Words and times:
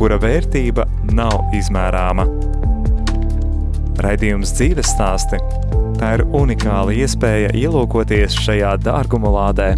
kura 0.00 0.16
vērtība 0.16 0.86
nav 1.12 1.50
izmērāma. 1.52 2.24
Raidījums 4.00 4.54
dzīves 4.56 4.94
stāsti– 4.94 5.36
tā 6.00 6.14
ir 6.16 6.22
unikāla 6.32 6.94
iespēja 6.96 7.50
ielūkoties 7.60 8.38
šajā 8.46 8.70
dārguma 8.80 9.28
lādē. 9.34 9.74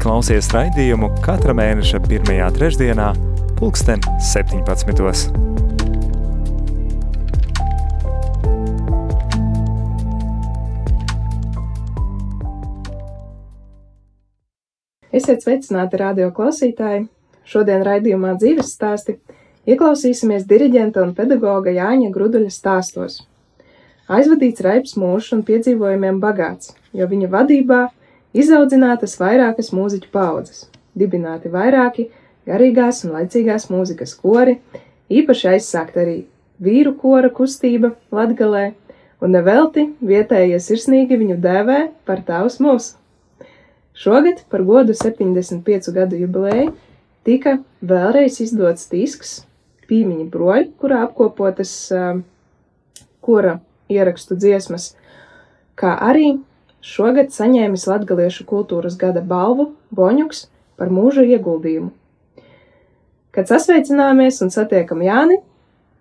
Klausies 0.00 0.50
raidījumu 0.52 1.08
katra 1.24 1.54
mēneša 1.56 2.02
pirmajā 2.04 2.50
trešdienā– 2.58 3.14
pulksten 3.60 4.04
17. 4.28 5.32
Esiet 15.16 15.48
sveicināti 15.48 15.98
radio 16.00 16.28
klausītāji! 16.36 17.08
Šodien 17.48 17.84
raidījumā 17.86 18.36
dzīves 18.38 18.74
stāsti 18.76 19.16
ieklausīsimies 19.68 20.46
diriģenta 20.48 21.02
un 21.04 21.14
pedagoga 21.16 21.72
Jāņa 21.74 22.10
Gruduļa 22.14 22.50
stāstos. 22.54 23.20
Aizvadīts 24.10 24.64
raips 24.66 24.96
mūžs 24.98 25.30
un 25.36 25.44
piedzīvojumiem 25.46 26.18
bagāts, 26.22 26.74
jo 26.92 27.06
viņa 27.06 27.30
vadībā 27.30 27.80
izaudzinātas 28.34 29.16
vairākas 29.20 29.70
mūziķu 29.76 30.10
paudzes, 30.14 30.64
dibināti 30.98 31.52
vairāki 31.52 32.08
garīgās 32.48 33.04
un 33.06 33.14
laicīgās 33.18 33.68
mūzikas 33.70 34.16
kori, 34.18 34.58
īpaši 35.10 35.52
aizsākt 35.54 35.98
arī 36.00 36.16
vīru 36.60 36.96
kora 36.98 37.30
kustība 37.30 37.94
Latgalē, 38.14 38.72
un 39.20 39.34
nevelti 39.36 39.86
vietējie 40.00 40.58
sirsnīgi 40.64 41.18
viņu 41.20 41.38
dēvē 41.44 41.80
par 42.08 42.24
tavs 42.26 42.58
mūsu. 42.64 42.96
Šogad 44.00 44.44
par 44.48 44.62
godu 44.64 44.94
75 44.96 45.90
gadu 45.92 46.18
jubilēju 46.20 46.70
tika 47.26 47.58
vēlreiz 47.82 48.40
izdots 48.44 48.88
disks 48.92 49.40
Pīmiņa 49.90 50.28
broļi, 50.30 50.68
kurā 50.78 51.00
apkopotas 51.08 51.72
uh, 51.90 52.20
kora 53.24 53.58
ierakstu 53.90 54.36
dziesmas, 54.38 54.92
kā 55.74 55.96
arī 55.98 56.36
šogad 56.80 57.32
saņēmis 57.34 57.88
Latgaliešu 57.90 58.46
kultūras 58.48 58.96
gada 59.00 59.22
balvu 59.22 59.72
Boņuks 59.90 60.46
par 60.78 60.92
mūža 60.94 61.26
ieguldījumu. 61.26 61.90
Kad 63.34 63.50
sasveicinājāmies 63.50 64.40
un 64.42 64.50
satiekam 64.50 65.02
Jāni, 65.04 65.40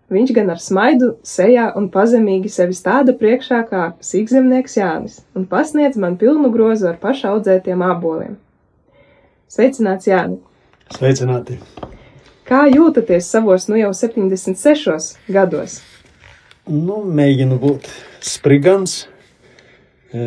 viņš 0.10 0.34
gan 0.38 0.54
ar 0.54 0.62
smaidu 0.62 1.12
sejā 1.26 1.68
un 1.78 1.90
pazemīgi 1.94 2.50
sevi 2.50 2.78
stāda 2.78 3.14
priekšā 3.18 3.64
kā 3.70 3.84
sīkzemnieks 4.06 4.78
Jānis 4.80 5.20
un 5.38 5.46
pasniedz 5.50 6.00
man 6.02 6.18
pilnu 6.22 6.50
grozu 6.54 6.90
ar 6.90 7.02
pašaudzētiem 7.02 7.84
āboliem. 7.86 8.38
Sveicināts 9.50 10.10
Jāni! 10.10 10.40
Sveicināti! 10.96 11.60
Kā 12.50 12.64
jūtaties 12.66 13.28
savos 13.30 13.68
nu 13.70 13.78
jau 13.78 13.92
76 13.94 15.12
gados? 15.30 15.80
Nu, 16.70 17.04
mēģinu 17.06 17.60
būt 17.62 17.86
sprigans, 18.26 19.04
e, 20.10 20.24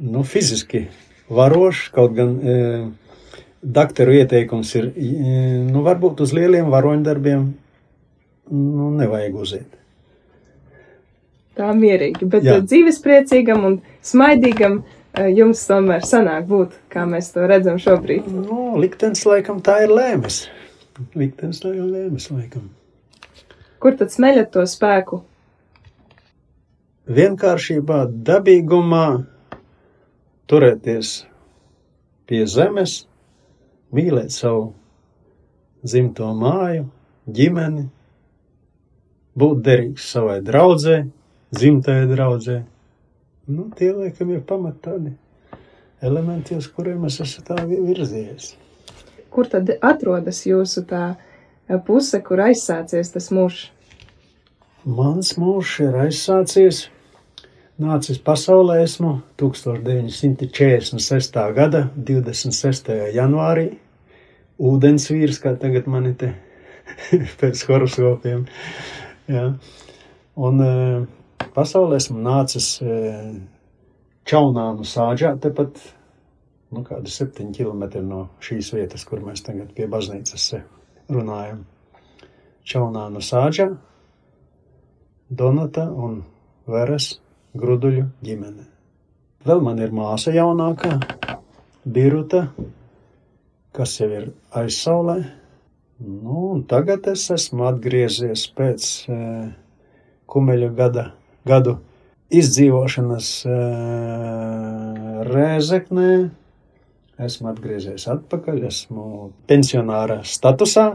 nu, 0.00 0.24
fiziski 0.28 0.86
varošs, 1.32 1.90
kaut 1.92 2.16
gan 2.16 2.32
e, 2.40 2.56
Dakteru 3.62 4.16
ieteikums 4.18 4.72
ir, 4.80 4.88
nu, 5.68 5.84
varbūt 5.84 6.24
uz 6.24 6.32
lieliem 6.34 6.72
varoņdarbiem 6.72 7.44
nu, 8.50 8.88
nevajag 8.98 9.36
uziet. 9.38 9.78
Tā 11.60 11.68
mierīgi, 11.76 12.26
bet 12.32 12.48
Jā. 12.48 12.56
dzīvespriecīgam 12.64 13.68
un 13.68 13.78
smaidīgam 14.02 14.80
jums 15.20 15.62
tomēr 15.68 16.04
sanāk 16.08 16.46
būt, 16.48 16.76
kā 16.92 17.04
mēs 17.08 17.32
to 17.34 17.44
redzam 17.48 17.78
šobrīd. 17.80 18.28
Nu, 18.32 18.78
liktenis 18.80 19.24
laikam 19.28 19.60
tā 19.64 19.82
ir 19.84 19.92
lēmis. 19.92 20.46
Liktenis 21.18 21.60
tā 21.62 21.74
ir 21.74 21.84
lēmis 21.84 22.30
laikam. 22.32 22.70
Kur 23.82 23.96
tad 23.98 24.12
smeļat 24.14 24.52
to 24.54 24.64
spēku? 24.68 25.22
Vienkāršībā, 27.12 28.04
dabīgumā, 28.24 29.06
turēties 30.46 31.16
pie 32.30 32.44
zemes, 32.46 33.02
mīlēt 33.92 34.30
savu 34.32 34.70
dzimto 35.82 36.28
māju, 36.38 36.86
ģimeni, 37.26 37.88
būt 39.34 39.64
derīgs 39.66 40.06
savai 40.14 40.38
draudzē, 40.46 41.02
dzimtajai 41.52 42.06
draudzē. 42.12 42.60
Nu, 43.52 43.68
tie, 43.76 43.90
laikam, 43.92 44.30
ir 44.32 44.40
pamat 44.48 44.78
tādi 44.84 45.12
elementi, 46.02 46.56
uz 46.58 46.68
kuriem 46.72 47.04
es 47.08 47.20
esmu 47.22 47.44
tā 47.46 47.58
virzījies. 47.68 48.54
Kur 49.32 49.48
tad 49.52 49.70
atrodas 49.80 50.42
jūsu 50.48 50.84
tā 50.88 51.04
puse, 51.86 52.20
kur 52.24 52.42
aizsācies 52.44 53.12
tas 53.14 53.30
mūžs? 53.34 53.68
Mans 54.82 55.36
mūžs 55.38 55.78
ir 55.84 56.00
aizsācies 56.06 56.86
nācis 57.82 58.18
pasaulē 58.22 58.82
esmu 58.84 59.20
1946. 59.40 61.38
gada 61.56 61.86
26. 61.96 62.90
janvārī. 63.16 63.68
Ūdens 64.62 65.08
vīrs, 65.10 65.40
kā 65.42 65.54
tagad 65.58 65.88
mani 65.90 66.12
te 66.18 66.32
pēc 67.40 67.64
horoskopiem. 67.68 68.44
Ja. 69.30 69.46
Un 70.36 70.60
e, 70.62 70.72
pasaulē 71.54 71.98
esmu 72.00 72.22
nācis 72.22 72.76
e, 72.82 72.94
Čaunānu 74.28 74.86
sāģā, 74.86 75.32
tepat 75.42 75.80
nu, 76.72 76.82
kādi 76.86 77.10
septiņi 77.10 77.56
kilometri 77.56 78.02
no 78.06 78.26
šīs 78.44 78.72
vietas, 78.76 79.04
kur 79.08 79.22
mēs 79.24 79.42
tagad 79.44 79.72
pie 79.76 79.88
baznīcas 79.90 80.44
runājam. 81.10 81.64
Čaunānu 82.62 83.22
sāģā, 83.24 83.72
Donata 85.32 85.88
un 85.90 86.20
Veres 86.68 87.16
Gruduļu 87.58 88.04
ģimene. 88.22 88.68
Vēl 89.42 89.62
man 89.64 89.80
ir 89.82 89.90
māsa 89.96 90.30
jaunākā, 90.30 90.94
Biruta, 91.82 92.44
kas 93.74 93.96
jau 93.98 94.06
ir 94.12 94.28
aizsaulē. 94.54 95.16
Nu, 96.02 96.60
tagad 96.70 97.08
es 97.10 97.24
esmu 97.34 97.66
atgriezies 97.66 98.44
pēc 98.54 98.86
e, 99.10 99.18
kumeļa 100.30 100.70
gada, 100.78 101.04
gadu 101.48 101.78
izdzīvošanas 102.32 103.30
e, 103.46 103.56
Rēzeknē. 105.28 106.12
Esmu 107.22 107.50
atgriezies 107.52 108.06
atpakaļ, 108.10 108.62
esmu 108.66 109.04
pensionāra 109.46 110.22
statusā 110.26 110.86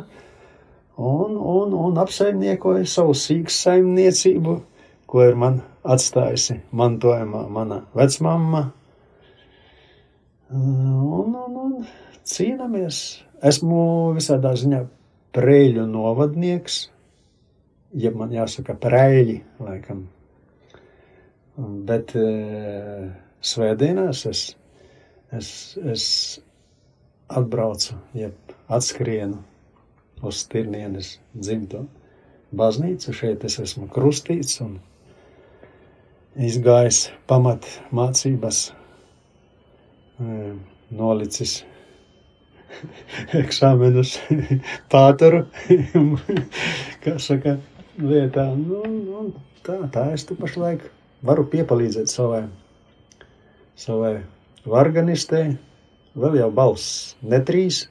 un, 0.97 1.37
un, 1.37 1.75
un 1.77 2.01
apsaimniekoju 2.01 2.89
savu 2.89 3.13
sīku 3.15 3.53
saimniecību, 3.53 4.57
ko 5.07 5.23
ir 5.23 5.37
man 5.39 5.61
atstājusi 5.87 6.59
mantojumā 6.75 7.45
mana 7.53 7.83
vecmama. 7.95 8.65
Un, 10.51 11.31
un, 11.37 11.55
un 11.63 11.79
cīnāmies. 12.27 13.01
Esmu 13.45 13.79
visādā 14.17 14.55
ziņā 14.57 14.81
prēļu 15.37 15.85
novadnieks, 15.91 16.87
ja 17.93 18.11
man 18.15 18.33
jāsaka 18.33 18.73
prēļi, 18.81 19.41
laikam. 19.61 20.07
Bet 21.57 22.11
e, 22.13 22.23
svētdienās 23.41 24.19
es, 24.29 24.41
es, 25.33 25.47
es 25.81 26.03
atbraucu, 27.33 27.95
jeb 28.13 28.51
atskrienu 28.69 29.39
uz 30.21 30.43
Tirnienes 30.51 31.15
dzimto 31.33 31.87
baznīcu. 32.53 33.09
Šeit 33.09 33.45
es 33.49 33.57
esmu 33.63 33.87
krustīts 33.89 34.59
un 34.61 34.75
izgājis 36.37 37.07
pamat 37.25 37.65
mācības, 37.89 38.59
e, 40.21 40.51
nolicis 40.93 41.55
eksāmenus 43.41 44.13
pātaru, 44.93 45.41
kā 47.07 47.17
saka, 47.17 47.57
lietā. 47.97 48.45
Nu, 48.61 48.83
nu, 48.85 49.25
tā, 49.65 49.79
tā 49.89 50.11
es 50.13 50.29
tu 50.29 50.37
pašlaik 50.37 50.85
varu 51.25 51.45
piepalīdzēt 51.51 52.11
savai, 52.11 52.43
savai 53.77 54.13
varganistei, 54.67 55.55
vēl 56.17 56.37
jau 56.41 56.49
balss 56.53 57.15
netrīs, 57.21 57.85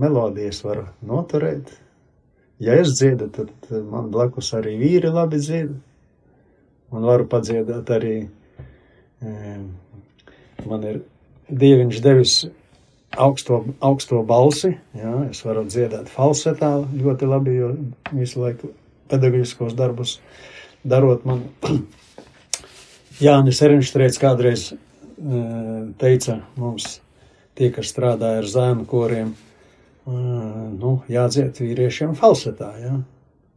melodijas 0.00 0.62
varu 0.64 0.86
noturēt, 1.06 1.70
ja 2.62 2.78
es 2.80 2.96
dziedu, 2.96 3.28
tad 3.34 3.52
man 3.90 4.10
blakus 4.14 4.52
arī 4.56 4.76
vīri 4.80 5.12
labi 5.12 5.40
dziedā. 5.42 5.78
Un 6.92 7.06
varu 7.08 7.24
padziedāt 7.24 7.88
arī, 7.94 8.16
man 10.68 10.82
ir 10.84 10.98
Dieviņš 11.52 12.00
devis 12.04 12.34
augsto, 13.16 13.62
augsto 13.80 14.20
balsi, 14.28 14.74
jā, 14.96 15.14
es 15.30 15.40
varu 15.44 15.64
dziedāt 15.68 16.12
falsetā 16.12 16.74
ļoti 16.92 17.28
labi, 17.28 17.56
jo 17.58 17.72
visu 18.12 18.44
laiku 18.44 18.72
pedagoģiskos 19.12 19.76
darbus 19.76 20.18
darot 20.84 21.26
man. 21.28 21.46
Jānis 23.20 23.60
Erinštrēts 23.64 24.20
kādreiz 24.22 24.70
teica 26.00 26.38
mums, 26.56 27.00
tie, 27.58 27.68
kas 27.74 27.90
strādāja 27.92 28.40
ar 28.40 28.48
zēnu 28.48 28.86
koriem, 28.88 29.34
nu, 30.06 30.94
jādziet 31.12 31.60
vīriešiem 31.62 32.16
falsetā, 32.18 32.72
jā. 32.82 32.94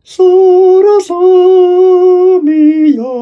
Sura 0.06 1.00
samija, 1.02 3.14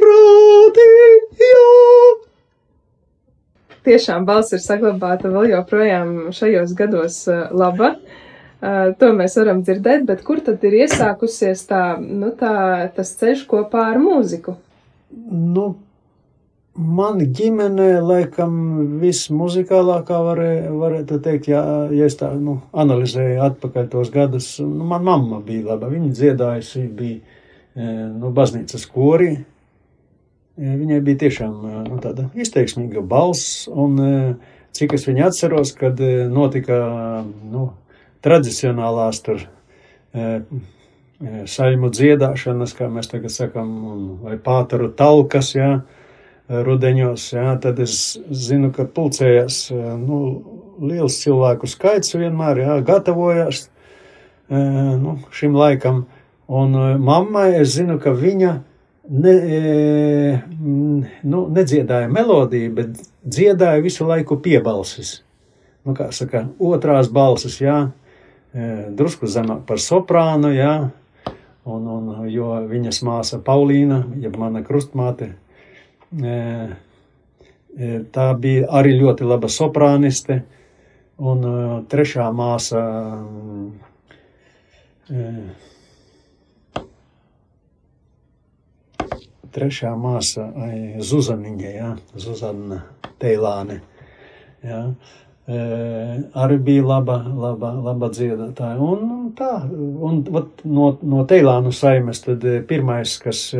radio. 0.00 1.64
Tiešām 3.84 4.24
balss 4.24 4.54
ir 4.56 4.62
saglabāta 4.64 5.28
vēl 5.28 5.50
joprojām 5.52 6.14
šajos 6.32 6.72
gados 6.78 7.18
laba. 7.52 7.98
To 8.64 9.10
mēs 9.12 9.36
varam 9.36 9.60
dzirdēt, 9.60 10.06
bet 10.08 10.22
kur 10.24 10.40
tad 10.40 10.62
ir 10.64 10.86
iesākusies 10.86 11.66
tā, 11.68 11.98
nu, 12.00 12.32
tā, 12.38 12.88
tas 12.96 13.12
ceļš 13.20 13.44
kopā 13.50 13.90
ar 13.92 14.00
mūziku? 14.00 14.56
Nu, 15.14 15.68
Man 16.74 17.20
ģimenē, 17.22 18.00
laikam, 18.02 18.54
viss 18.98 19.28
muzikālākā 19.30 20.16
varēja, 20.26 20.72
varētu 20.74 21.20
teikt, 21.22 21.46
ja, 21.52 21.60
ja 21.94 22.08
es 22.10 22.16
tā 22.18 22.32
nu, 22.34 22.56
analizēju 22.74 23.44
atpakaļ 23.44 23.86
tos 23.92 24.10
gadus. 24.10 24.48
Nu, 24.58 24.82
man 24.90 25.04
mamma 25.06 25.38
bija 25.46 25.68
laba, 25.68 25.86
viņa 25.92 26.10
dziedājusi, 26.18 26.82
bija 26.98 27.20
e, 27.20 27.92
nu, 28.16 28.32
baznīcas 28.34 28.88
korī. 28.90 29.30
E, 29.38 30.74
viņai 30.80 30.98
bija 31.06 31.20
tiešām 31.22 31.54
e, 31.54 31.76
nu, 31.92 32.00
tāda 32.02 32.26
izteiksmīga 32.34 33.06
balss, 33.06 33.68
un 33.70 33.94
cik 34.74 34.98
es 34.98 35.06
viņu 35.06 35.28
atceros, 35.28 35.76
kad 35.78 36.02
notika 36.34 36.80
nu, 37.22 37.68
tradicionālās 38.26 39.22
tur 39.22 39.46
saļmu 41.20 41.90
dziedāšanas, 41.94 42.74
kā 42.76 42.88
mēs 42.90 43.10
tagad 43.12 43.32
sakam, 43.32 43.68
vai 44.24 44.38
pātaru 44.42 44.90
talkas, 44.96 45.54
jā, 45.54 45.70
ja, 45.78 46.02
rudeņos, 46.48 47.28
jā, 47.32 47.54
tad 47.60 47.78
es 47.80 48.18
zinu, 48.28 48.70
ka 48.74 48.84
pulcējās 48.84 49.70
nu, 50.00 50.18
liels 50.84 51.16
cilvēku 51.22 51.68
skaits 51.70 52.16
vienmēr, 52.16 52.60
jā, 52.64 52.76
gatavojās 52.84 53.68
nu, 54.50 55.18
šim 55.32 55.56
laikam. 55.56 56.04
Un 56.52 56.76
mammai 57.00 57.54
es 57.62 57.72
zinu, 57.78 57.96
ka 58.02 58.12
viņa 58.12 58.52
ne, 59.08 59.36
nu, 61.24 61.44
nedziedāja 61.48 62.10
melodiju, 62.12 62.74
bet 62.76 63.06
dziedāja 63.24 63.80
visu 63.84 64.04
laiku 64.08 64.36
piebalsis. 64.44 65.22
Nu, 65.84 65.96
kā 65.96 66.10
saka, 66.16 66.46
otrās 66.60 67.08
balsis, 67.12 67.56
jā, 67.60 67.78
drusku 68.96 69.28
zemāk 69.28 69.64
par 69.68 69.80
soprānu, 69.80 70.52
jā, 70.52 70.74
un, 71.64 71.86
un 71.88 72.28
jo 72.30 72.52
viņas 72.70 73.02
māsa 73.06 73.40
Paulīna, 73.44 74.04
jeb 74.22 74.36
mana 74.40 74.64
krustmāte, 74.66 75.32
Tā 78.14 78.26
bija 78.38 78.66
arī 78.78 78.92
ļoti 79.00 79.26
laba 79.26 79.48
soprāniste, 79.50 80.44
un 81.18 81.40
trešā 81.90 82.28
māsa 82.30 82.82
trešā 89.54 89.90
māsa 89.98 90.46
Zuzaniņa, 91.02 91.72
ja, 91.74 91.90
Zuzana 92.14 92.80
Teilāne. 93.18 93.80
Ja, 94.62 94.84
arī 95.48 96.58
bija 96.64 96.84
laba, 96.88 97.18
laba, 97.28 97.72
laba 97.84 98.08
dziedātāja. 98.08 98.78
Un 98.80 99.32
tā, 99.36 99.50
un 99.68 100.22
vat, 100.32 100.64
no, 100.64 100.94
no 101.04 101.24
Teilānu 101.28 101.72
saimes 101.74 102.22
tad 102.24 102.44
pirmais, 102.68 103.18
kas 103.20 103.50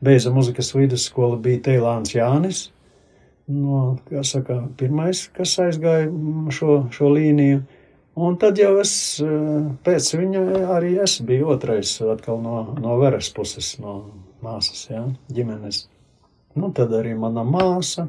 beidza 0.00 0.32
muzikas 0.32 0.72
vidusskolu, 0.74 1.40
bija 1.44 1.64
Teilāns 1.68 2.14
Jānis. 2.16 2.68
No, 3.50 3.98
kā 4.06 4.22
saka, 4.22 4.62
pirmais, 4.78 5.24
kas 5.34 5.56
aizgāja 5.58 6.06
šo, 6.54 6.84
šo 6.94 7.10
līniju. 7.16 7.64
Un 8.20 8.36
tad 8.38 8.58
jau 8.58 8.72
es 8.80 8.92
pēc 9.86 10.10
viņa 10.18 10.42
arī 10.76 10.96
es 11.02 11.16
biju 11.26 11.52
otrais 11.54 11.92
atkal 12.12 12.40
no, 12.42 12.56
no 12.78 12.96
veres 13.00 13.30
puses, 13.34 13.72
no 13.82 13.94
māsas, 14.44 14.84
jā, 14.90 15.02
ģimenes. 15.34 15.84
Nu, 16.58 16.70
tad 16.74 16.92
arī 16.94 17.14
mana 17.18 17.44
māsa, 17.46 18.08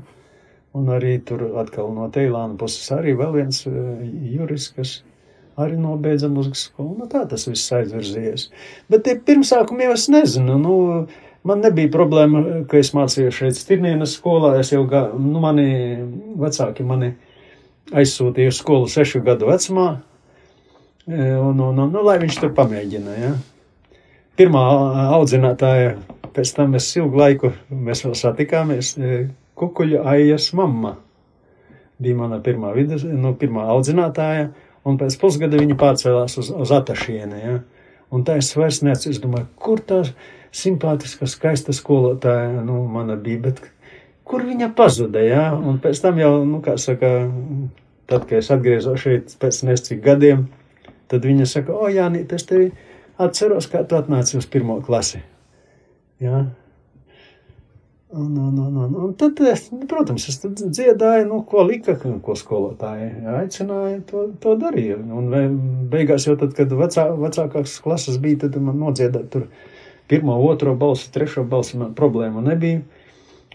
un 0.78 0.92
arī 0.96 1.18
tur 1.28 1.50
atkal 1.62 1.90
no 1.96 2.08
Teilāna 2.14 2.58
puses 2.60 2.92
arī 2.96 3.16
vēl 3.20 3.34
viens 3.40 3.64
juris, 3.66 4.70
kas 4.76 5.00
arī 5.60 5.76
nobeidza 5.80 6.30
muzikas 6.32 6.68
skolu. 6.70 6.96
Nu, 7.02 7.10
tā 7.12 7.26
tas 7.30 7.48
viss 7.50 7.74
aizvirzījies. 7.76 8.48
Bet 8.92 9.04
tie 9.08 9.18
pirmsākumi 9.20 9.90
jau 9.90 9.98
es 9.98 10.08
nezinu, 10.14 10.58
nu, 10.62 10.78
Man 11.42 11.64
nebija 11.66 11.90
problēma, 11.90 12.42
ka 12.70 12.78
es 12.78 12.92
mācījos 12.94 13.40
šeit 13.40 13.58
Stirnienas 13.58 14.14
skolā. 14.20 14.54
Es 14.62 14.70
jau, 14.74 14.84
gā, 14.90 15.08
nu, 15.18 15.40
mani 15.42 15.66
vecāki 16.38 16.86
mani 16.86 17.16
aizsūtīja 17.98 18.52
uz 18.54 18.60
skolu 18.62 18.90
sešu 18.92 19.24
gadu 19.26 19.50
vecumā, 19.50 19.88
e, 21.08 21.18
un, 21.18 21.58
un, 21.58 21.80
un 21.82 21.90
nu, 21.90 22.04
lai 22.06 22.20
viņš 22.22 22.38
tur 22.44 22.54
pamēģina. 22.58 23.16
Ja. 23.18 23.32
Pirmā 24.38 24.62
audzinātāja, 25.18 25.96
pēc 26.36 26.54
tam 26.60 26.76
mēs 26.78 26.92
ilgu 27.02 27.24
laiku, 27.24 27.52
mēs 27.74 28.06
vēl 28.06 28.14
satikāmies, 28.22 28.94
kukuļa 29.62 30.04
aijas 30.16 30.52
mamma 30.58 30.98
bija 32.02 32.18
mana 32.18 32.40
pirmā, 32.42 32.74
vidus, 32.76 33.04
nu, 33.06 33.34
pirmā 33.38 33.68
audzinātāja, 33.76 34.50
un 34.88 34.98
pēc 34.98 35.18
pusgada 35.22 35.60
viņa 35.62 35.78
pārcēlās 35.78 36.38
uz, 36.42 36.50
uz 36.50 36.74
Atašieni. 36.74 37.42
Ja. 37.42 37.60
Un 38.12 38.26
tā 38.28 38.40
es 38.42 38.50
vairs 38.58 38.82
neatceros, 38.84 39.18
es 39.18 39.24
domāju, 39.24 39.48
kur 39.62 39.84
ir 39.86 40.10
simpātiska, 40.52 41.30
skaista 41.30 41.76
skolotāja, 41.76 42.64
nu, 42.66 42.82
mana 42.92 43.16
bija, 43.16 43.44
bet 43.46 43.62
kur 44.28 44.44
viņa 44.48 44.72
pazuda, 44.76 45.22
jā, 45.24 45.46
un 45.56 45.80
pēc 45.84 46.02
tam 46.04 46.20
jau, 46.20 46.32
nu, 46.48 46.60
kā 46.66 46.76
saka, 46.82 47.12
tad, 48.10 48.26
kad 48.26 48.40
es 48.42 48.52
atgriezos 48.52 49.00
šeit 49.04 49.36
pēc 49.40 49.62
nescik 49.68 50.02
gadiem, 50.04 50.48
tad 51.12 51.28
viņa 51.28 51.48
saka, 51.48 51.76
o, 51.76 51.88
Jānīt, 51.92 52.34
es 52.36 52.48
tevi 52.50 52.72
atceros, 53.22 53.70
kā 53.72 53.86
tu 53.88 54.00
atnāci 54.00 54.40
uz 54.40 54.50
pirmo 54.50 54.82
klasi, 54.84 55.22
jā. 56.24 56.50
Un, 58.12 58.38
un, 58.38 58.58
un, 58.60 58.78
un, 58.78 58.96
un 58.96 59.12
tad, 59.16 59.40
nu, 59.72 59.86
protams, 59.88 60.26
es 60.28 60.42
dziedāju, 60.44 61.28
nu, 61.30 61.38
ko 61.48 61.64
lika, 61.64 61.94
ko 61.96 62.34
skolotāji 62.36 63.06
aicināja, 63.38 64.02
to, 64.10 64.26
to 64.44 64.56
darīju. 64.60 64.98
Un 65.16 65.30
beigās 65.92 66.28
jau 66.28 66.36
tad, 66.40 66.52
kad 66.58 66.74
vecā, 66.76 67.06
vecākās 67.22 67.78
klases 67.84 68.20
bija, 68.20 68.42
tad 68.44 68.58
man 68.60 68.82
nodziedāt 68.84 69.30
tur 69.32 69.48
pirmo, 70.12 70.36
otro 70.44 70.76
balsi, 70.76 71.08
trešo 71.16 71.46
balsi 71.48 71.80
man 71.80 71.94
problēma 71.96 72.44
nebija. 72.44 72.82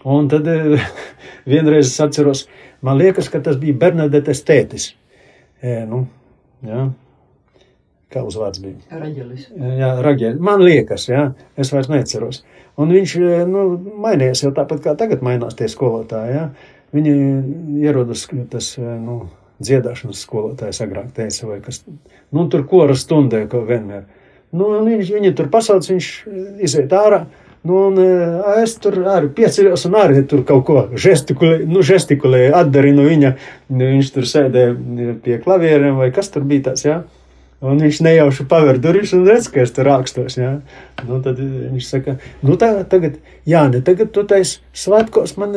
Un 0.09 0.29
tad 0.33 0.49
vienreiz 1.51 1.91
es 1.91 1.99
atceros, 2.01 2.47
man 2.81 2.97
liekas, 2.97 3.29
ka 3.29 3.43
tas 3.45 3.61
bija 3.61 3.77
Bernadetes 3.77 4.41
tētis. 4.47 4.89
E, 5.61 5.83
nu, 5.89 6.07
jā. 6.65 6.87
Kā 8.13 8.21
uzvārds 8.23 8.61
bija? 8.63 8.77
Raģelis. 8.91 9.49
Jā, 9.51 9.89
Raģelis. 10.03 10.39
Man 10.43 10.61
liekas, 10.63 11.09
jā, 11.11 11.25
es 11.59 11.73
vairs 11.73 11.89
neceros. 11.91 12.43
Un 12.79 12.93
viņš 12.95 13.15
eh, 13.19 13.41
nu, 13.49 13.65
mainījās 14.05 14.45
jau 14.45 14.53
tāpat 14.55 14.85
kā 14.85 14.93
tagad 14.99 15.25
mainās 15.25 15.57
tie 15.59 15.67
skolotāji. 15.71 16.37
Jā. 16.37 16.45
Viņi 16.95 17.15
ierodas 17.83 18.23
tas 18.51 18.69
nu, 18.79 19.25
dziedāšanas 19.59 20.21
skolotājs 20.23 20.79
agrāk 20.85 21.09
teica, 21.17 21.49
vai 21.49 21.57
kas. 21.65 21.81
Nu, 22.31 22.47
tur 22.51 22.63
kora 22.69 22.95
stundē, 22.95 23.43
ko 23.51 23.65
vienmēr. 23.67 24.05
Nu, 24.55 24.69
viņš 24.85 25.11
viņu 25.11 25.33
tur 25.35 25.51
pasauc, 25.51 25.89
viņš 25.91 26.07
iziet 26.63 26.95
ārā. 26.95 27.25
Nu, 27.67 27.89
un 27.89 27.99
es 28.61 28.77
tur 28.79 29.01
arī 29.11 29.27
pieceļos 29.35 29.87
un 29.89 29.97
arī 29.99 30.21
tur 30.29 30.45
kaut 30.47 30.63
ko 30.69 30.83
žestikulēju, 30.95 31.67
nu, 31.67 31.83
žestikulēju 31.83 32.53
atdarīju 32.55 32.95
no 32.95 33.07
viņa. 33.09 33.31
Viņš 33.81 34.11
tur 34.15 34.27
sēdēja 34.29 35.15
pie 35.25 35.39
klavieriem 35.43 35.99
vai 35.99 36.13
kas 36.15 36.31
tur 36.31 36.47
bija 36.47 36.69
tāds, 36.69 36.85
jā. 36.87 37.01
Un 37.65 37.79
viņš 37.81 38.03
nejauši 38.05 38.45
paver 38.49 38.77
durvis 38.77 39.15
un 39.17 39.23
redz, 39.25 39.47
ka 39.49 39.63
es 39.63 39.71
tur 39.73 39.87
rakstos, 39.89 40.35
jā. 40.37 40.59
Nu, 41.07 41.17
tad 41.25 41.39
viņš 41.41 41.87
saka, 41.87 42.17
nu, 42.45 42.57
tā, 42.61 42.69
tagad, 42.89 43.17
Jāni, 43.49 43.81
tagad 43.85 44.11
tu 44.13 44.21
tais 44.29 44.59
svētkos 44.77 45.33
man 45.41 45.55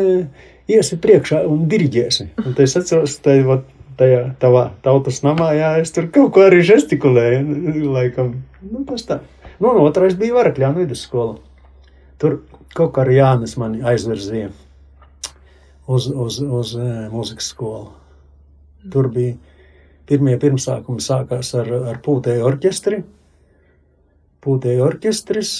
iesi 0.70 0.96
priekšā 1.02 1.42
un 1.48 1.66
diriģēsi. 1.68 2.30
Un 2.40 2.54
tad 2.54 2.64
es 2.64 2.78
atceros, 2.80 3.18
tai, 3.24 3.42
vat, 3.44 3.68
tajā 4.00 4.22
tavā 4.40 4.70
tautas 4.84 5.20
namā, 5.26 5.50
jā, 5.58 5.74
es 5.82 5.92
tur 5.92 6.08
kaut 6.14 6.32
ko 6.32 6.46
arī 6.46 6.62
žestikulēju, 6.64 7.60
laikam, 7.98 8.32
nu, 8.64 8.86
tas 8.88 9.04
tā. 9.08 9.20
Nu, 9.60 9.74
un 9.74 9.84
otrais 9.84 10.16
bija 10.16 10.38
Varakļānu 10.38 10.86
vidusskola. 10.86 11.36
Tur 12.20 12.40
kaut 12.76 12.94
kā 12.96 13.04
arī 13.04 13.18
Jānis 13.18 13.58
mani 13.60 13.84
aizvirzīja 13.84 14.48
uz, 15.90 16.08
uz, 16.08 16.40
uz 16.40 16.74
mūzikas 17.12 17.52
skolu. 17.52 17.90
Tur 18.92 19.10
bija 19.12 19.36
pirmie 20.10 20.36
pirmsākumi 20.42 21.02
sākās 21.04 21.52
ar, 21.58 21.70
ar 21.92 22.00
pūtēju 22.04 22.46
orķestri, 22.48 23.00
pūtēja 24.44 24.84
orķestris. 24.88 25.52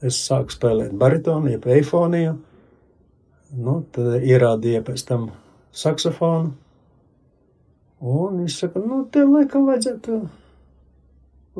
Es 0.00 0.22
sāku 0.24 0.54
spēlēt 0.54 0.94
baritonu, 0.96 1.52
jeb 1.52 1.66
eifoniju. 1.68 2.38
Nu, 3.60 3.80
tad 3.92 4.22
ierādīja 4.22 4.84
pēc 4.86 5.04
tam 5.08 5.30
saksofonu. 5.74 6.52
Un 8.00 8.38
viņš 8.40 8.54
saka, 8.62 8.80
nu, 8.80 9.02
tev 9.12 9.34
laikam 9.34 9.66
vajadzētu 9.68 10.20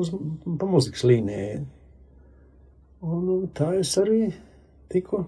uz, 0.01 0.09
pa 0.57 0.69
muzikas 0.69 1.03
līnijai. 1.05 1.59
Un, 3.01 3.27
un 3.35 3.43
tā 3.57 3.73
es 3.77 3.91
arī 4.01 4.31
tiku 4.91 5.25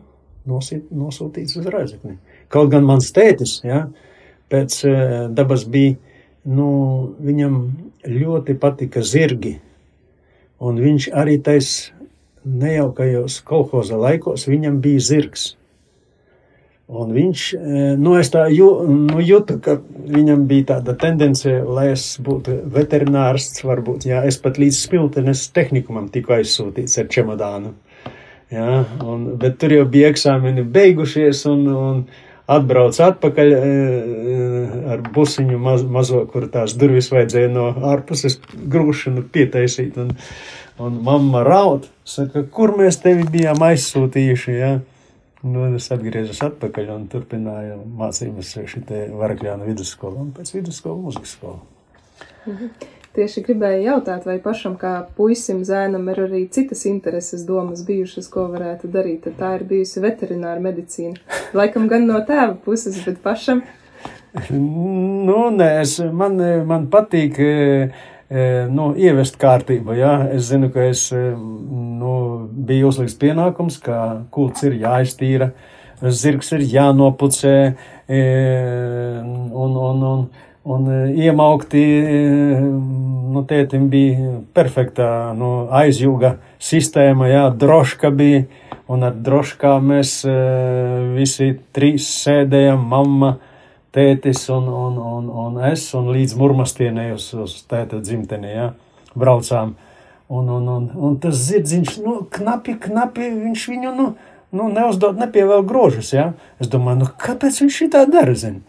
nosīt, 0.49 0.89
nosūtīts 0.93 1.59
uz 1.59 1.69
Rēzekni. 1.69 2.17
Kaut 2.53 2.71
gan 2.73 2.85
mans 2.87 3.11
tētis, 3.13 3.59
ja, 3.65 3.85
pēc 4.53 4.77
uh, 4.87 4.95
dabas 5.33 5.65
bija, 5.65 5.97
nu, 6.45 6.69
viņam 7.23 7.57
ļoti 8.07 8.55
patika 8.61 9.01
zirgi. 9.01 9.57
Un 10.63 10.79
viņš 10.79 11.09
arī 11.17 11.39
tais 11.43 11.73
nejaukajos 12.45 13.41
kolhoza 13.47 13.97
laikos, 13.99 14.47
viņam 14.47 14.79
bija 14.83 15.03
zirgs. 15.03 15.53
Un 16.93 17.13
viņš, 17.15 17.43
e, 17.55 17.83
nu, 17.97 18.17
es 18.19 18.27
tā 18.29 18.43
jū, 18.51 18.67
nu, 18.85 19.21
jūtu, 19.23 19.55
ka 19.63 19.77
viņam 20.13 20.43
bija 20.49 20.67
tāda 20.73 20.93
tendence, 20.99 21.49
lai 21.63 21.87
es 21.93 22.03
būtu 22.21 22.57
veterinārsts, 22.75 23.63
varbūt, 23.63 24.05
jā, 24.11 24.19
es 24.27 24.37
pat 24.43 24.59
līdz 24.59 24.81
smiltenes 24.89 25.45
tehnikumam 25.55 26.09
tiku 26.11 26.35
aizsūtīts 26.37 26.99
ar 26.99 27.07
čemodānu. 27.15 27.71
Jā, 28.53 28.83
un, 29.01 29.23
bet 29.41 29.57
tur 29.63 29.73
jau 29.73 29.87
bija 29.89 30.11
eksāmeni 30.13 30.67
beigušies 30.75 31.45
un, 31.49 31.63
un 31.71 32.03
atbrauc 32.51 32.99
atpakaļ 32.99 33.53
e, 33.55 33.59
e, 33.59 34.37
ar 34.93 35.03
busiņu 35.15 35.59
maz, 35.61 35.83
mazo, 35.87 36.23
kur 36.31 36.47
tās 36.51 36.75
durvis 36.79 37.11
vajadzēja 37.13 37.51
no 37.53 37.69
ārpuses 37.93 38.39
grūšanu 38.73 39.25
pietaisīt. 39.33 39.99
Un, 40.01 40.15
un 40.83 40.97
mamma 41.05 41.43
raud, 41.47 41.87
saka, 42.07 42.43
kur 42.43 42.75
mēs 42.79 42.99
tevi 43.03 43.27
bijām 43.31 43.63
aizsūtījuši, 43.69 44.57
jā. 44.59 44.73
Nu, 45.43 45.67
es 45.75 45.89
atgriežos 45.91 46.39
atpakaļ 46.45 46.91
un 46.93 47.07
turpināju 47.11 47.81
mācības 47.99 48.53
šitā 48.71 49.05
Varakļāna 49.19 49.67
vidusskolā 49.67 50.21
un 50.23 50.31
pēc 50.35 50.53
vidusskola 50.55 51.01
muzikas 51.03 51.35
skola. 51.35 51.59
Mhm. 52.47 53.01
Tieši 53.13 53.43
gribēju 53.45 53.83
jautāt, 53.85 54.23
vai 54.25 54.39
pašam 54.41 54.73
kā 54.81 54.93
puisim 55.17 55.59
zēnam 55.67 56.07
ir 56.09 56.23
arī 56.23 56.47
citas 56.49 56.81
intereses 56.89 57.43
domas 57.45 57.83
bijušas, 57.85 58.29
ko 58.33 58.47
varētu 58.49 58.89
darīt. 58.93 59.27
Tā 59.37 59.51
ir 59.59 59.67
bijusi 59.69 60.01
veterināra 60.01 60.63
medicīna. 60.63 61.19
Laikam 61.53 61.85
gan 61.91 62.07
no 62.09 62.23
tēva 62.25 62.55
puses, 62.65 62.97
bet 63.05 63.21
pašam. 63.21 63.61
nu, 64.49 65.37
nē, 65.53 65.69
es, 65.83 65.99
man, 66.09 66.41
man 66.65 66.89
patīk. 66.89 67.37
Uh, 67.37 68.09
nu, 68.73 68.91
ievest 68.97 69.37
kārtību. 69.41 69.93
Ja? 69.97 70.13
Es 70.33 70.49
zinu, 70.49 70.69
ka 70.73 70.87
es 70.89 71.07
nu, 71.13 72.13
biju 72.49 72.89
uzlikts 72.89 73.17
pienākums, 73.21 73.79
ka 73.83 73.97
kults 74.33 74.65
ir 74.67 74.79
jāiztīra, 74.81 75.51
zirgs 76.03 76.51
ir 76.55 76.65
jānopucē 76.71 77.57
un, 78.09 79.51
un, 79.53 79.77
un, 79.77 80.03
un 80.09 80.25
iemaukti. 80.65 81.83
Nu, 83.33 83.41
tētim 83.49 83.87
bija 83.89 84.39
perfekta 84.53 85.33
nu, 85.37 85.67
aizjūga 85.73 86.37
sistēma, 86.61 87.27
ja? 87.31 87.47
droška 87.49 88.11
bija, 88.13 88.43
un 88.91 89.03
ar 89.07 89.15
droškā 89.17 89.73
mēs 89.81 90.19
visi 91.15 91.55
trīs 91.73 92.07
sēdējam, 92.21 92.83
mamma 92.91 93.37
tētis 93.93 94.45
un, 94.53 94.67
un, 94.69 94.97
un, 94.97 95.31
un 95.45 95.57
es, 95.69 95.87
un 95.97 96.11
līdz 96.13 96.35
murmastienē 96.37 97.11
uz, 97.15 97.31
uz 97.37 97.55
tēta 97.69 98.01
dzimtenē, 98.01 98.53
ja, 98.53 98.67
braucām. 99.17 99.75
Un, 100.33 100.49
un, 100.49 100.69
un, 100.71 100.85
un 100.93 101.17
tas 101.21 101.37
zirdziņš, 101.49 101.97
nu, 102.01 102.19
knapi, 102.33 102.77
knapi, 102.87 103.29
viņš 103.43 103.65
viņu, 103.69 103.95
nu, 103.97 104.07
nu 104.55 104.69
neuzdod, 104.73 105.19
nepievēl 105.21 105.65
grožus, 105.69 106.13
ja. 106.15 106.31
Es 106.61 106.69
domāju, 106.73 107.03
nu, 107.03 107.09
kāpēc 107.21 107.59
viņš 107.61 107.81
šitā 107.83 108.05
dara, 108.09 108.33
zin? 108.37 108.61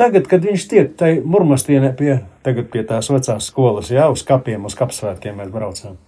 Tagad, 0.00 0.24
kad 0.30 0.44
viņš 0.44 0.62
tiek 0.70 0.94
tai 0.96 1.18
murmastienē 1.20 1.92
pie, 1.96 2.22
tagad 2.46 2.70
pie 2.72 2.80
tās 2.88 3.10
vecās 3.12 3.50
skolas, 3.50 3.90
ja, 3.92 4.08
uz 4.12 4.24
kapiem, 4.24 4.64
uz 4.64 4.76
kapsvētkiem 4.78 5.36
mēs 5.36 5.52
braucām. 5.52 5.98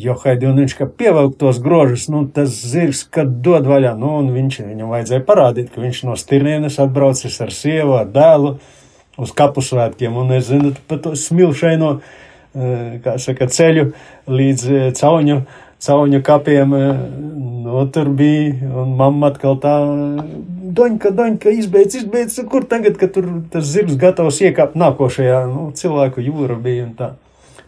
Jo 0.00 0.14
Haidi 0.22 0.48
un 0.48 0.56
viņš, 0.62 0.74
ka 0.78 0.86
pievelk 0.88 1.34
tos 1.40 1.58
grožus, 1.60 2.06
nu, 2.08 2.22
tas 2.32 2.48
zirgs, 2.48 3.02
kad 3.12 3.34
dod 3.44 3.68
vaļā, 3.68 3.92
nu, 4.00 4.14
un 4.22 4.30
viņš, 4.32 4.62
viņam 4.70 4.94
vajadzēja 4.94 5.24
parādīt, 5.28 5.68
ka 5.74 5.82
viņš 5.82 6.04
no 6.08 6.16
stirnienes 6.16 6.78
atbraucis 6.80 7.36
ar 7.44 7.52
sievu, 7.52 7.98
ar 7.98 8.08
dēlu 8.08 8.54
uz 9.20 9.34
kapu 9.36 9.60
svētkiem, 9.64 10.16
un 10.16 10.32
es 10.38 10.48
zinu, 10.48 10.72
pa 10.88 10.96
to 11.04 11.12
smilšaino, 11.18 11.90
eh, 12.00 12.96
kā 13.04 13.18
saka, 13.20 13.50
ceļu 13.52 13.90
līdz 14.30 14.64
eh, 14.70 14.86
cauņu, 14.96 15.42
cauņu 15.84 16.22
kapiem, 16.24 16.74
eh, 16.74 17.02
nu, 17.64 17.84
tur 17.92 18.10
bija, 18.16 18.54
un 18.82 18.96
mamma 18.98 19.30
atkal 19.32 19.58
tā, 19.62 19.74
doņka, 20.80 21.12
doņka, 21.16 21.54
izbeidz, 21.62 22.00
izbeidz, 22.02 22.40
kur 22.50 22.66
tagad, 22.68 22.98
kad 23.00 23.14
tur 23.14 23.28
tas 23.52 23.64
zirgs 23.64 23.96
gatavs 24.00 24.40
iekāpt 24.44 24.76
nākošajā, 24.80 25.44
nu, 25.50 25.70
cilvēku 25.76 26.24
jūra 26.24 26.58
bija 26.60 26.86
un 26.88 26.94
tā. 26.98 27.14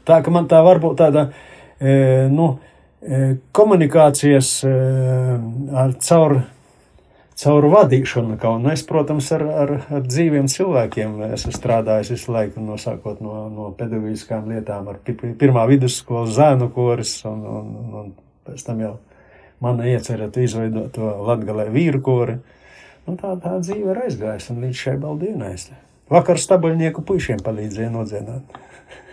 Tā, 0.06 0.18
ka 0.22 0.34
man 0.34 0.48
tā 0.50 0.60
varbūt 0.66 0.98
tāda, 0.98 1.28
uh, 1.30 2.28
nu, 2.30 2.54
komunikācijas 3.50 4.48
ar 4.62 5.94
caur, 6.06 6.36
caur 7.38 7.66
vadīšanu. 7.72 8.36
Un 8.50 8.70
es, 8.72 8.82
protams, 8.86 9.28
ar, 9.34 9.44
ar, 9.64 9.72
ar 9.92 10.04
dzīviem 10.06 10.48
cilvēkiem 10.52 11.20
esmu 11.32 11.52
strādājis 11.56 12.12
visu 12.14 12.34
laiku, 12.34 12.62
no 12.64 12.78
sākot 12.80 13.22
no, 13.24 13.46
no 13.52 13.70
pedagoģiskām 13.78 14.50
lietām, 14.52 14.90
ar 14.92 15.00
pirmā 15.40 15.66
vidusskolas 15.70 16.34
zēnu 16.36 16.70
koris, 16.74 17.18
un, 17.28 17.44
un, 17.58 17.72
un 18.02 18.12
pēc 18.48 18.66
tam 18.66 18.82
jau 18.84 18.96
mana 19.62 19.86
iecerēta 19.92 20.42
izveidot 20.42 20.90
to 20.96 21.08
latgalē 21.28 21.68
vīru 21.72 22.02
kori. 22.02 22.36
Un 23.06 23.18
tā, 23.18 23.34
tā 23.42 23.56
dzīve 23.62 23.94
ir 23.94 24.04
aizgājusi, 24.04 24.52
un 24.54 24.62
līdz 24.66 24.84
šai 24.84 24.96
baldīnai. 25.02 25.54
Vakar 26.12 26.38
stabuļnieku 26.38 27.02
puišiem 27.06 27.42
palīdzēja 27.42 27.90
nodziedāt. 27.90 28.60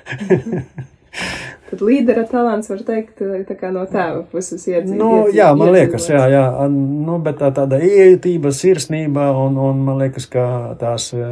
Tad 1.69 1.83
līdera 1.85 2.23
talants 2.25 2.69
var 2.71 2.81
teikt 2.85 3.21
no 3.21 3.83
tēva 3.85 4.23
puses 4.31 4.63
iedzīvot. 4.65 4.97
Nu, 4.97 5.09
iedzīt, 5.19 5.37
jā, 5.37 5.49
man 5.57 5.71
liekas, 5.75 6.07
jā, 6.09 6.23
jā. 6.33 6.45
Nu, 6.73 7.19
bet 7.25 7.37
tā 7.43 7.51
tāda 7.53 7.77
iejūtība, 7.85 8.49
sirsnība 8.55 9.29
un, 9.37 9.59
un 9.61 9.83
man 9.85 9.99
liekas, 10.01 10.25
ka 10.33 10.45
tās 10.81 11.11
e, 11.13 11.29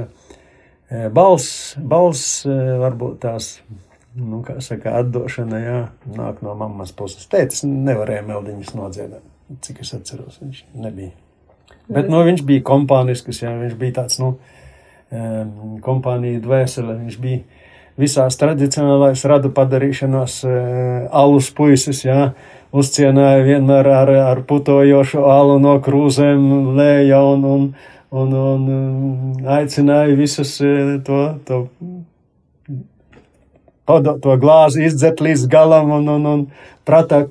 balss, 1.13 1.73
balss 1.81 2.43
varbūt 2.45 3.17
tās, 3.25 3.55
nu, 4.17 4.43
kā 4.45 4.59
saka, 4.61 4.99
atdošana, 5.01 5.63
jā, 5.63 5.79
nāk 6.19 6.43
no 6.45 6.53
mammas 6.59 6.93
puses. 6.93 7.25
Tētis 7.31 7.65
nevarēja 7.65 8.27
meldiņas 8.29 8.75
nodziedāt, 8.77 9.25
cik 9.65 9.81
es 9.87 9.95
atceros, 9.97 10.37
viņš 10.43 10.67
nebija. 10.77 11.15
Bet, 11.87 12.11
nu, 12.11 12.21
viņš 12.27 12.45
bija 12.45 12.65
kompānisks, 12.67 13.41
jā, 13.41 13.57
viņš 13.57 13.77
bija 13.79 14.01
tāds, 14.03 14.21
nu, 14.21 14.35
kompānija 15.81 16.41
dvēsele, 16.43 16.99
viņš 17.05 17.21
bija 17.23 17.45
visās 17.97 18.37
tradicionālās 18.39 19.25
radu 19.29 19.51
padarīšanās 19.55 20.39
eh, 20.45 21.07
alus 21.11 21.49
puisis, 21.57 22.03
jā, 22.05 22.31
uzcienāja 22.75 23.43
vienmēr 23.45 23.89
ar, 23.89 24.13
ar 24.33 24.41
putojošu 24.47 25.23
alu 25.25 25.57
no 25.63 25.77
krūzēm 25.83 26.75
lēja 26.77 27.21
un, 27.25 27.45
un, 27.45 27.69
un, 28.11 28.35
un 28.53 28.67
um, 28.73 29.47
aicināja 29.57 30.17
visus 30.19 30.57
eh, 30.61 30.97
to, 31.07 31.21
to, 31.47 31.63
to 33.87 34.37
glāzi 34.41 34.85
izdzert 34.85 35.23
līdz 35.23 35.47
galam 35.49 35.93
un, 35.95 36.09
un, 36.11 36.27
un 36.27 36.43
prātā 36.87 37.21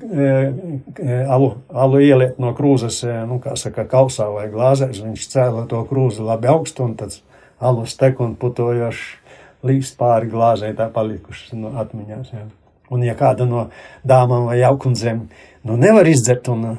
alu, 1.29 1.51
alu 1.69 2.01
ieliet 2.01 2.41
no 2.41 2.51
krūzes, 2.57 3.03
nu, 3.29 3.37
kā 3.41 3.53
saka, 3.57 3.85
kausā 3.89 4.25
vai 4.33 4.47
glāzēs. 4.49 5.03
Viņš 5.05 5.27
cēla 5.31 5.67
to 5.69 5.83
krūzi 5.89 6.25
labi 6.25 6.49
augstu 6.49 6.85
un 6.85 6.97
tad 6.97 7.13
alus 7.61 7.95
tek 7.97 8.19
un 8.21 8.35
putojoši 8.37 9.26
līst 9.65 9.97
pāri 9.99 10.29
glāzē, 10.31 10.73
tā 10.77 10.89
palikušas 10.93 11.55
no 11.57 11.73
atmiņās. 11.81 12.31
Jā. 12.33 12.45
Un, 12.93 13.03
ja 13.03 13.17
kāda 13.19 13.47
no 13.47 13.67
dāmām 14.07 14.47
vai 14.47 14.61
jaukundzēm 14.61 15.25
nu, 15.67 15.75
nevar 15.79 16.07
izdzert, 16.07 16.47
un 16.53 16.77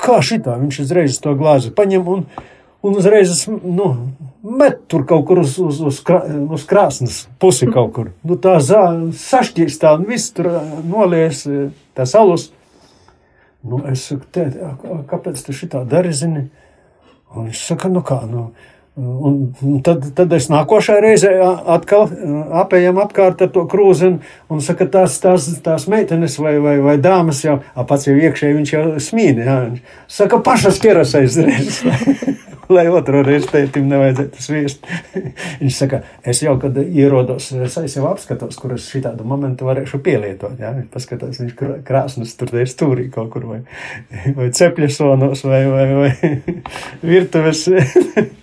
kā 0.00 0.20
šitā 0.24 0.56
viņš 0.60 0.80
uzreiz 0.86 1.18
to 1.22 1.34
glāzi 1.38 1.72
paņem 1.76 2.08
un, 2.08 2.24
un 2.82 2.96
uzreiz 2.98 3.44
nu, 3.50 3.90
met 4.42 4.80
tur 4.90 5.04
kaut 5.08 5.26
kur 5.28 5.42
uz, 5.42 5.58
uz, 5.60 5.82
uz, 5.84 6.00
krā, 6.06 6.22
uz 6.52 6.64
krāsnes 6.68 7.26
pusi 7.42 7.68
kaut 7.70 7.92
kur. 7.96 8.10
Nu, 8.26 8.38
tā 8.40 8.56
zāle 8.64 9.12
sašķīst 9.18 9.82
tā 9.84 9.94
un 9.98 10.08
viss 10.08 10.32
tur 10.34 10.50
nolies 10.88 11.44
tas 11.98 12.16
alus. 12.18 12.50
Nu, 13.62 13.78
es 13.86 14.08
saku, 14.08 14.26
tēt, 14.34 14.56
kāpēc 15.10 15.38
tu 15.46 15.54
šitā 15.54 15.84
dari, 15.86 16.10
zini? 16.16 16.48
Un 17.32 17.46
viņš 17.46 17.60
saka, 17.68 17.88
nu 17.92 18.02
kā, 18.04 18.18
nu, 18.26 18.48
Un 18.92 19.78
tad, 19.80 20.02
tad 20.12 20.32
es 20.36 20.50
nākošā 20.52 20.98
reizē 21.00 21.30
atkal 21.72 22.10
apējam 22.60 22.98
apkārt 23.00 23.40
ar 23.40 23.48
to 23.54 23.62
krūzi 23.64 24.10
un, 24.10 24.18
un 24.52 24.60
saka, 24.60 24.84
tās, 24.84 25.16
tās, 25.22 25.46
tās 25.64 25.86
meitenes 25.88 26.36
vai, 26.36 26.58
vai, 26.60 26.74
vai 26.84 26.98
dāmas 27.00 27.40
jau, 27.40 27.56
pats 27.88 28.10
jau 28.10 28.18
iekšēji 28.20 28.58
viņš 28.58 28.74
jau 28.74 28.84
smīni, 29.00 29.46
jā, 29.48 29.56
saka, 30.12 30.42
pašas 30.44 30.82
keras 30.82 31.16
aizreiz. 31.16 31.80
lai 32.72 32.84
otru 32.88 33.22
reizi 33.24 33.48
tētim 33.50 33.88
nevajadzētu 33.90 34.42
sviest. 34.42 34.86
Viņš 35.62 35.76
saka, 35.76 36.02
es 36.28 36.42
jau, 36.44 36.54
kad 36.62 36.76
ierodos, 36.82 37.50
es 37.52 37.96
jau 37.96 38.06
apskatos, 38.10 38.58
kur 38.60 38.76
es 38.76 38.88
šitādu 38.92 39.26
momentu 39.28 39.68
varēšu 39.68 40.00
pielietot. 40.04 40.56
Jā, 40.60 40.72
viņš 40.76 40.88
paskatās, 40.92 41.40
viņš 41.42 41.82
krāsnes 41.86 42.36
tur 42.38 42.54
ir 42.56 42.70
stūrī 42.70 43.08
kaut 43.12 43.32
kur 43.34 43.48
vai, 43.50 43.60
vai 44.36 44.52
cepļasonos 44.56 45.44
vai, 45.48 45.64
vai, 45.72 45.88
vai 45.98 46.12
virtuves. 47.12 47.66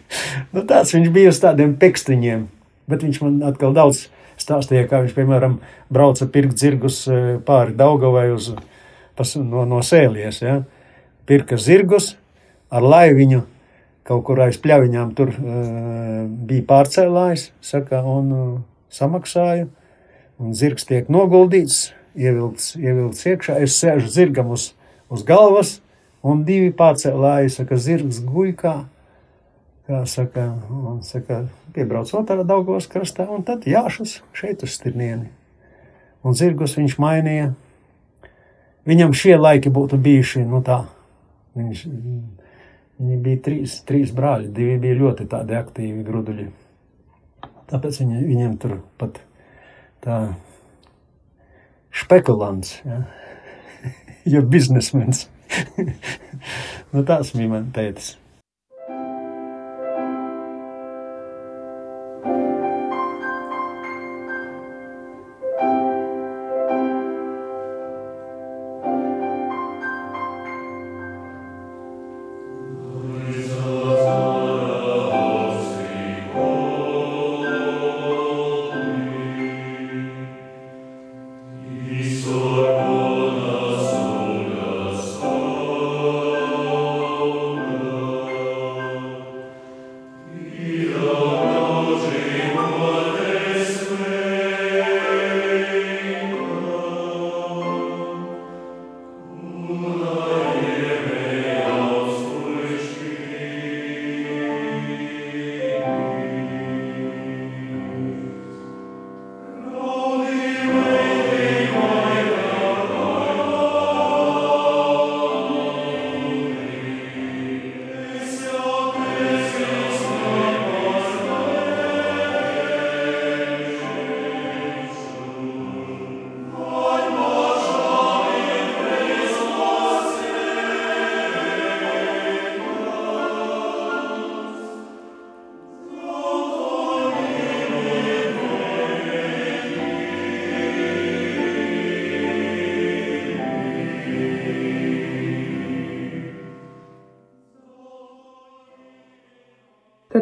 nu, 0.54 0.64
tāds 0.64 0.94
viņš 0.96 1.12
bija 1.16 1.34
uz 1.34 1.42
tādiem 1.44 1.76
pekstiņiem, 1.80 2.48
bet 2.90 3.06
viņš 3.06 3.22
man 3.26 3.38
atkal 3.50 3.76
daudz 3.78 4.08
stāstīja, 4.40 4.88
kā 4.90 5.04
viņš, 5.04 5.16
piemēram, 5.18 5.60
brauca 5.92 6.28
pirkt 6.32 6.60
zirgus 6.62 7.04
eh, 7.12 7.38
pāri 7.46 7.76
Daugavai 7.78 8.30
uz, 8.36 8.52
pas, 9.20 9.36
no, 9.40 9.66
no 9.68 9.82
sēlies, 9.86 10.42
ja? 10.46 10.62
pirka 11.30 11.60
zirgus 11.62 12.16
ar 12.74 12.86
laiviņu, 12.86 13.44
kaut 14.08 14.24
kur 14.26 14.40
aiz 14.42 14.58
pļaviņām 14.62 15.12
tur 15.18 15.30
uh, 15.36 16.24
bija 16.50 16.66
pārcēlājs, 16.72 17.50
saka, 17.62 18.00
un 18.02 18.32
uh, 18.34 18.48
samaksāju, 18.94 19.68
un 20.42 20.56
zirgs 20.58 20.88
tiek 20.90 21.12
noguldīts, 21.14 21.92
ievilkts, 22.18 22.72
ievilkts 22.80 23.28
iekšā, 23.30 23.60
es 23.62 23.78
sēžu 23.78 24.10
zirgam 24.14 24.50
uz, 24.56 24.72
uz 25.14 25.22
galvas, 25.28 25.76
un 26.26 26.42
divi 26.48 26.72
pārcēlāji, 26.74 27.54
saka, 27.60 27.78
zirgs 27.78 28.24
guļ 28.26 28.56
kā, 28.58 28.76
kā 29.90 30.04
saka, 30.06 30.44
un 30.70 31.00
saka, 31.02 31.48
piebrauc 31.74 32.12
otrā 32.14 32.44
Daugavas 32.46 32.86
krastā, 32.92 33.26
un 33.34 33.42
tad 33.46 33.66
jāšas 33.66 34.20
šeit 34.38 34.62
uz 34.66 34.76
stirnieni. 34.78 35.32
Un 36.22 36.36
zirgus 36.38 36.76
viņš 36.78 36.98
mainīja. 37.02 37.54
Viņam 38.90 39.16
šie 39.18 39.34
laiki 39.40 39.72
būtu 39.74 39.98
bijuši, 40.02 40.44
nu 40.50 40.62
tā, 40.66 40.84
viņš, 41.58 41.82
viņi 43.00 43.18
bija 43.26 43.42
trīs, 43.48 43.80
trīs 43.90 44.14
brāļi, 44.16 44.52
divi 44.54 44.78
bija 44.84 45.00
ļoti 45.02 45.28
tādi 45.32 45.58
aktīvi 45.58 46.06
gruduļi. 46.06 46.48
Tāpēc 47.70 48.00
viņi, 48.04 48.22
viņiem 48.30 48.56
tur 48.62 48.78
pat 49.02 49.20
tā 50.06 50.22
spekulants, 52.04 52.78
ja, 52.86 53.04
jo 54.38 54.46
biznesmens. 54.46 55.28
nu, 56.94 57.02
tāds 57.02 57.34
bija 57.34 57.58
man 57.58 57.70
teicis. 57.74 58.19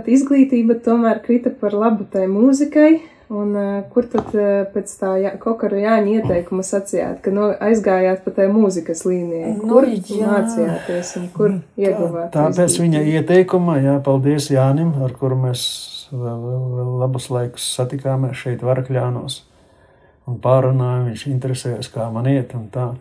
Tad 0.07 0.15
izglītība 0.15 0.77
tomēr 0.79 1.17
krita 1.19 1.51
par 1.51 1.73
labu 1.75 2.05
tai 2.07 2.29
mūzikai, 2.31 3.01
un 3.27 3.49
uh, 3.59 3.71
kur 3.91 4.05
tad 4.07 4.29
uh, 4.31 4.61
pēc 4.71 4.91
tā 5.01 5.09
jā, 5.19 5.33
kokara 5.41 5.81
Jāņa 5.81 6.21
ieteikuma 6.21 6.63
sacījāt, 6.63 7.17
ka 7.25 7.33
no, 7.35 7.49
aizgājāt 7.51 8.21
pa 8.23 8.31
tai 8.37 8.45
mūzikas 8.47 9.03
līnijai? 9.03 9.49
Nu, 9.57 9.67
Kur 9.73 9.89
jā. 9.91 10.29
mācījāties 10.29 11.09
un 11.19 11.25
kur 11.33 11.57
ieguvāt? 11.75 12.29
Tāpēc 12.37 12.77
viņa 12.85 13.01
izglītību? 13.01 13.17
ieteikuma, 13.19 13.75
jā, 13.83 13.97
paldies 14.05 14.47
Jānim, 14.47 14.93
ar 15.03 15.11
kuru 15.19 15.41
mēs 15.41 15.65
vēl, 16.13 16.39
vēl, 16.45 16.63
vēl 16.77 16.95
labus 17.03 17.27
laikus 17.35 17.67
satikāmies 17.75 18.39
šeit 18.45 18.63
Varakļānos 18.63 19.41
un 20.31 20.39
pārunājām, 20.39 21.11
viņš 21.11 21.27
interesējas, 21.33 21.91
kā 21.91 22.07
man 22.15 22.31
iet 22.31 22.55
un 22.55 22.71
tā. 22.71 22.93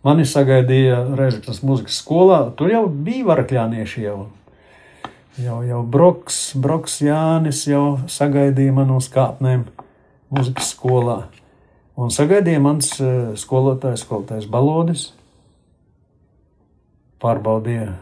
Mani 0.00 0.24
sagaidīja 0.24 1.04
Reizeknas 1.12 1.60
muzikas 1.60 2.00
skolā, 2.00 2.46
tur 2.56 2.72
jau 2.72 2.86
bija 2.88 3.28
varakļānieši 3.34 4.08
jau. 4.08 4.30
Jau, 5.38 5.60
jau 5.62 5.84
Broks, 5.86 6.36
Broks 6.58 6.96
Jānis 6.98 7.60
jau 7.68 8.00
sagaidīja 8.10 8.72
man 8.74 8.88
uz 8.90 9.06
kāpnēm 9.12 9.68
muzikas 10.34 10.72
skolā. 10.72 11.28
Un 11.98 12.10
sagaidīja 12.10 12.58
mans 12.62 12.88
eh, 12.98 13.36
skolotājs, 13.38 14.02
skolotājs 14.02 14.48
Balodis. 14.50 15.04
Pārbaudīja, 17.22 17.92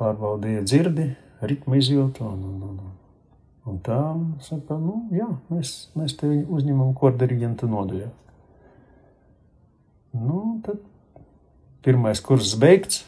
pārbaudīja 0.00 0.64
dzirdi, 0.64 1.10
ritmu 1.44 1.76
izjūtu. 1.76 2.24
Un, 2.24 2.40
un, 2.48 2.64
un, 2.70 2.90
un 3.68 3.78
tā, 3.84 4.00
saka, 4.44 4.80
nu, 4.80 5.02
jā, 5.12 5.28
mēs, 5.52 5.76
mēs 5.96 6.16
tevi 6.20 6.40
uzņemam 6.48 6.96
kordiriģentu 6.96 7.68
nodaļā. 7.68 8.10
Nu, 10.24 10.42
tad 10.64 10.80
pirmais 11.84 12.24
kurs 12.24 12.56
beigts. 12.56 13.04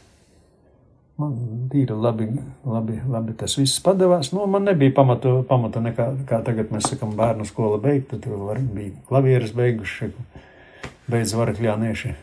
Man 1.14 1.34
tīri 1.70 1.94
labi, 1.94 2.26
labi, 2.66 2.96
labi 3.06 3.36
tas 3.38 3.54
viss 3.54 3.78
padavās. 3.84 4.32
Nu, 4.34 4.48
man 4.50 4.64
nebija 4.66 4.90
pamata, 4.96 5.36
pamata 5.46 5.78
nekā, 5.82 6.08
kā 6.26 6.40
tagad 6.42 6.72
mēs 6.74 6.88
sakam, 6.90 7.12
bērnu 7.14 7.46
skola 7.46 7.78
beigta. 7.82 8.18
Tur 8.18 8.40
var, 8.48 8.58
bija 8.58 8.90
klavieres 9.06 9.52
beiguši, 9.54 10.08
beidz 11.10 11.34
varakļānieši. 11.38 12.14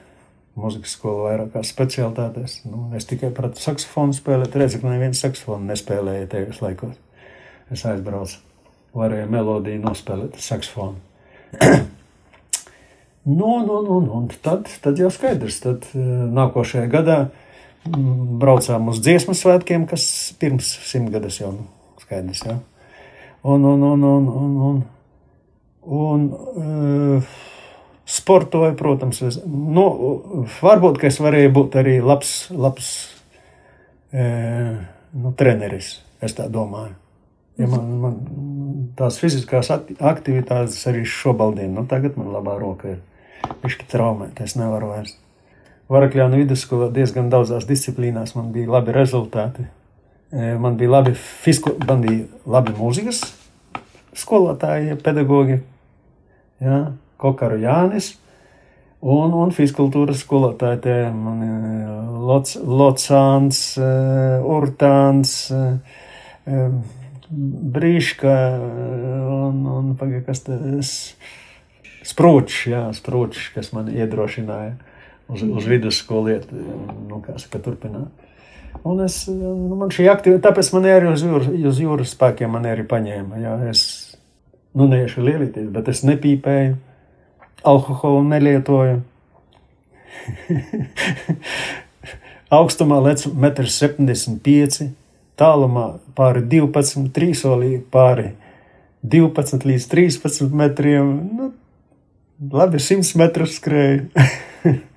Mūzikas 0.59 0.97
skola 0.97 1.29
vairākās 1.29 1.71
specialitātēs. 1.71 2.57
Nu, 2.67 2.89
es 2.97 3.07
tikai 3.07 3.29
pratu 3.35 3.63
saksofonu 3.63 4.11
spēlēt. 4.17 4.57
Redzu, 4.59 4.81
ka 4.81 4.91
neviens 4.91 5.21
saksofonu 5.23 5.69
nespēlēja 5.69 6.27
tajos 6.33 6.59
laikos. 6.59 6.97
Es 7.71 7.85
aizbraucu, 7.87 8.41
varēju 8.99 9.29
melodiju 9.31 9.85
nospēlēt 9.85 10.35
saksofonu. 10.43 10.99
nu, 13.39 13.53
nu, 13.63 13.79
nu, 13.87 14.01
nu, 14.03 14.19
tad, 14.43 14.67
tad 14.83 14.99
jau 14.99 15.13
skaidrs, 15.15 15.61
tad 15.63 15.87
eh, 15.95 16.11
nākošajā 16.35 16.91
gadā 16.91 17.17
braucām 17.85 18.91
uz 18.91 19.01
dziesmu 19.01 19.35
svētkiem, 19.37 19.87
kas 19.89 20.03
pirms 20.39 20.69
simtgades 20.85 21.39
jau 21.41 21.51
nu, 21.55 21.65
skaidrs. 22.03 22.43
Ja? 22.45 22.57
Un, 23.43 23.65
un, 23.65 23.83
un, 23.83 24.03
un, 24.03 24.27
un, 24.29 24.57
un, 24.69 24.81
un 25.97 26.27
uh, 26.61 27.35
sportoju, 28.05 28.75
protams, 28.77 29.21
es, 29.25 29.39
nu, 29.45 29.85
varbūt, 30.61 31.01
ka 31.01 31.09
es 31.09 31.19
varēju 31.23 31.53
būt 31.57 31.77
arī 31.81 31.97
labs, 32.05 32.35
labs 32.53 32.91
uh, 34.13 34.77
nu, 35.17 35.33
treneris, 35.37 35.95
es 36.21 36.37
tā 36.37 36.49
domāju. 36.51 36.97
Ja 37.59 37.67
man, 37.69 37.89
man 38.01 38.13
tās 38.97 39.19
fiziskās 39.21 39.69
aktivitātes 39.73 40.79
arī 40.89 41.03
šobaldien, 41.05 41.73
nu 41.75 41.83
tagad 41.89 42.15
man 42.17 42.31
labā 42.33 42.55
roka 42.61 42.95
ir. 42.95 43.01
Viņš 43.61 43.75
ir 43.75 43.89
traumēta, 43.89 44.45
es 44.45 44.55
nevaru 44.57 44.93
vairs. 44.93 45.17
Varakļānu 45.91 46.39
vidusskolā 46.39 46.87
diezgan 46.95 47.27
daudzās 47.31 47.65
disciplīnās 47.67 48.35
man 48.37 48.51
bija 48.55 48.69
labi 48.77 48.93
rezultāti. 48.95 49.65
E, 50.31 50.53
Man 50.55 50.77
bija 50.79 50.93
labi, 50.93 51.11
fisko, 51.17 51.73
man 51.87 52.05
bija 52.05 52.23
labi 52.47 52.75
mūzikas 52.77 53.25
skolotāji, 54.15 54.95
pedagogi, 55.03 55.57
ja, 56.63 56.77
Kokaru 57.19 57.59
Jānis 57.61 58.13
un, 59.01 59.33
un 59.35 59.51
fiskultūras 59.55 60.23
skolotāji. 60.23 60.79
Te 60.85 60.95
man 61.15 61.43
Loc, 62.21 62.53
Locāns, 62.63 63.59
e, 63.75 63.91
Urtāns, 64.47 65.33
e, 65.51 65.61
um, 66.47 66.79
brīška 67.75 68.37
un, 68.61 69.59
un 69.75 69.91
pagaid, 69.99 70.23
kas 70.27 70.45
tas 70.47 70.93
sprūčs, 72.07 72.63
jā, 72.71 72.85
sprūčs, 72.95 73.51
kas 73.55 73.71
man 73.75 73.91
iedrošināja 73.91 74.90
uz, 75.31 75.43
uz 75.43 75.67
vidusskolu 75.67 76.35
iet, 76.35 76.51
nu, 76.51 77.21
saka, 77.37 77.61
turpināt. 77.63 78.29
Un 78.87 79.01
es, 79.03 79.23
nu, 79.29 79.75
man 79.77 79.91
šī 79.93 80.07
aktivitāte, 80.11 80.47
tāpēc 80.47 80.71
man 80.75 80.87
arī 80.89 81.11
uz, 81.11 81.23
jūras, 81.25 81.49
uz 81.71 81.81
jūras 81.83 82.13
spēkiem 82.15 82.55
man 82.55 82.65
arī 82.69 82.85
paņēma, 82.89 83.41
jā, 83.43 83.53
es, 83.69 83.81
nu, 84.77 84.87
neiešu 84.89 85.25
lielīties, 85.25 85.69
bet 85.73 85.91
es 85.91 86.03
nepīpēju, 86.07 86.77
alkoholu 87.67 88.23
nelietoju. 88.31 89.01
Augstumā 92.51 92.99
lec 93.05 93.23
1,75 93.27 94.81
m, 94.83 94.93
tālumā 95.39 95.87
pāri 96.17 96.43
12, 96.51 97.11
trīsolī 97.15 97.77
pāri 97.93 98.33
12 99.07 99.65
līdz 99.69 99.87
13 99.93 100.55
metriem. 100.57 101.11
Nu, 101.37 101.51
labi, 102.51 102.81
100 102.81 103.17
metrus 103.21 103.57
skrēju. 103.61 104.09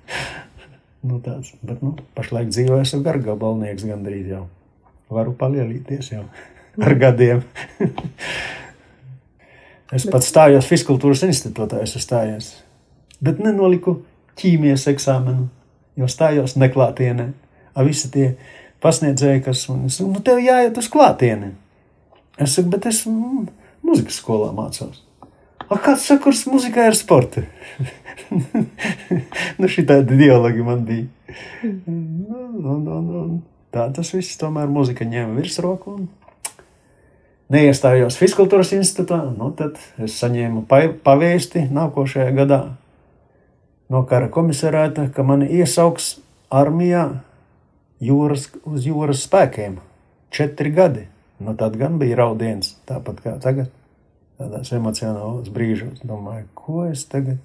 nu, 1.05 1.19
tāds, 1.23 1.53
bet, 1.65 1.81
nu, 1.85 1.95
pašlaik 2.17 2.51
dzīvoju 2.51 2.85
esmu 2.85 3.01
gargabalnieks 3.05 3.87
gandrīz 3.87 4.29
jau. 4.33 4.43
Varu 5.13 5.35
palielīties 5.37 6.11
jau 6.15 6.23
ar 6.81 6.95
gadiem. 7.03 7.43
es 9.95 10.07
pats 10.11 10.31
stājos 10.31 10.69
Fiskultūras 10.69 11.23
institūtā, 11.27 11.83
es 11.85 11.95
stājos, 12.01 12.51
bet 13.23 13.41
nenoliku 13.43 13.99
ķīmijas 14.39 14.87
eksāmenu, 14.91 15.47
jo 15.95 16.09
stājos 16.11 16.57
neklātienē. 16.59 17.29
A 17.75 17.83
visi 17.83 18.09
tie 18.11 18.33
pasniedzēji, 18.83 19.43
kas 19.45 19.65
man 19.69 19.85
teica, 19.87 20.07
nu, 20.09 20.21
tev 20.23 20.41
jāiet 20.43 20.77
uz 20.79 20.89
klātieni. 20.91 21.53
Es 22.41 22.55
saku, 22.55 22.71
bet 22.73 22.87
es 22.89 23.01
mm, 23.07 23.47
muzikas 23.85 24.19
skolā 24.19 24.51
mācos. 24.55 25.04
A, 25.65 25.79
kāds 25.81 26.05
sakurs 26.05 26.43
muzikai 26.49 26.89
ar 26.91 26.97
sportu? 26.97 27.45
nu, 29.59 29.69
šī 29.71 29.85
tāda 29.89 30.17
dialogi 30.17 30.65
man 30.65 30.85
bija. 30.85 31.07
Nu, 31.63 32.45
un, 32.75 32.85
un, 32.85 33.09
un, 33.21 33.33
tā 33.73 33.87
tas 33.95 34.13
viss 34.13 34.37
tomēr 34.41 34.69
muzika 34.71 35.07
ņēma 35.07 35.39
virsroku. 35.39 35.95
Un 35.97 36.07
neiestājos 37.53 38.17
Fiskultūras 38.19 38.73
institūtā, 38.77 39.19
nu, 39.37 39.51
tad 39.57 39.79
es 40.01 40.17
saņēmu 40.21 40.65
pavēsti 41.05 41.67
nākošajā 41.73 42.33
gadā 42.37 42.61
no 43.89 44.01
kara 44.09 44.29
komisarāta, 44.33 45.09
ka 45.13 45.25
mani 45.25 45.49
iesauks 45.59 46.15
armijā 46.53 47.07
jūras, 48.01 48.49
uz 48.65 48.85
jūras 48.87 49.25
spēkiem. 49.27 49.79
Četri 50.33 50.71
gadi. 50.73 51.05
Nu, 51.39 51.53
tad 51.57 51.75
gan 51.79 51.99
bija 51.99 52.21
raudiens, 52.21 52.77
tāpat 52.87 53.19
kā 53.23 53.35
tagad. 53.43 53.71
Tādās 54.35 54.71
emocionālās 54.75 55.51
brīžos 55.53 56.01
domāju, 56.03 56.47
ko 56.57 56.85
es 56.89 57.05
tagad. 57.07 57.39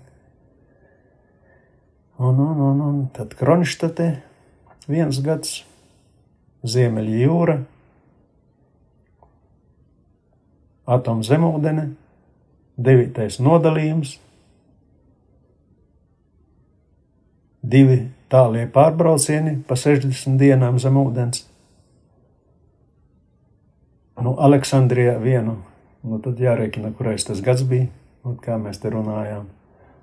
Un, 2.18 2.36
un, 2.36 2.58
un, 2.60 2.80
un 2.84 2.96
tad 3.14 3.36
Kronštatē 3.38 4.10
viens 4.90 5.20
gads, 5.24 5.60
Ziemeļa 6.66 7.20
jūra, 7.22 7.54
atomzemūdene, 10.90 11.86
devītais 12.76 13.38
nodalījums, 13.40 14.18
divi 17.62 18.02
tālie 18.32 18.66
pārbraucieni 18.74 19.56
pa 19.66 19.78
60 19.78 20.36
dienām 20.40 20.78
zem 20.82 20.98
ūdens. 21.00 21.46
Nu, 24.20 24.34
Aleksandrijā 24.36 25.16
vienu, 25.22 25.56
nu 26.06 26.18
tad 26.24 26.40
jārēķina, 26.40 26.92
kurais 26.96 27.24
tas 27.26 27.42
gads 27.44 27.64
bija, 27.68 27.88
un 28.24 28.36
kā 28.40 28.58
mēs 28.60 28.80
te 28.82 28.92
runājām. 28.92 29.46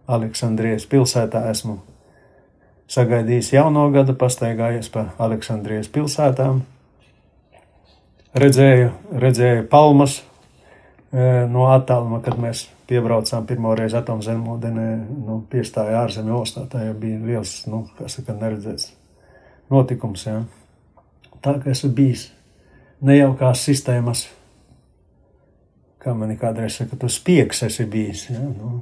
Aleksandrijas 0.08 0.88
pilsētā 0.88 1.44
esmu 1.52 1.82
sagaidījis 2.92 3.52
jauno 3.58 3.90
gadu, 3.92 4.16
pastaigājies 4.16 4.90
pa 4.94 5.10
Aleksandrijas 5.20 5.90
pilsētām, 5.92 6.62
redzēju, 8.38 8.92
redzēju 9.12 9.68
palmas 9.72 10.22
e, 10.22 11.46
no 11.52 11.68
attāluma, 11.74 12.22
kad 12.24 12.40
mēs 12.40 12.68
piebraucām 12.88 13.46
pirmo 13.50 13.74
reizi 13.76 13.98
atomzemūdenē, 14.00 14.88
nu, 15.28 15.42
piestāja 15.52 16.06
ārzemju 16.06 16.40
ostā. 16.40 16.64
Tā 16.72 16.86
jau 16.86 16.96
bija 17.02 17.20
liels, 17.26 17.60
nu, 17.68 17.84
kā 17.98 18.08
saka, 18.12 18.36
neredzēts 18.38 18.94
notikums. 19.74 20.24
Jā. 20.30 20.40
Tā 21.44 21.58
kā 21.60 21.74
esmu 21.74 21.92
bijis 21.98 22.30
nejaukās 23.04 23.66
sistēmas, 23.68 24.28
kā 26.08 26.16
man 26.16 26.34
kādreiz 26.40 26.80
saka, 26.80 26.98
tu 27.00 27.12
spiegs 27.12 27.62
esi 27.68 27.86
bijis. 27.92 28.26
Jā, 28.32 28.42
nu, 28.48 28.82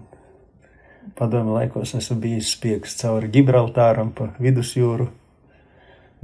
padomu 1.18 1.58
laikos 1.58 1.98
esmu 1.98 2.20
bijis 2.22 2.54
spiegs 2.54 2.96
cauri 3.02 3.34
Gibraltāram 3.34 4.14
pa 4.16 4.30
vidusjūru. 4.40 5.10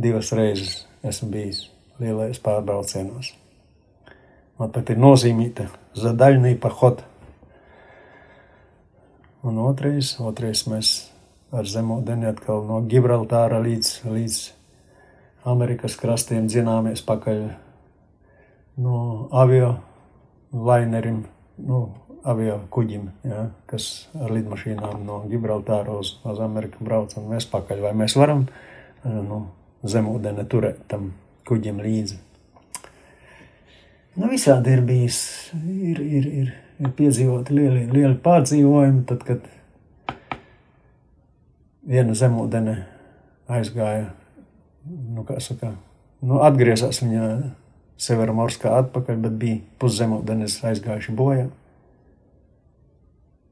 Divas 0.01 0.31
reizes 0.37 0.85
esmu 1.03 1.33
bijis 1.33 1.65
lielais 2.01 2.39
pārbraucienos. 2.41 3.33
Man 4.61 4.69
pat 4.73 4.93
ir 4.93 5.01
nozīmīta 5.01 5.67
zadaļnī 5.97 6.55
pahota 6.61 7.09
Un 9.41 9.57
otrais, 9.57 10.11
otrais 10.21 10.59
mēs 10.69 10.89
ar 11.49 11.65
zemūdeni 11.65 12.27
atkal 12.29 12.59
no 12.67 12.77
Gibraltāra 12.85 13.57
līdz, 13.63 13.87
līdz 14.05 14.35
Amerikas 15.49 15.95
krastiem 15.97 16.45
dzināmies 16.45 17.01
pakaļ 17.07 17.39
no 18.85 18.99
avio 19.33 19.71
lainerim, 20.53 21.23
nu, 21.67 21.81
avio 22.27 22.59
kuģim, 22.73 23.07
ja, 23.25 23.47
kas 23.69 24.07
ar 24.13 24.33
lidmašīnām 24.35 25.05
no 25.07 25.21
Gibraltāra 25.31 25.95
uz, 25.97 26.15
uz 26.27 26.41
Ameriku 26.43 26.85
brauc 26.85 27.15
un 27.17 27.29
mēs 27.31 27.47
pakaļ. 27.49 27.85
Vai 27.87 27.93
mēs 28.03 28.17
varam 28.19 28.45
nu, 29.03 29.45
zemūdeni 29.81 30.45
turēt 30.49 30.83
tam 30.91 31.13
kuģim 31.49 31.81
līdzi? 31.81 32.19
Nu, 34.19 34.27
visādi 34.27 34.75
ir 34.75 34.83
bijis, 34.85 35.23
ir, 35.55 36.03
ir, 36.03 36.27
ir 36.43 36.51
ir 36.81 36.93
piedzīvoti 36.97 37.55
lieli, 37.55 37.85
lieli 37.91 38.17
pārdzīvojumi, 38.23 39.03
tad, 39.09 39.23
kad 39.27 40.17
viena 41.87 42.15
zemūdene 42.17 42.75
aizgāja, 43.51 44.11
nu, 44.87 45.25
kā 45.27 45.37
saka, 45.43 45.75
nu, 46.25 46.39
atgriezās 46.45 47.01
viņa 47.03 47.25
Severa 48.01 48.33
Morskā 48.33 48.73
atpakaļ, 48.79 49.17
bet 49.27 49.37
bija 49.37 49.61
puszemūdenes 49.81 50.57
aizgājuši 50.65 51.13
bojā. 51.17 51.47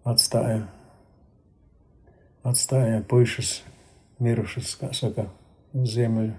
Atstāja, 0.10 0.64
atstāja 2.48 3.04
puišus 3.10 3.60
mirušus, 4.24 4.74
kā 4.80 4.90
saka, 4.96 5.28
ziemeļu, 5.74 6.34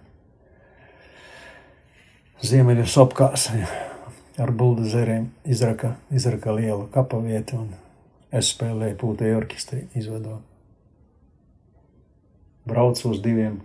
ziemeļu 2.50 2.88
sopkās. 2.90 3.50
Ar 4.40 4.50
buldozeriem 4.56 5.26
izraka, 5.44 5.94
izraka 6.16 6.54
lielu 6.56 6.86
kapavietu 6.94 7.58
un 7.60 7.72
es 8.32 8.54
spēlēju 8.54 8.96
pūtēju 9.02 9.40
orķestri 9.42 9.82
izvedot. 10.00 10.40
Braucu 12.70 13.10
uz 13.10 13.20
diviem 13.20 13.58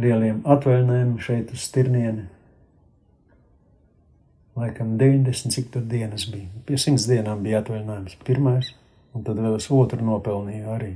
lieliem 0.00 0.42
atvaļinājumiem 0.42 1.20
šeit 1.22 1.52
uz 1.54 1.62
Stirnieni. 1.68 2.26
Laikam 4.54 4.98
90, 4.98 5.50
cik 5.50 5.70
tur 5.74 5.82
dienas 5.82 6.28
bija. 6.30 6.46
Pie 6.66 6.78
100 6.78 7.08
dienām 7.10 7.42
bija 7.42 7.58
atvaļinājums 7.62 8.18
pirmais, 8.26 8.68
un 9.14 9.24
tad 9.26 9.40
vēl 9.42 9.56
es 9.58 9.66
otru 9.74 10.04
nopelnīju 10.06 10.68
arī 10.70 10.92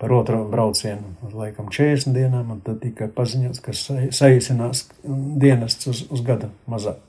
par 0.00 0.12
otro 0.12 0.42
braucienu 0.48 1.32
laikam 1.32 1.68
40 1.72 2.16
dienām, 2.16 2.54
un 2.54 2.62
tad 2.64 2.80
tika 2.80 3.08
paziņots, 3.12 3.60
ka 3.64 3.74
saīsinās 3.76 4.86
dienests 5.04 5.88
uz, 5.92 6.04
uz 6.12 6.22
gadu 6.24 6.48
mazāk. 6.68 7.02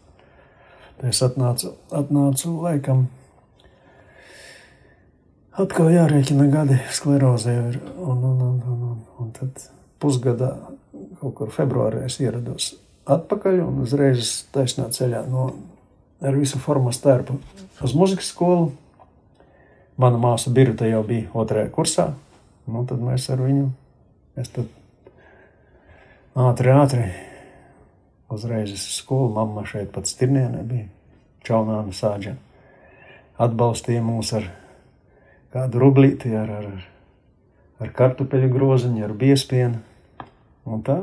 Es 1.08 1.22
atnācu, 1.24 1.76
atnācu 1.94 2.56
laikam. 2.64 3.06
Atkal 5.58 5.92
jārēķina 5.94 6.48
gadi 6.54 6.80
sklerozē, 6.94 7.56
un, 7.64 7.78
un, 8.02 8.42
un, 8.48 8.58
un, 8.58 8.84
un, 8.92 9.00
un 9.24 9.32
tad 9.36 9.70
pusgadā, 10.02 10.52
kaut 11.22 11.36
kur 11.40 11.54
februārī 11.54 12.04
es 12.10 12.20
ierados 12.22 12.74
atpakaļ 13.08 13.62
un 13.64 13.82
uzreiz 13.86 14.34
taisnā 14.54 14.90
ceļā 14.94 15.24
no, 15.32 15.48
ar 16.22 16.38
visu 16.38 16.60
formas 16.62 17.02
tērpu 17.04 17.38
uz 17.84 17.96
muzikas 17.98 18.32
skolu. 18.34 18.72
Mana 19.98 20.20
māsa 20.22 20.52
Birta 20.54 20.86
jau 20.86 21.02
bija 21.06 21.30
otrajā 21.34 21.72
kursā, 21.74 22.12
nu 22.70 22.84
tad 22.86 23.02
mēs 23.02 23.24
ar 23.34 23.42
viņu, 23.42 23.72
tad 24.38 24.68
ātri, 26.38 26.70
ātri 26.70 27.08
Uzreiz 28.30 28.72
uz 28.72 28.80
skolu 28.80 29.30
mamma 29.32 29.64
šeit 29.66 29.94
pat 29.96 30.08
stirnienē 30.08 30.64
bija 30.68 30.90
Čaunāna 31.48 31.94
sāģa. 31.96 32.34
Atbalstīja 33.40 34.02
mūs 34.04 34.34
ar 34.36 34.50
kādu 35.54 35.80
rublīti, 35.80 36.34
ar, 36.36 36.52
ar, 36.58 36.66
ar 37.80 37.94
kartupeļu 37.96 38.50
groziņu, 38.52 39.06
ar 39.06 39.14
biespienu. 39.16 39.80
Un 40.68 40.84
tā 40.84 40.98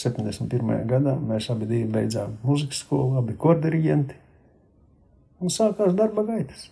71. 0.00 0.86
gadā 0.88 1.18
mēs 1.20 1.50
abi 1.52 1.82
beidzām 1.84 2.38
muzikas 2.46 2.80
skolu, 2.86 3.18
abi 3.20 3.36
kordiriģenti. 3.36 4.16
Un 5.42 5.50
sākās 5.50 5.96
darba 5.98 6.22
gaitas. 6.26 6.68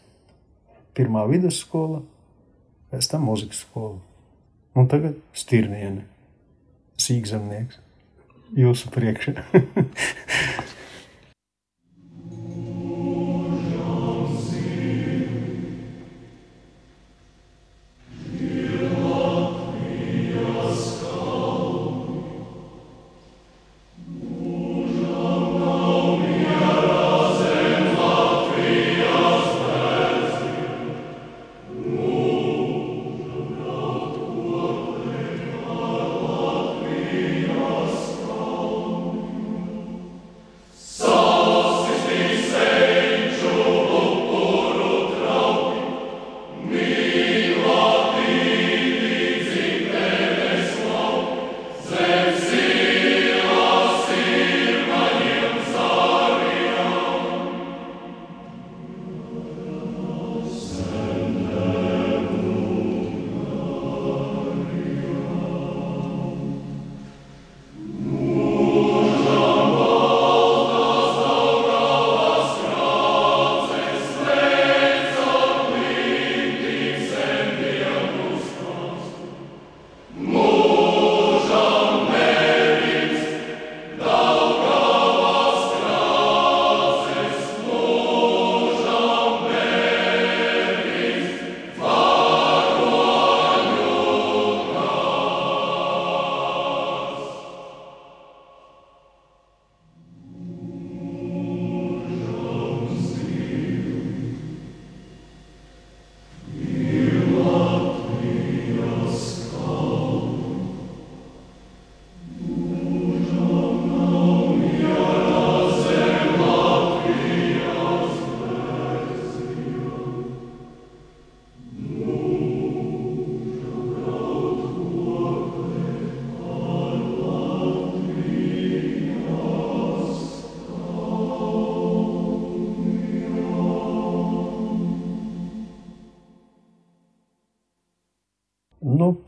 Pirmā 0.94 1.24
vidusskola, 1.30 2.04
pēc 2.92 3.10
tam 3.10 3.26
muzikas 3.26 3.64
skola. 3.64 3.98
Un 4.78 4.86
tagad 4.90 5.16
stirniene, 5.34 6.04
sīkzemnieks, 7.02 7.80
jūsu 8.58 8.92
priekšā. 8.94 9.34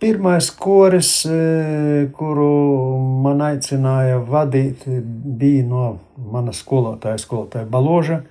pirmais 0.02 0.50
koris, 0.50 1.10
e, 1.30 2.08
kuru 2.16 2.50
man 3.22 3.42
aicināja 3.46 4.18
vadīt, 4.26 4.82
bija 5.38 5.62
no 5.68 5.84
manas 6.32 6.58
skolotāja, 6.64 7.20
skolotāja 7.22 7.68
Baloža, 7.70 8.22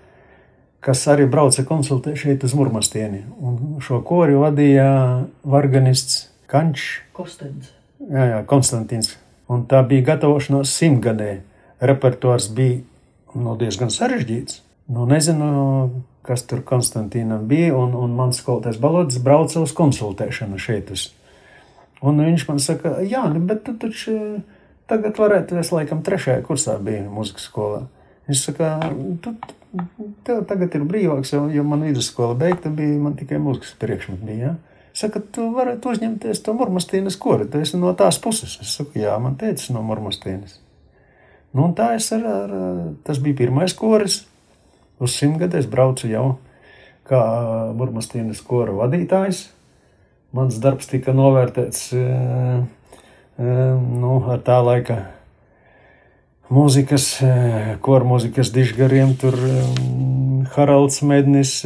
kas 0.84 1.06
arī 1.14 1.30
brauca 1.32 1.64
konsultēt 1.68 2.20
šeit 2.20 2.44
uz 2.44 2.56
Murmastieni. 2.58 3.22
Un 3.40 3.80
šo 3.84 4.02
kori 4.04 4.36
vadīja 4.36 4.90
organists 5.48 6.26
Kančs. 6.52 7.00
Kostens. 7.16 7.72
Jā, 8.10 8.26
jā, 8.34 8.42
Konstantins. 8.50 9.14
Un 9.52 9.64
tā 9.72 9.80
bija 9.88 10.10
gatavošanās 10.12 10.74
simtgadē. 10.76 11.38
Repertuārs 11.82 12.50
bija 12.52 12.82
nu, 13.40 13.56
diezgan 13.60 13.94
sarežģīts. 13.94 14.60
Nu, 14.92 15.08
nezinu, 15.08 15.48
kas 16.28 16.44
tur 16.50 16.66
Konstantīnam 16.68 17.48
bija, 17.48 17.72
un, 17.80 17.96
un 17.96 18.12
mans 18.18 18.44
skolotājs 18.44 18.82
Balodis 18.82 19.24
brauca 19.24 19.64
uz 19.64 19.72
konsultēšanu 19.78 20.60
šeit 20.60 20.92
uz 20.92 21.08
Un 22.02 22.18
viņš 22.18 22.48
man 22.50 22.60
saka, 22.62 22.98
Jā, 23.06 23.24
bet 23.46 23.64
tu 23.68 23.76
taču 23.78 24.16
tagad 24.90 25.20
varētu, 25.22 25.60
es 25.62 25.72
laikam 25.72 26.02
trešajā 26.06 26.42
kursā 26.48 26.78
biju 26.82 27.12
muzikas 27.14 27.46
skolā. 27.48 27.86
Viņš 28.28 28.42
saka, 28.48 28.74
tu, 29.24 29.36
tev 30.28 30.42
tagad 30.50 30.76
ir 30.78 30.88
brīvāks, 30.88 31.34
jo, 31.36 31.46
jo 31.54 31.64
man 31.68 31.86
vidusskola 31.86 32.36
beigta 32.38 32.72
bija, 32.74 32.98
man 33.00 33.16
tikai 33.20 33.40
muzikas 33.42 33.76
priekšmet 33.80 34.26
bija. 34.26 34.52
Ja? 34.52 34.82
Saka, 34.98 35.22
tu 35.24 35.48
varētu 35.56 35.94
uzņemties 35.94 36.42
to 36.44 36.56
Murmastīnas 36.58 37.16
kori, 37.22 37.48
tu 37.48 37.62
esi 37.64 37.80
no 37.80 37.94
tās 37.98 38.20
puses. 38.20 38.58
Es 38.64 38.74
saku, 38.76 39.00
jā, 39.00 39.14
man 39.24 39.38
teicis 39.40 39.72
no 39.72 39.84
Murmastīnas. 39.88 40.58
Nu, 41.54 41.68
un 41.68 41.76
tā 41.76 41.94
es 41.96 42.10
ar, 42.16 42.26
ar, 42.28 42.54
tas 43.08 43.20
bija 43.24 43.44
pirmais 43.44 43.76
koris. 43.78 44.24
Uz 45.02 45.16
simtgadē 45.16 45.62
es 45.62 45.70
braucu 45.70 46.10
jau 46.12 46.26
kā 47.08 47.22
Murmastīnas 47.78 48.44
kora 48.46 48.76
vadītājs 48.78 49.46
mans 50.36 50.60
darbs 50.64 50.88
tika 50.92 51.14
novērtēts 51.16 51.88
eh, 51.96 52.62
eh, 53.40 53.74
nu, 54.02 54.20
ar 54.32 54.40
tā 54.46 54.60
laika 54.64 54.98
mūzikas, 56.52 57.08
eh, 57.26 57.72
koru 57.84 58.14
mūzikas 58.14 58.52
dižgariem, 58.56 59.16
tur 59.20 59.38
Haralds 60.56 61.02
Mednis, 61.08 61.62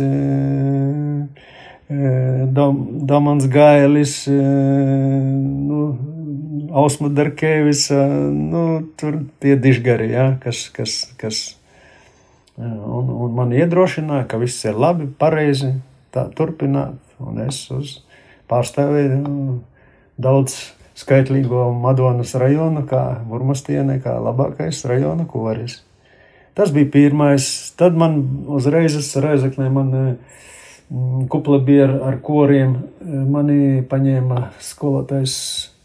Domans 1.85 3.45
Gailis, 3.53 4.15
nu, 4.29 5.79
Ausma 6.75 7.09
Darkevis, 7.13 7.87
nu, 7.93 8.63
tur 8.97 9.19
tie 9.41 9.53
dižgari, 9.57 10.09
ja, 10.13 10.25
kas, 10.41 10.65
kas, 10.73 10.97
kas 11.21 11.43
un, 12.57 13.13
un 13.13 13.37
man 13.37 13.53
iedrošināja, 13.53 14.25
ka 14.29 14.41
viss 14.41 14.65
ir 14.65 14.77
labi, 14.81 15.07
pareizi, 15.07 15.75
tā 16.13 16.25
turpināt, 16.33 16.97
un 17.21 17.41
es 17.45 17.61
uz 17.73 17.99
pārstāvēja 18.49 19.19
nu, 19.21 19.59
daudz 20.21 20.57
skaitlīgo 20.95 21.67
Madonas 21.75 22.35
rajonu, 22.39 22.85
kā 22.87 23.03
Murmastiene, 23.27 23.99
kā 24.03 24.15
labākais 24.21 24.83
rajona 24.87 25.27
koris. 25.27 25.81
Tas 26.55 26.71
bija 26.71 26.87
pirmais. 26.91 27.45
Tad 27.75 27.97
man 27.99 28.21
uzreiz 28.47 28.95
reizeknē 29.19 29.67
man 29.75 29.91
mm, 29.91 31.25
kupla 31.31 31.59
bija 31.59 31.89
ar, 32.07 32.19
koriem. 32.23 32.77
Mani 33.03 33.83
paņēma 33.91 34.49
skolotājs 34.63 35.35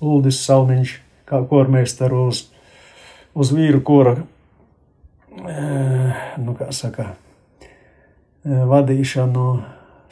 Uldis 0.01 0.39
Sauniņš 0.47 0.95
kā 1.31 1.43
kormeistaru 1.47 2.25
uz, 2.31 2.45
uz 3.35 3.51
vīru 3.55 3.83
kora, 3.87 4.17
nu 6.43 6.55
kā 6.59 6.71
saka, 6.75 7.13
vadīšanu 8.43 9.45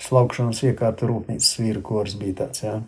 slaukšanas 0.03 0.63
iekārtu 0.69 1.09
rūpnīcas 1.11 1.59
vīru 1.63 1.83
kors 1.85 2.17
bija 2.19 2.45
tāds. 2.45 2.63
Jā. 2.65 2.79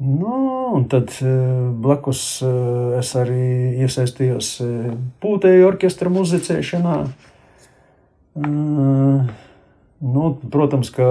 Nu, 0.00 0.34
un 0.74 0.86
tad 0.88 1.12
eh, 1.20 1.28
blakus 1.76 2.40
eh, 2.40 2.98
es 3.02 3.12
arī 3.20 3.76
iesaistījos 3.84 4.54
eh, 4.64 4.94
pūtēju 5.20 5.66
orķestra 5.68 6.12
muzicēšanā. 6.12 6.96
Nu, 10.00 10.24
protams, 10.54 10.88
ka 10.94 11.06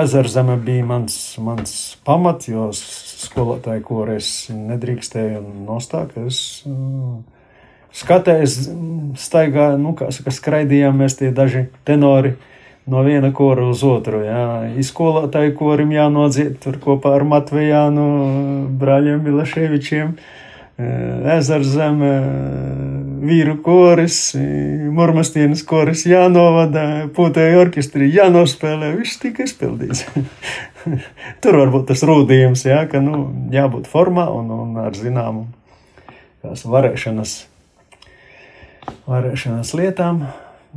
ezerzeme 0.00 0.54
bija 0.64 0.86
mans, 0.88 1.16
mans 1.42 1.72
pamats, 2.06 2.48
jo 2.48 2.70
skolotāju 2.72 3.84
koris 3.84 4.30
nedrīkstēju 4.54 5.42
nostāk. 5.66 6.14
Es 6.24 6.62
skatējos, 7.98 8.56
staigāju, 9.20 9.82
nu, 9.82 9.92
kā 9.98 10.08
saka, 10.14 10.32
skraidījām 10.32 11.02
mēs 11.02 11.18
tie 11.18 11.34
daži 11.34 11.66
tenori 11.88 12.38
no 12.88 13.02
viena 13.04 13.32
kora 13.34 13.68
uz 13.68 13.82
otru. 13.84 14.22
Jā. 14.24 14.42
Izskolotāju 14.80 15.54
korim 15.58 15.92
jānodzied 15.92 16.58
tur 16.62 16.78
kopā 16.82 17.16
ar 17.18 17.26
Matvejānu, 17.28 18.08
brāļiem 18.80 19.24
Milaševičiem. 19.26 20.14
ezera 20.78 21.66
zeme, 21.66 22.12
vīru 23.26 23.56
koris, 23.66 24.18
murmastienas 24.94 25.64
koris 25.66 26.04
jānovada, 26.06 27.08
pūtēji 27.16 27.58
orķestri 27.58 28.10
jānospēlē, 28.14 28.92
viss 29.00 29.18
tika 29.18 29.42
izpildīts. 29.42 30.04
Tur 31.42 31.58
varbūt 31.64 31.88
tas 31.90 32.04
rūdījums, 32.06 32.62
jā, 32.70 32.84
ka 32.90 33.02
nu, 33.02 33.26
jābūt 33.52 33.90
formā 33.90 34.28
un, 34.30 34.52
un 34.54 34.78
ar 34.86 34.94
zināmu 34.94 35.48
varēšanas, 36.46 37.34
varēšanas 39.10 39.74
lietām. 39.74 40.22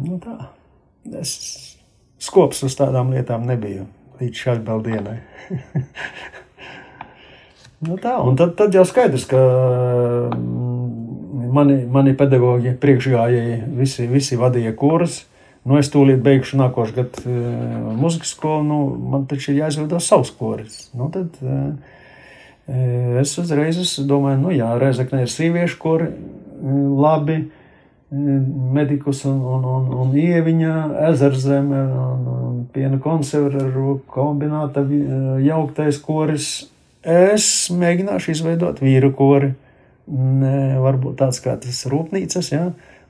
Nu, 0.02 0.18
tā. 0.24 0.50
Es 1.22 1.71
skops 2.22 2.62
uz 2.68 2.78
tādām 2.78 3.14
lietām 3.16 3.48
nebiju 3.50 3.88
līdz 4.22 4.44
šai 4.44 4.58
dienai. 4.86 5.18
nu, 7.86 7.98
tā, 7.98 8.18
un 8.22 8.38
tad, 8.40 8.54
tad 8.60 8.78
jau 8.78 8.86
skaidrs, 8.86 9.26
ka 9.30 9.40
mm, 10.36 11.48
mani, 11.58 11.80
mani 11.90 12.14
pedagoģi, 12.18 12.76
priekšgājēji, 12.82 13.58
visi, 13.80 14.08
visi 14.12 14.40
vadīja 14.40 14.76
kursus. 14.78 15.26
Nu, 15.62 15.76
es 15.78 15.92
tūlīt 15.94 16.24
beigšu 16.26 16.58
nākošu 16.58 16.96
gadu 16.96 17.22
uh, 17.30 17.90
muzikas 17.94 18.32
skolu, 18.34 18.64
nu, 18.66 18.78
man 19.14 19.28
taču 19.30 19.52
ir 19.52 19.60
jāizveido 19.60 20.00
savs 20.02 20.32
koris. 20.34 20.88
Nu, 20.98 21.06
tad, 21.14 21.36
uh, 21.46 22.00
Es 22.72 23.34
uzreiz 23.42 23.80
domāju, 24.08 24.40
nu 24.46 24.54
jā, 24.54 24.70
Rezekne 24.80 25.26
ir 25.26 25.32
sieviešu, 25.32 25.78
kur 25.82 26.06
labi 26.62 27.50
medikus 28.12 29.24
un, 29.26 29.40
un, 29.40 29.66
un, 29.66 29.88
un 30.04 30.16
ieviņa, 30.20 30.76
ezerzeme 31.12 31.80
un, 31.96 32.26
un 32.36 32.60
piena 32.74 33.00
konservu 33.02 34.02
kombināta 34.12 34.84
jauktais 35.46 36.02
koris. 36.04 36.50
Es 37.02 37.46
mēģināšu 37.74 38.36
izveidot 38.36 38.84
vīru 38.84 39.14
kori. 39.18 39.54
Ne, 40.12 40.78
varbūt 40.82 41.22
tāds 41.22 41.40
kā 41.42 41.56
tas 41.62 41.86
rūpnīcas, 41.88 42.52
ja, 42.52 42.66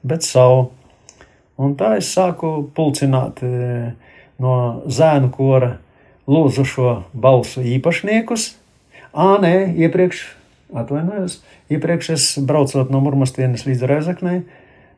bet 0.05 0.27
savu. 0.27 0.69
Un 1.61 1.73
tā 1.79 1.95
es 1.97 2.11
sāku 2.13 2.69
pulcināt 2.75 3.41
no 4.41 4.55
zēnu 4.85 5.31
kora 5.33 5.75
lūzušo 6.29 6.93
balsu 7.17 7.63
īpašniekus, 7.65 8.51
Ā, 9.11 9.41
nē, 9.43 9.73
iepriekš, 9.75 10.21
atvainojos, 10.71 11.41
iepriekš 11.67 12.09
es 12.13 12.25
braucot 12.47 12.93
no 12.93 13.01
Murmastienes 13.03 13.65
līdz 13.67 13.81
Rezaknei, 13.89 14.37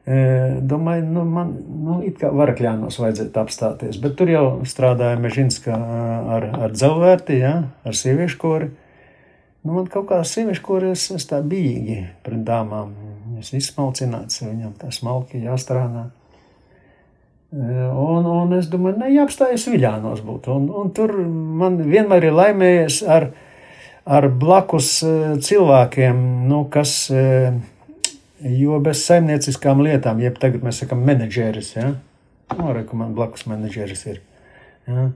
domāju, 0.05 1.05
nu, 1.07 1.23
man, 1.23 1.53
nu, 1.85 2.01
it 2.03 2.17
kā 2.19 2.27
varakļānos 2.35 2.97
vajadzētu 2.99 3.39
apstāties, 3.39 3.99
bet 4.03 4.17
tur 4.19 4.31
jau 4.31 4.45
strādāja 4.67 5.19
Mežinska 5.23 5.77
ar, 5.77 6.47
ar 6.65 6.73
dzelvērti, 6.75 7.37
ja, 7.39 7.53
ar 7.87 7.95
sieviešu 7.95 8.39
kori. 8.41 8.67
Nu, 9.63 9.77
man 9.77 9.87
kaut 9.87 10.09
kā 10.09 10.19
sieviešu 10.27 10.65
kori 10.65 10.91
es, 10.91 11.05
es 11.15 11.23
tā 11.29 11.39
bīgi 11.39 12.01
pret 12.25 12.43
dāmām. 12.43 12.91
Es 13.39 13.53
izsmalcināts, 13.55 14.43
viņam 14.43 14.75
tā 14.79 14.91
smalki 14.91 15.39
jāstrādā. 15.43 16.09
Un, 17.53 18.25
un 18.25 18.53
es 18.57 18.67
domāju, 18.71 18.97
ne, 18.99 19.11
jāapstājas 19.13 19.67
Viļānos 19.69 20.23
būt. 20.25 20.47
Un, 20.51 20.67
un 20.73 20.91
tur 20.95 21.13
man 21.23 21.77
vienmēr 21.79 22.27
ir 22.27 22.35
laimējies 22.35 23.01
ar, 23.07 23.29
ar 24.03 24.27
blakus 24.41 24.97
cilvēkiem, 25.47 26.23
nu, 26.49 26.63
kas, 26.73 26.95
jo 28.43 28.79
bez 28.83 29.03
saimnieciskām 29.07 29.83
lietām, 29.85 30.21
jeb 30.23 30.37
tagad 30.41 30.65
mēs 30.65 30.83
sakam 30.83 31.03
menedžeris, 31.07 31.73
ja? 31.77 31.93
Nu, 32.53 32.69
arī, 32.69 32.83
ka 32.87 32.97
man 32.99 33.15
blakus 33.17 33.47
menedžeris 33.49 34.05
ir. 34.11 34.21
Ja? 34.87 35.09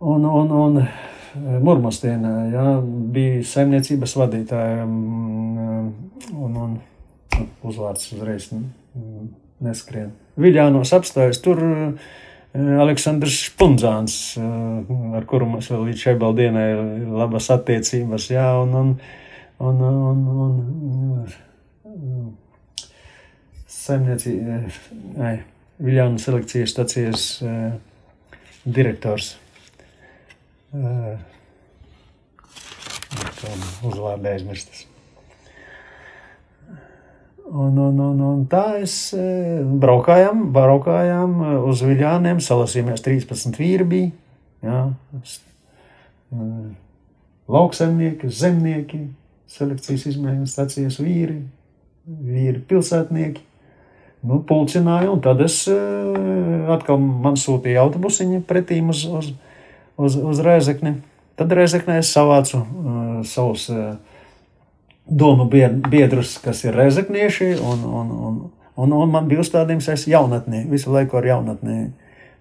Un, 0.00 0.26
un, 0.28 0.52
un 0.52 0.82
eh, 0.82 0.90
Murmastienā 1.60 2.34
ja, 2.52 2.66
bija 3.14 3.40
saimniecības 3.46 4.14
vadītāja 4.20 4.84
mm, 4.84 5.88
un, 6.36 6.60
un 6.66 6.76
uzvārds 7.66 8.12
uzreiz 8.16 8.48
neskrien. 9.64 10.14
Viļānos 10.40 10.92
apstājas 10.96 11.42
tur 11.44 11.60
Eh, 12.56 12.80
Aleksandrs 12.80 13.50
Punzāns, 13.58 14.36
eh, 14.38 15.16
ar 15.18 15.24
kuru 15.28 15.48
mums 15.50 15.68
vēl 15.72 15.90
līdz 15.90 16.04
šai 16.06 16.14
baldienai 16.20 16.68
labas 17.04 17.50
attiecības, 17.52 18.30
jā, 18.32 18.46
un, 18.62 18.76
un, 18.78 18.92
un, 19.66 19.82
un, 19.82 20.22
un, 20.46 20.54
un 20.92 21.34
saimnieci, 23.70 24.34
ai, 25.22 25.36
Viljānu 25.76 26.18
selekcijas 26.20 26.72
stacijas 26.72 27.24
direktors. 28.64 29.34
Uzvārdā 33.84 34.32
aizmirstas. 34.32 34.86
Un, 37.46 37.76
un, 37.78 38.00
un, 38.02 38.22
un 38.26 38.40
tā 38.50 38.64
es 38.82 38.96
braukājām, 39.84 40.48
braukājām 40.56 41.36
uz 41.68 41.84
Viļāniem, 41.86 42.40
salasījāmies 42.42 43.04
13 43.04 43.60
vīri 43.60 43.86
bija. 43.86 44.08
Jā, 44.66 44.80
lauksaimnieki, 47.52 48.32
zemnieki, 48.34 49.04
selekcijas 49.52 50.08
izmēģinājuma 50.10 50.50
stācijas 50.50 50.98
vīri, 50.98 51.38
vīri 52.06 52.62
pilsētnieki. 52.68 53.42
Nu, 54.26 54.40
pulcināju, 54.46 55.12
un 55.14 55.20
tad 55.22 55.42
es 55.44 55.60
atkal 56.72 56.98
man 56.98 57.36
sūtīju 57.38 57.78
autobusiņu 57.82 58.40
pretīm 58.48 58.90
uz, 58.90 59.04
uz, 59.06 59.28
uz, 60.00 60.16
uz 60.18 60.40
Rēzekni. 60.42 60.96
Tad 61.36 61.52
Rēzeknē 61.52 61.98
es 62.00 62.10
savācu 62.16 62.62
uh, 62.62 63.02
savus 63.28 63.68
uh, 63.70 63.98
domu 65.06 65.46
biedrus, 65.50 66.38
kas 66.42 66.64
ir 66.64 66.74
rezeknieši, 66.78 67.52
un, 67.60 67.84
un, 67.84 68.10
un, 68.28 68.40
un, 68.74 68.96
un 68.96 69.12
man 69.12 69.28
bija 69.28 69.44
uzstādījums, 69.44 69.90
es 69.92 70.08
jaunatnē, 70.10 70.64
visu 70.72 70.94
laiku 70.94 71.20
ar 71.20 71.30
jaunatnē. 71.34 71.78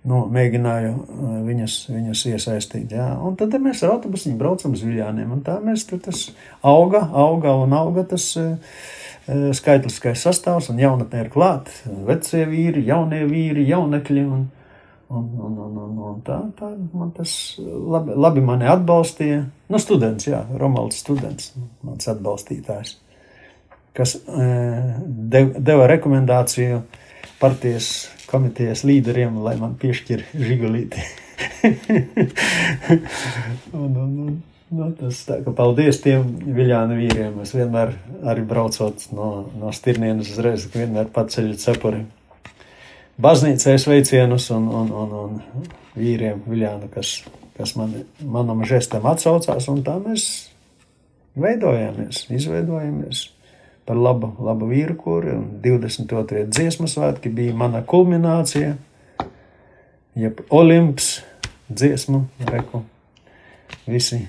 Nu, 0.06 0.20
mēģināju 0.30 0.92
uh, 0.96 1.38
viņas, 1.48 1.80
viņas 1.90 2.20
iesaistīt. 2.30 2.92
Jā. 2.94 3.12
Un 3.26 3.38
tad 3.40 3.56
mēs 3.62 3.82
ar 3.84 3.96
autobusu 3.96 4.36
braucam 4.38 4.76
uz 4.78 4.84
Viljāniem. 4.86 5.32
Tā 5.46 5.58
mēs 5.66 5.88
tur 5.90 6.00
tas 6.06 6.28
auga, 6.62 7.08
auga 7.10 7.56
un 7.66 7.74
auga 7.74 8.06
tas 8.14 8.28
uh, 8.38 8.54
skaitliskais 9.26 10.22
sastāvs, 10.22 10.70
un 10.70 10.82
jaunatnē 10.82 11.26
ir 11.26 11.32
klāt 11.34 11.72
vecie 12.08 12.44
vīri, 12.50 12.86
jaunie 12.86 13.24
vīri, 13.30 13.66
jaunekļi. 13.72 14.28
Un, 14.38 14.46
Un, 15.08 15.22
un, 15.38 15.58
un, 15.62 15.74
un, 15.78 15.98
un 16.02 16.22
tā, 16.26 16.40
tā 16.58 16.72
man 16.98 17.12
tas 17.14 17.30
labi, 17.62 18.16
labi 18.18 18.42
mani 18.42 18.66
atbalstīja. 18.66 19.44
Nu, 19.70 19.78
students, 19.78 20.26
jā, 20.26 20.40
Romanis 20.58 20.98
students, 21.04 21.52
mans 21.86 22.10
atbalstītājs, 22.10 22.96
kas 23.94 24.16
dev, 24.26 25.52
deva 25.62 25.86
rekomendāciju 25.94 26.82
partijas 27.38 27.92
komitejas 28.32 28.82
līderiem, 28.90 29.38
lai 29.46 29.54
man 29.62 29.78
piešķir 29.78 30.26
žigulīti. 30.34 31.06
un, 33.78 33.94
un, 33.94 34.20
un, 34.26 34.42
nu, 34.74 34.90
tas 34.98 35.22
tā, 35.28 35.40
ka 35.46 35.54
paldies 35.56 36.02
tiem 36.04 36.26
viļānu 36.56 37.00
vīriem. 37.00 37.40
Es 37.44 37.54
vienmēr 37.56 37.94
arī 38.26 38.46
braucot 38.48 39.08
no, 39.16 39.32
no 39.60 39.74
Stirnienes 39.76 40.32
uzreiz, 40.34 40.70
vienmēr 40.74 41.12
paceļu 41.14 41.58
cepuri 41.62 42.06
baznīcai 43.22 43.78
sveicienus 43.80 44.50
un, 44.56 44.68
un, 44.68 44.92
un, 44.92 45.14
un 45.22 45.70
vīriem 45.96 46.42
Viljānu, 46.48 46.90
kas, 46.94 47.22
kas 47.58 47.76
man, 47.80 47.94
manam 48.20 48.66
žestam 48.68 49.08
atsaucās, 49.08 49.70
un 49.72 49.84
tā 49.86 49.96
mēs 50.04 50.28
veidojāmies, 51.40 52.26
izveidojamies 52.36 53.30
par 53.86 54.00
labu, 54.00 54.32
labu 54.42 54.70
vīru 54.72 54.96
kuri, 54.98 55.36
un 55.38 55.60
22. 55.64 56.48
dziesmu 56.50 56.90
svētki 56.90 57.30
bija 57.34 57.54
mana 57.56 57.84
kulminācija, 57.86 58.74
jeb 60.18 60.42
olimps 60.50 61.20
dziesmu, 61.70 62.24
reku, 62.50 62.82
visi, 63.86 64.24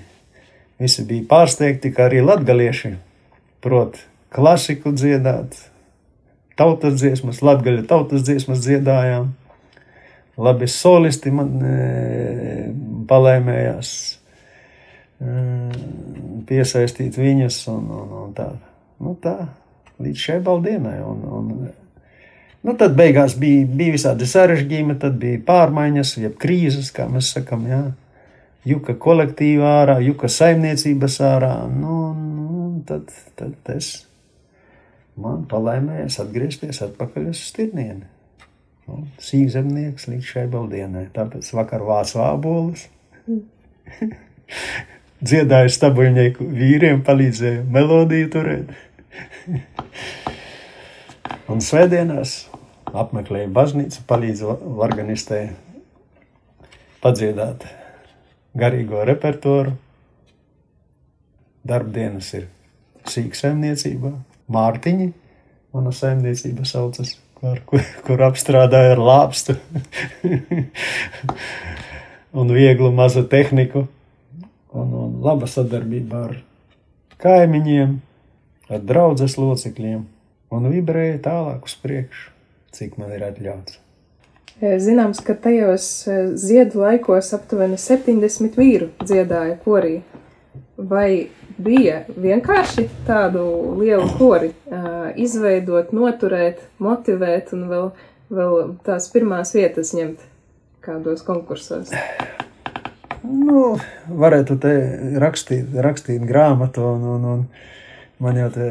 visi 0.81 1.05
bija 1.07 1.25
pārsteigti, 1.29 1.91
ka 1.95 2.07
arī 2.07 2.21
latgalieši 2.25 2.93
prot 3.63 3.99
klasiku 4.33 4.93
dziedāt, 4.95 5.55
tautas 6.59 6.99
dziesmas, 7.01 7.41
latgaļa 7.45 7.85
tautas 7.89 8.25
dziesmas 8.27 8.63
dziedājām. 8.65 9.31
Labi 10.37 10.67
solisti 10.69 11.31
man 11.33 11.55
e, 11.65 11.77
palēmējās 13.09 13.93
e, 15.17 15.37
piesaistīt 16.49 17.17
viņus 17.17 17.63
un, 17.73 17.87
un, 18.01 18.11
un 18.21 18.35
tā. 18.37 18.51
Nu, 19.01 19.13
tā 19.21 19.35
līdz 20.01 20.23
šai 20.27 20.39
baldienai. 20.45 20.97
Un, 21.05 21.23
un, 21.37 21.69
nu, 22.65 22.75
tad 22.77 22.95
beigās 22.97 23.37
bija, 23.39 23.65
bija 23.65 23.95
visādi 23.97 24.27
sarežģījumi, 24.29 24.97
tad 25.01 25.17
bija 25.21 25.41
pārmaiņas, 25.47 26.17
jeb 26.21 26.37
krīzes, 26.41 26.91
kā 26.95 27.07
mēs 27.11 27.33
sakam, 27.37 27.65
jā. 27.69 27.83
Juka 28.67 28.97
kolektīvā 28.99 29.71
ārā, 29.83 29.97
juka 30.03 30.29
saimniecības 30.31 31.19
ārā. 31.23 31.53
Nu, 31.71 31.97
nu, 32.17 32.67
tad, 32.87 33.11
tad 33.39 33.75
es 33.75 33.93
man 35.17 35.45
palaimējās 35.49 36.19
atgriezties 36.23 36.81
atpakaļ 36.85 37.31
uz 37.31 37.41
stirnieni. 37.49 38.05
Nu, 38.87 39.01
Sīkzemnieks 39.23 40.07
līdz 40.11 40.31
šai 40.31 40.45
baldienai. 40.51 41.07
Tāpēc 41.15 41.49
vakar 41.57 41.83
vācu 41.87 42.21
ābolus. 42.23 42.87
Dziedāju 45.27 45.71
stabuļnieku 45.73 46.45
vīriem, 46.53 47.01
palīdzēju 47.07 47.65
melodiju 47.73 48.29
turēt. 48.35 48.75
un 51.51 51.63
svētdienās 51.63 52.37
apmeklēju 52.93 53.49
baznīcu, 53.55 54.05
palīdzu 54.07 54.53
organistē 54.77 55.41
padziedāt 57.03 57.65
garīgo 58.57 59.03
repertuāru. 59.07 59.75
Darbdienas 61.67 62.31
ir 62.37 62.47
sīk 63.07 63.35
saimniecībā, 63.37 64.11
Mārtiņa, 64.51 65.07
mana 65.75 65.91
saimniecība 65.91 66.63
saucas, 66.67 67.17
kur, 67.35 67.59
kur, 67.67 67.83
kur 68.07 68.23
apstrādāja 68.29 68.95
ar 68.95 69.01
lāpstu 69.03 69.57
un 72.39 72.53
vieglu 72.55 72.93
mazu 72.95 73.25
tehniku 73.27 73.87
un, 74.71 74.93
un 74.93 75.17
laba 75.25 75.49
sadarbība 75.51 76.23
ar 76.29 76.37
kaimiņiem, 77.23 77.97
ar 78.71 78.85
draudzes 78.87 79.37
locekļiem 79.41 80.05
un 80.55 80.71
vibrēja 80.71 81.19
tālāk 81.27 81.67
uz 81.67 81.75
priekšu, 81.83 82.31
cik 82.77 82.95
man 83.01 83.11
ir 83.15 83.27
atļauts. 83.27 83.81
Zināms, 84.57 85.19
ka 85.21 85.35
tajos 85.37 86.07
ziedu 86.41 86.81
laikos 86.81 87.29
aptuveni 87.37 87.77
70 87.77 88.57
vīru 88.57 88.87
dziedāja 89.03 89.59
korī. 89.61 89.99
Vai 90.77 91.29
bija 91.57 92.03
vienkārši 92.17 92.87
tādu 93.07 93.43
lielu 93.79 94.07
kori 94.17 94.51
uh, 94.53 95.09
izveidot, 95.17 95.93
noturēt, 95.93 96.61
motivēt 96.81 97.53
un 97.57 97.67
vēl, 97.69 97.87
vēl 98.33 98.57
tās 98.85 99.09
pirmās 99.13 99.53
vietas 99.57 99.93
ņemt 99.97 100.25
kādos 100.85 101.25
konkursos? 101.25 101.93
Nu, 103.27 103.75
varētu 104.07 104.57
te 104.61 104.73
rakstīt, 105.19 105.73
rakstīt 105.83 106.23
grāmatu, 106.29 106.85
un, 106.95 107.07
un, 107.15 107.25
un 107.33 108.23
man 108.23 108.37
jau 108.39 108.49
te 108.53 108.67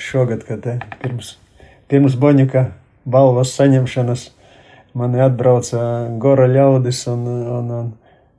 šogad, 0.00 0.44
kad 0.46 0.62
te 0.64 0.76
pirms, 1.02 1.34
pirms 1.90 2.16
Boņuka 2.20 2.68
balvas 3.08 3.54
saņemšanas, 3.56 4.28
mani 4.96 5.22
atbrauca 5.24 5.82
Gora 6.22 6.48
ļaudis 6.50 7.04
un, 7.12 7.28
un, 7.58 7.70
un 7.80 7.94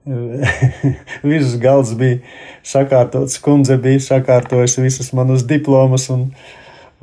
Viss 1.28 1.58
galds 1.60 1.94
bija 2.00 2.22
sakārtots, 2.66 3.40
kundze 3.44 3.78
bija 3.82 4.00
sakārtojusi 4.04 4.86
visas 4.86 5.12
manas 5.18 5.44
diplomas 5.48 6.08
un, 6.14 6.30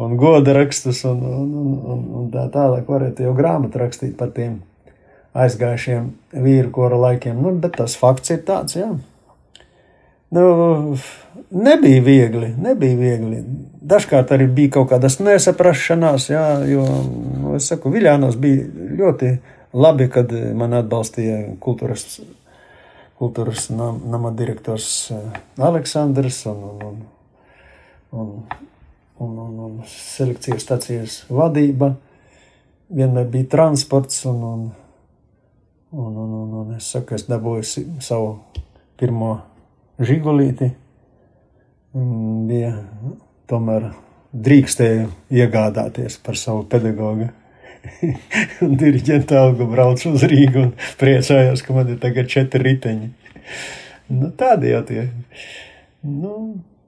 un 0.00 0.16
goda 0.20 0.54
rakstus, 0.56 1.02
un, 1.08 1.20
un, 1.20 1.50
un, 1.94 2.06
un 2.20 2.30
tā 2.32 2.46
tālāk 2.54 2.88
varētu 2.88 3.26
jau 3.26 3.34
grāmatu 3.36 3.82
rakstīt 3.82 4.16
par 4.20 4.32
tiem 4.36 4.62
aizgājušiem 5.34 6.12
vīru 6.44 6.70
kora 6.74 7.00
laikiem. 7.08 7.40
Nu, 7.42 7.52
bet 7.60 7.76
tas 7.80 7.98
fakts 7.98 8.32
ir 8.32 8.44
tāds, 8.46 8.78
jā. 8.78 8.88
Nu, 10.30 10.96
nebija 11.50 12.02
viegli, 12.02 12.54
nebija 12.58 12.96
viegli. 12.98 13.42
Dažkārt 13.84 14.32
arī 14.34 14.48
bija 14.50 14.76
kaut 14.78 14.88
kādas 14.94 15.18
nesaprašanās, 15.20 16.30
jā, 16.32 16.46
jo, 16.70 16.86
nu, 17.42 17.52
es 17.58 17.68
saku, 17.70 17.92
Viļānos 17.92 18.38
bija 18.40 18.64
ļoti 19.02 19.34
labi, 19.76 20.08
kad 20.10 20.32
man 20.56 20.74
atbalstīja 20.80 21.42
kultūras 21.62 22.18
kultūras 23.18 23.68
nama 23.70 24.32
direktors 24.36 25.10
eh, 25.14 25.40
Aleksandrs 25.62 26.44
un, 26.50 26.64
un, 26.64 27.02
un, 28.12 28.32
un, 29.18 29.38
un, 29.38 29.60
un 29.68 29.76
selekcijas 29.88 30.66
stācijas 30.66 31.20
vadība. 31.30 31.94
Vienmēr 32.94 33.30
bija 33.30 33.48
transports, 33.54 34.24
un, 34.28 34.42
un, 34.44 34.64
un, 35.92 36.18
un, 36.24 36.34
un, 36.42 36.54
un 36.62 36.74
es 36.76 36.90
saku, 36.92 37.16
es 37.16 37.26
dabūju 37.30 37.86
savu 38.04 38.36
pirmo 39.00 39.38
žigulīti. 40.02 40.70
Bija 41.94 42.72
tomēr 43.50 43.92
drīkstēju 44.34 45.08
iegādāties 45.30 46.18
par 46.24 46.38
savu 46.38 46.64
pedagogu 46.70 47.28
un 48.64 48.76
diriģenta 48.80 49.38
algu 49.38 49.68
braucu 49.70 50.14
uz 50.16 50.24
Rīgu 50.26 50.62
un 50.64 50.70
priecājos, 51.00 51.62
ka 51.62 51.76
man 51.76 51.92
ir 51.92 52.00
tagad 52.02 52.30
četri 52.32 52.64
riteņi. 52.64 53.10
Nu, 54.14 54.30
tādi 54.36 54.72
jau 54.72 54.82
tie. 54.88 55.06
Nu, 56.04 56.34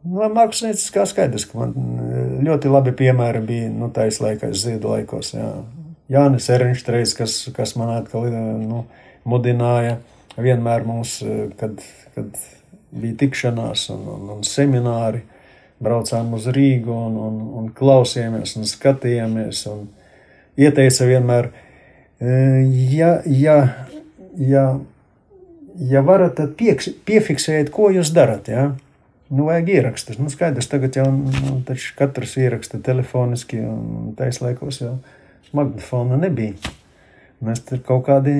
no 0.06 0.30
mākslinieces 0.34 0.90
kā 0.94 1.06
skaidrs, 1.08 1.46
ka 1.48 1.60
man 1.60 2.42
ļoti 2.46 2.72
labi 2.72 2.94
piemēri 2.96 3.44
bija, 3.46 3.70
nu, 3.72 3.90
tais 3.94 4.18
laikais, 4.22 4.58
ziedu 4.64 4.94
laikos, 4.96 5.34
jā. 5.36 5.50
Jānis 6.12 6.46
Erinštreis, 6.54 7.16
kas, 7.18 7.32
kas 7.54 7.72
man 7.78 7.96
atkal, 7.96 8.28
nu, 8.30 8.84
mudināja 9.26 9.96
vienmēr 10.38 10.84
mums, 10.86 11.16
kad, 11.58 11.80
kad 12.14 12.36
bija 12.90 13.18
tikšanās 13.24 13.88
un, 13.94 14.06
un, 14.14 14.28
un 14.36 14.46
semināri, 14.46 15.22
braucām 15.82 16.32
uz 16.36 16.46
Rīgu 16.54 16.92
un, 16.92 17.16
un, 17.20 17.40
un 17.60 17.70
klausījāmies 17.76 18.56
un 18.56 18.68
skatījāmies 18.68 19.66
un, 19.72 19.86
ieteica 20.56 21.08
vienmēr, 21.08 21.50
e, 22.20 22.32
ja, 22.92 23.10
ja, 23.26 23.56
ja, 24.40 24.64
ja 25.90 26.02
varat, 26.06 26.36
tad 26.40 26.56
pieks, 26.58 26.90
piefiksējiet, 27.08 27.70
ko 27.74 27.90
jūs 27.94 28.12
darat. 28.16 28.48
Ja? 28.52 28.70
Nu, 29.28 29.48
vajag 29.48 29.72
ierakstus. 29.74 30.20
Nu, 30.22 30.30
skaidrs, 30.32 30.68
tagad 30.70 30.96
jau 30.96 31.06
nu, 31.10 31.58
katrs 31.98 32.36
ieraksta 32.40 32.80
telefoniski, 32.84 33.60
un 33.60 34.14
taisa 34.18 34.46
laikos 34.48 34.80
jau 34.84 34.96
magnetofona 35.56 36.18
nebija. 36.20 36.56
Mēs 37.44 37.60
tur 37.68 37.82
kaut 37.84 38.06
kādi, 38.06 38.32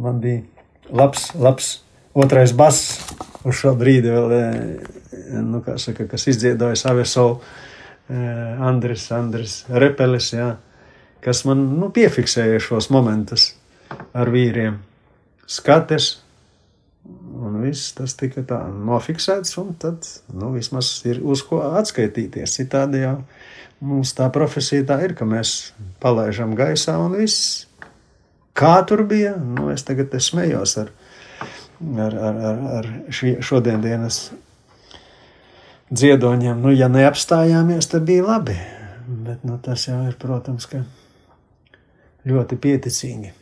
man 0.00 0.22
bija 0.22 0.40
labs, 0.88 1.28
labs 1.36 1.74
otrais 2.18 2.54
bass 2.56 2.98
uz 3.46 3.58
šo 3.58 3.74
brīdi 3.78 4.10
vēl, 4.12 4.34
e, 4.34 5.40
nu, 5.44 5.62
kā 5.64 5.78
saka, 5.80 6.08
kas 6.10 6.28
izdziedāja 6.30 6.78
savu 6.78 7.06
solu. 7.08 7.40
Andris, 8.08 9.02
Andris 9.12 9.58
Repelis, 9.68 10.30
jā 10.32 10.54
kas 11.24 11.44
man 11.48 11.64
nu, 11.78 11.90
piefiksēja 11.94 12.60
šos 12.62 12.90
momentus 12.94 13.52
ar 14.16 14.30
vīriem. 14.32 14.78
Skaties, 15.48 16.10
un 17.38 17.60
viss 17.62 17.94
tas 17.96 18.14
tika 18.18 18.44
tā 18.46 18.60
nofiksēts, 18.68 19.56
un 19.60 19.72
tad 19.80 20.06
nu, 20.34 20.52
vismaz 20.56 20.90
ir 21.08 21.22
uz 21.24 21.42
ko 21.46 21.62
atskaitīties. 21.80 22.58
Citādi 22.60 23.02
jau 23.02 23.16
mums 23.84 24.12
tā 24.16 24.28
profesija 24.34 24.86
tā 24.88 25.00
ir, 25.06 25.16
ka 25.18 25.28
mēs 25.28 25.72
palaidām 26.02 26.54
gaisā 26.58 26.98
un 27.00 27.16
viss. 27.18 27.66
Kā 28.58 28.80
tur 28.86 29.04
bija, 29.08 29.36
nu, 29.38 29.68
es 29.70 29.86
tagad 29.86 30.14
es 30.18 30.32
smējos 30.32 30.74
ar, 30.82 30.92
ar, 31.78 32.14
ar, 32.14 32.38
ar, 32.50 32.60
ar 32.78 32.88
šodienas 33.44 34.20
dziedoņiem. 35.90 36.60
Nu, 36.62 36.72
ja 36.74 36.90
neapstājāmies, 36.92 37.90
tad 37.92 38.06
bija 38.08 38.26
labi. 38.26 38.58
Bet 39.08 39.44
nu, 39.46 39.56
tas 39.62 39.86
jau 39.88 40.02
ir, 40.08 40.16
protams, 40.20 40.68
ļoti 42.28 42.58
pieticīgi. 42.60 43.32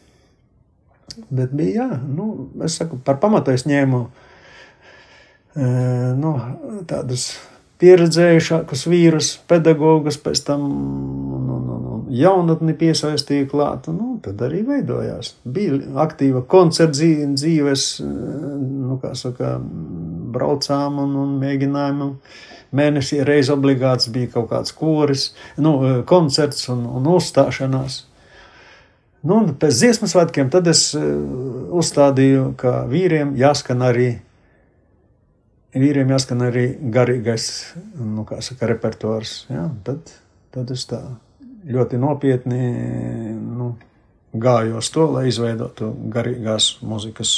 Bet 1.30 1.55
bija, 1.57 1.87
jā, 1.87 2.01
nu, 2.03 2.51
es 2.66 2.76
saku, 2.78 2.99
par 3.03 3.18
pamatu 3.22 3.55
es 3.55 3.64
ņēmu 3.66 4.01
e, 4.05 5.68
nu, 6.18 6.32
tādus 6.91 7.30
pieredzējušākus 7.80 8.87
vīrus, 8.91 9.30
pedagogus, 9.49 10.18
pēc 10.20 10.43
tam 10.47 10.66
jaunatni 12.16 12.74
piesaistīja 12.78 13.48
klāt, 13.50 13.88
nu, 13.92 14.16
tad 14.24 14.40
arī 14.46 14.62
veidojās. 14.66 15.34
Bija 15.44 15.78
aktīva 16.04 16.42
koncerta 16.48 17.08
dzīves, 17.36 17.86
e, 18.00 18.08
nu, 18.86 18.98
kā 19.02 19.14
saka, 19.18 19.56
braucām 20.36 21.00
un, 21.04 21.16
un 21.22 21.38
mēģinājām. 21.42 22.12
Mēnesī 22.76 23.22
reiz 23.24 23.48
obligāts 23.52 24.10
bija 24.12 24.32
kaut 24.34 24.50
kāds 24.50 24.74
koris, 24.76 25.30
nu, 25.62 25.78
e, 25.86 25.96
koncerts 26.08 26.68
un, 26.72 26.84
un 26.98 27.08
uzstāšanās. 27.14 28.04
Nu, 29.26 29.40
un 29.40 29.54
pēc 29.58 29.80
dziesmu 29.80 30.06
svētkiem 30.10 30.50
tad 30.52 30.68
es 30.70 30.88
uh, 30.94 31.02
uzstādīju, 31.74 32.52
ka 32.60 32.84
vīriem 32.90 33.32
jāskan 33.40 33.82
arī, 33.82 34.10
vīriem 35.74 36.12
jāskan 36.14 36.46
arī 36.46 36.66
garīgais, 36.94 37.48
nu, 37.98 38.26
kā 38.28 38.38
saka, 38.44 38.68
repertuārs. 38.70 39.40
Ja? 39.50 39.66
Tad, 39.88 40.12
tad 40.54 40.70
es 40.76 40.86
tā 40.90 41.00
ļoti 41.66 41.98
nopietni 42.00 42.60
nu, 43.40 43.72
gāju 44.36 44.78
uz 44.80 44.90
to, 44.94 45.08
lai 45.16 45.26
izveidotu 45.30 45.90
garīgās 46.12 46.76
muzikas 46.86 47.34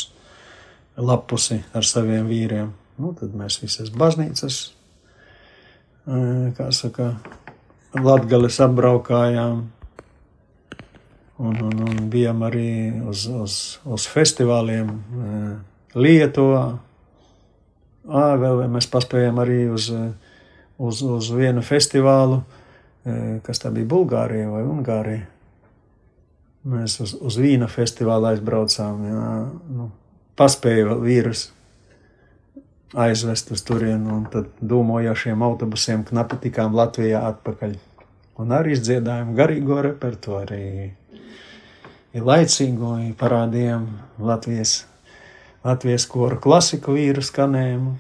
lapusi 0.99 1.63
ar 1.77 1.87
saviem 1.87 2.29
vīriem. 2.29 2.73
Nu, 2.99 3.15
tad 3.15 3.35
mēs 3.39 3.61
visas 3.63 3.93
baznīcas, 3.95 4.63
uh, 6.07 6.49
kā 6.59 6.71
saka, 6.75 7.13
Latgales 7.97 8.59
apbraukājām, 8.61 9.63
Un, 11.39 11.55
un, 11.63 11.83
un 11.87 12.07
bijām 12.11 12.41
arī 12.43 12.91
uz, 13.07 13.29
uz, 13.31 13.53
uz 13.87 14.07
festivāliem 14.11 14.89
eh, 14.91 15.53
Lietuvā. 15.95 16.63
À, 18.09 18.23
vēl 18.41 18.65
mēs 18.73 18.89
paspējām 18.91 19.39
arī 19.39 19.61
uz, 19.71 19.87
uz, 20.83 21.03
uz 21.07 21.29
vienu 21.31 21.63
festivālu, 21.63 22.41
eh, 22.43 22.58
kas 23.47 23.63
tā 23.63 23.73
bija 23.75 23.89
Bulgārija 23.89 24.49
vai 24.53 24.65
Ungārija. 24.67 25.27
Mēs 26.69 26.99
uz, 27.01 27.15
uz 27.15 27.39
Vīna 27.41 27.69
festivālu 27.71 28.33
aizbraucām. 28.33 29.05
Jā, 29.09 29.29
nu, 29.73 29.91
paspēja 30.39 30.99
vīrus 31.01 31.49
aizvest 32.99 33.53
uz 33.53 33.63
turieni, 33.69 34.09
un 34.13 34.25
tad 34.33 34.49
dūmojošiem 34.65 35.43
autobusiem 35.45 36.05
knapi 36.09 36.41
tikām 36.49 36.77
Latvijā 36.77 37.23
atpakaļ. 37.33 37.77
Un 38.39 38.55
arī 38.55 38.77
izdziedājām 38.77 39.35
garīgo 39.37 39.81
repertuāru, 39.83 40.55
arī 40.55 42.23
laicīgo, 42.23 42.95
parādījām 43.19 43.89
Latvijas, 44.23 44.85
Latvijas 45.67 46.07
koru 46.11 46.39
klasiku 46.43 46.95
vīru 46.97 47.25
skanējumu. 47.25 47.97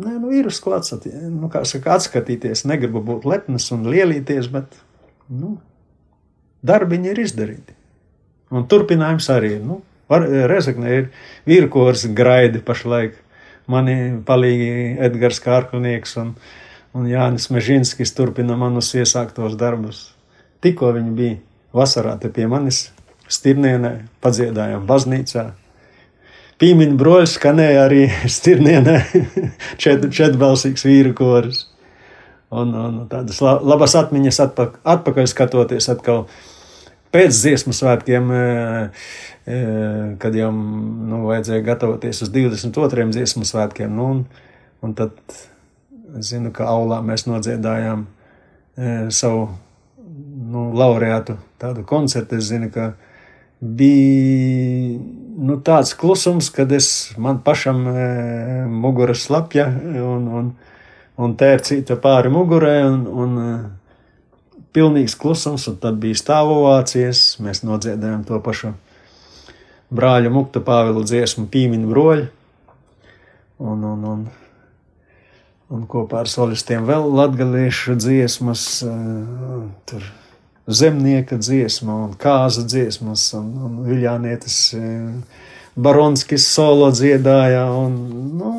Nē, 0.00 0.14
nu, 0.16 0.30
vīrus, 0.32 0.60
ko 0.64 0.72
atsat, 0.76 1.06
nu, 1.28 1.50
saka, 1.68 1.98
atskatīties, 1.98 2.64
negribu 2.68 3.02
būt 3.04 3.26
lepns 3.28 3.68
un 3.74 3.84
lielīties, 3.90 4.48
bet 4.52 4.78
nu, 5.28 5.58
darbiņi 6.66 7.12
ir 7.12 7.20
izdarīti. 7.24 7.76
Un 8.50 8.66
turpinājums 8.70 9.28
arī 9.32 9.56
ir. 9.58 9.64
Nu, 9.66 9.82
Rezekne 10.10 10.90
ir 10.90 11.04
vīrkors 11.46 12.08
graidi 12.18 12.58
pašlaik 12.66 13.14
mani 13.70 13.94
palīgi 14.26 14.96
Edgars 15.06 15.38
Kārklinieks 15.44 16.16
un, 16.18 16.32
un 16.98 17.06
Jānis 17.06 17.46
Mežinskis 17.54 18.10
turpina 18.16 18.56
manus 18.58 18.90
iesāktos 18.98 19.54
darbus. 19.60 20.08
Tikko 20.64 20.90
viņi 20.96 21.14
bija 21.14 21.36
vasarā 21.76 22.16
te 22.18 22.32
pie 22.34 22.48
manis 22.50 22.88
Stirnienē, 23.30 23.92
padziedājām 24.18 24.88
baznīcā. 24.88 25.44
Pīmiņa 26.60 26.96
broļs 27.00 27.38
skanēja 27.38 27.86
arī 27.86 28.04
Stirnienē, 28.28 28.98
čet, 29.82 30.06
četbalsīgs 30.12 30.84
vīru 30.84 31.14
koris. 31.16 31.64
Un, 32.50 32.74
un 32.74 33.02
tādas 33.10 33.38
labas 33.40 33.94
atmiņas 33.96 34.40
atpakaļ, 34.48 34.80
atpakaļ 34.96 35.28
skatoties 35.30 35.86
atkal 35.92 36.24
pēc 37.14 37.34
dziesmu 37.34 37.74
svētkiem 37.74 38.32
kad 40.20 40.36
jau 40.36 40.50
nu, 40.52 41.22
vajadzēja 41.26 41.64
gatavoties 41.64 42.22
uz 42.24 42.30
22. 42.34 43.08
dziesmu 43.14 43.46
svētkiem. 43.48 43.92
Nu, 43.96 44.10
un, 44.14 44.24
un 44.84 44.94
tad 44.98 45.16
es 46.18 46.30
zinu, 46.32 46.52
ka 46.54 46.68
aulā 46.70 47.00
mēs 47.06 47.26
nodziedājām 47.28 48.04
e, 48.04 48.92
savu 49.14 49.48
nu, 50.50 50.68
laureātu 50.76 51.38
tādu 51.60 51.84
koncertu. 51.88 52.38
Es 52.38 52.50
zinu, 52.50 52.70
ka 52.74 52.92
bija 53.60 54.98
nu, 55.40 55.56
tāds 55.64 55.92
klusums, 55.96 56.50
kad 56.52 56.72
es 56.72 57.12
man 57.20 57.40
pašam 57.44 57.82
e, 57.88 58.06
mugura 58.68 59.14
slapja 59.14 59.66
un, 60.04 60.28
un, 60.40 60.50
un 61.20 61.36
tērcīta 61.36 61.96
pāri 62.00 62.32
mugurē. 62.32 62.80
Un, 62.88 63.04
un, 63.24 63.38
e, 63.44 63.52
Pilnīgs 64.70 65.16
klusums, 65.18 65.64
un 65.66 65.80
tad 65.82 65.96
bija 65.98 66.14
stāvovācijas. 66.14 67.40
Mēs 67.42 67.64
nodziedājām 67.66 68.22
to 68.28 68.38
pašu 68.44 68.70
brāļa 69.90 70.30
Mukta 70.30 70.62
Pāvila 70.62 71.02
dziesmu 71.02 71.48
Pīmiņu 71.50 71.90
broļi. 71.90 72.28
Un, 73.60 73.82
un, 73.84 74.04
un, 74.12 74.22
un 75.74 75.82
kopā 75.90 76.22
ar 76.22 76.30
solistiem 76.30 76.86
vēl 76.88 77.10
latgaliešu 77.18 77.98
dziesmas, 77.98 78.68
eh, 78.86 79.66
tur 79.90 80.06
zemnieka 80.76 81.38
dziesma 81.40 81.96
un 82.06 82.16
kāza 82.20 82.64
dziesmas 82.66 83.30
un, 83.38 83.50
un 83.66 83.78
viļānietis 83.86 84.58
eh, 84.78 85.44
Baronskis 85.80 86.48
solo 86.50 86.90
dziedāja 86.92 87.64
un, 87.72 87.96
nu, 88.40 88.50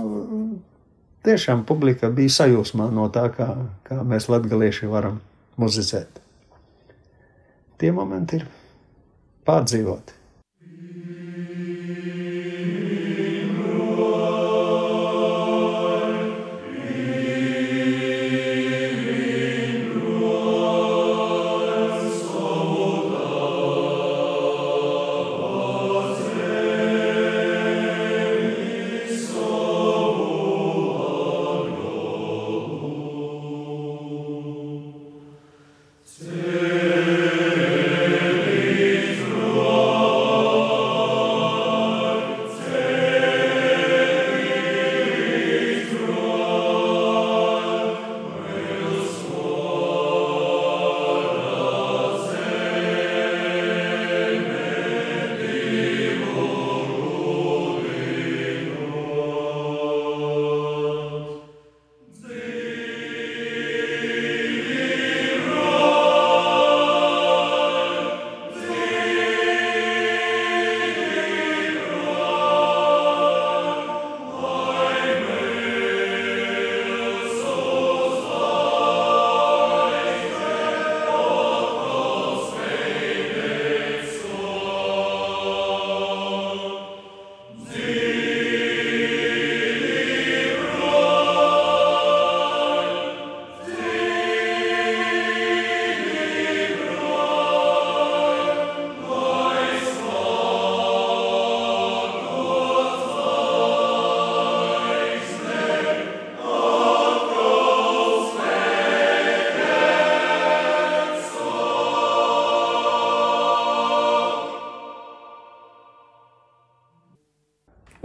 tiešām 1.26 1.66
publika 1.68 2.10
bija 2.14 2.34
sajūsmā 2.42 2.88
no 2.94 3.10
tā, 3.14 3.28
kā, 3.36 3.50
kā 3.88 4.00
mēs 4.08 4.30
latgalieši 4.32 4.90
varam 4.90 5.20
muzicēt. 5.62 6.22
Tie 7.82 7.92
momenti 7.94 8.40
ir 8.40 8.48
pārdzīvoti. 9.46 10.21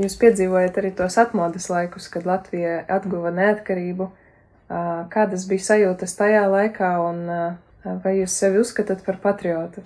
Jūs 0.06 0.14
piedzīvojat 0.22 0.76
arī 0.78 0.92
tos 0.94 1.16
atmodas 1.18 1.64
laikus, 1.66 2.04
kad 2.12 2.28
Latvija 2.28 2.84
atguva 2.94 3.32
neatkarību. 3.34 4.04
Kādas 5.10 5.46
bija 5.50 5.64
sajūtas 5.64 6.12
tajā 6.14 6.44
laikā, 6.46 6.90
un 7.02 7.24
vai 8.04 8.12
jūs 8.20 8.36
sevi 8.38 8.60
uzskatāt 8.62 9.02
par 9.06 9.18
patriotu? 9.24 9.82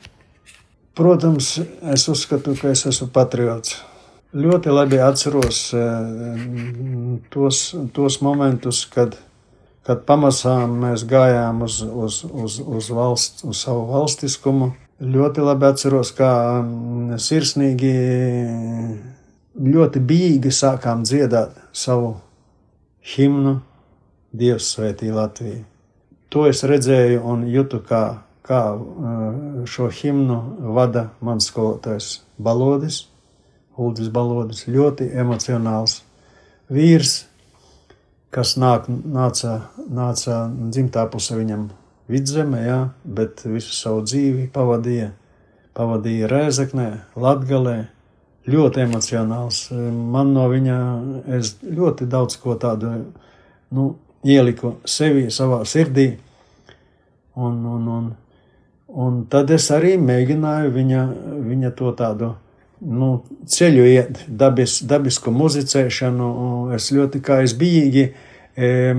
Protams, 1.01 1.55
es 1.95 2.05
uzskatu, 2.13 2.53
ka 2.61 2.75
es 2.75 2.85
esmu 2.91 3.09
patriots. 3.15 3.79
Ļoti 4.37 4.75
labi 4.75 4.99
atceros 5.01 5.61
tos, 7.33 7.61
tos 7.97 8.19
momentus, 8.21 8.83
kad, 8.93 9.17
kad 9.89 10.03
pamazām 10.05 10.75
mēs 10.83 11.07
gājām 11.09 11.65
uz, 11.65 11.79
uz, 11.81 12.21
uz, 12.29 12.59
uz, 12.61 12.91
valsts, 12.93 13.47
uz 13.49 13.65
savu 13.65 13.87
valstiskumu. 13.95 14.75
Ļoti 15.01 15.49
labi 15.49 15.71
atceros, 15.71 16.13
kā 16.13 16.35
sirsnīgi 17.17 17.95
ļoti 19.59 20.03
bīgi 20.07 20.53
sākām 20.55 21.03
dziedāt 21.07 21.57
savu 21.73 22.15
himnu 23.15 23.61
Dievs 24.31 24.69
svētī 24.77 25.11
Latviju. 25.11 25.65
To 26.31 26.45
es 26.47 26.63
redzēju 26.63 27.25
un 27.27 27.43
jutu, 27.51 27.81
kā, 27.83 28.23
kā 28.47 28.61
šo 29.67 29.89
himnu 29.91 30.37
vada 30.77 31.09
mans 31.21 31.49
skolotājs 31.51 32.21
Balodis, 32.39 33.09
Uldis 33.81 34.13
Balodis, 34.13 34.69
ļoti 34.71 35.09
emocionāls 35.19 36.01
vīrs, 36.71 37.25
kas 38.31 38.55
nāk, 38.61 38.87
nāca, 38.87 39.57
nāca 39.91 40.45
dzimtā 40.71 41.09
puse 41.11 41.35
viņam 41.35 41.71
vidzemē, 42.11 42.61
jā, 42.67 42.81
bet 43.03 43.43
visu 43.47 43.75
savu 43.75 44.05
dzīvi 44.07 44.47
pavadīja, 44.55 45.11
pavadīja 45.75 46.31
Rēzeknē, 46.31 46.91
Latgalē, 47.19 47.79
ļoti 48.49 48.85
emocionāls. 48.85 49.67
Man 49.73 50.33
no 50.35 50.47
viņa 50.51 50.79
ļoti 51.65 52.09
daudz 52.11 52.39
ko 52.41 52.57
tādu 52.61 52.93
nu, 53.77 53.87
ieliku 54.25 54.77
sevi, 54.85 55.29
savā 55.33 55.63
sirdī. 55.69 56.13
Un, 57.41 57.61
un, 57.65 57.89
un, 57.89 58.07
un 58.89 59.19
tad 59.31 59.51
es 59.55 59.71
arī 59.73 59.97
mēģināju 60.01 60.73
viņa, 60.75 61.05
viņa 61.51 61.75
to 61.79 61.93
tādu 61.97 62.33
nu, 62.81 63.11
ceļu 63.47 63.85
iet, 63.87 64.25
dabis, 64.29 64.81
dabisku 64.89 65.33
muzicēšanu. 65.35 66.31
Es 66.77 66.91
ļoti 66.95 67.21
kā 67.25 67.41
es 67.45 67.55
bijīgi, 67.59 68.09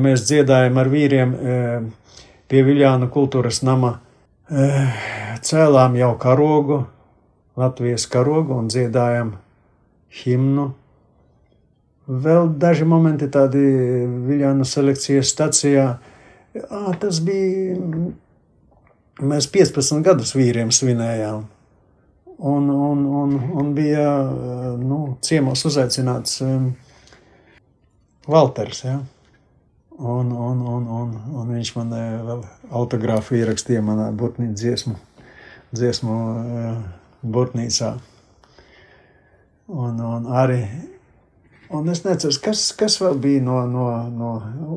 mēs 0.02 0.26
dziedājam 0.30 0.80
ar 0.82 0.90
vīriem 0.90 1.36
pie 2.52 2.64
Viljāna 2.68 3.10
kultūras 3.12 3.62
nama, 3.66 3.98
cēlām 5.42 5.96
jau 6.00 6.16
karogu, 6.20 6.82
Latvijas 7.60 8.06
karogu 8.08 8.56
un 8.56 8.70
dziedājam 8.72 9.36
himnu. 10.22 10.72
Vēl 12.12 12.50
daži 12.60 12.88
momenti 12.88 13.28
tādi 13.32 13.62
Viljāna 14.28 14.66
selekcijas 14.68 15.32
stacijā. 15.32 15.88
À, 16.68 16.94
tas 17.00 17.22
bija, 17.24 17.78
mēs 19.24 19.48
15 19.52 20.04
gadus 20.04 20.36
vīriem 20.36 20.72
svinējām. 20.76 21.46
Un, 22.42 22.70
un, 22.74 23.04
un, 23.06 23.36
un 23.62 23.74
bija 23.78 24.06
nu, 24.82 25.02
ciemos 25.22 25.62
uzaicināts 25.70 26.40
um, 26.42 26.72
Valters. 28.28 28.82
Ja? 28.88 28.98
Un, 30.00 30.32
un, 30.32 30.64
un, 30.66 30.88
un, 30.88 31.14
un 31.38 31.54
viņš 31.54 31.76
man 31.78 31.94
vēl 32.26 32.42
autogrāfu 32.74 33.38
ierakstīja 33.38 33.84
manā 33.86 34.10
burtnī 34.18 34.50
dziesmu, 34.58 34.96
dziesmu 35.78 36.18
uh, 36.18 36.82
burtnīcā. 37.24 37.96
Un, 39.72 40.00
un 40.04 40.26
arī 40.36 40.64
Un 41.72 41.88
es 41.88 42.02
neceru, 42.04 42.36
kas, 42.44 42.66
kas 42.76 42.98
vēl 43.00 43.16
bija 43.24 43.42
no, 43.46 43.62
no, 43.72 43.86
no 44.12 44.32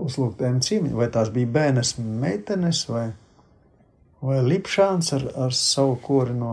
uzlūgtiem 0.05 0.61
cīņiem. 0.63 0.93
Vai 0.95 1.09
tās 1.11 1.33
bija 1.35 1.51
bērnas 1.57 1.97
meitenes 1.99 2.85
vai, 2.87 3.09
vai 4.23 4.39
Lipšāns 4.47 5.11
ar, 5.17 5.25
ar 5.47 5.57
savu 5.59 5.97
kori 6.05 6.37
no, 6.39 6.53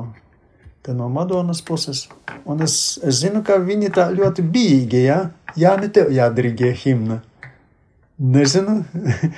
no 0.90 1.10
Madonas 1.14 1.62
puses. 1.62 2.08
Un 2.50 2.66
es, 2.66 2.98
es 3.06 3.22
zinu, 3.22 3.44
ka 3.46 3.60
viņi 3.62 3.92
tā 3.94 4.08
ļoti 4.16 4.48
bīgi, 4.56 5.04
ja? 5.12 5.20
Jā, 5.54 5.76
ne 5.78 5.92
tev 5.94 6.10
jādirigie 6.16 6.72
himna. 6.74 7.20
Nezinu, 8.18 8.80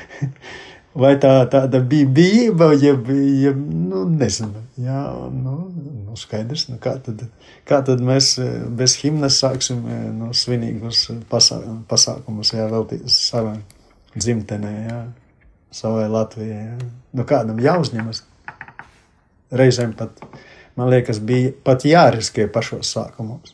vai 0.96 1.16
tā 1.22 1.36
tāda 1.52 1.82
bija 1.82 2.10
bijība, 2.20 2.74
jeb, 2.78 3.10
jeb 3.44 3.58
nu, 3.58 4.06
nezinu. 4.10 4.64
Jā, 4.82 5.06
nu, 5.34 5.58
nu 6.08 6.18
skaidrs, 6.18 6.68
nu 6.72 6.80
kā 6.82 6.96
tad 7.04 7.26
kā 7.68 7.80
tad 7.86 8.02
mēs 8.04 8.34
e, 8.42 8.48
bez 8.78 8.96
himnas 9.02 9.40
sāksim 9.42 9.84
e, 9.88 10.00
no 10.16 10.32
svinīgus 10.36 11.06
pasā, 11.32 11.60
pasākumus, 11.90 12.54
jā, 12.56 12.68
veltīt 12.72 13.08
savai 13.12 13.58
dzimtenē, 14.16 14.74
jā, 14.90 15.00
savai 15.74 16.08
Latvijai, 16.12 16.64
jā. 16.72 16.78
Nu 17.18 17.26
kādam 17.30 17.62
jāuzņemas. 17.64 18.24
Reizēm 19.54 19.92
pat, 19.94 20.18
man 20.80 20.90
liekas, 20.90 21.20
bija 21.22 21.52
pat 21.66 21.84
jāriskē 21.86 22.48
pašos 22.52 22.90
sākumos. 22.96 23.54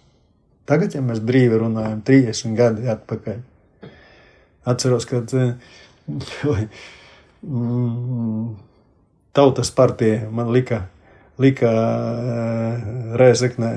Tagad, 0.69 0.93
ja 0.95 1.01
mēs 1.03 1.19
brīvi 1.25 1.57
runājam, 1.59 1.99
30 2.07 2.55
gadi 2.55 2.87
atpakaļ, 2.93 3.41
atceros, 4.69 5.07
kad 5.09 5.33
mm, 5.35 6.69
tautas 9.33 9.71
partija 9.71 10.29
man 10.31 10.51
lika, 10.51 10.83
lika 11.39 11.69
uh, 11.71 12.89
Rēzeknē 13.19 13.71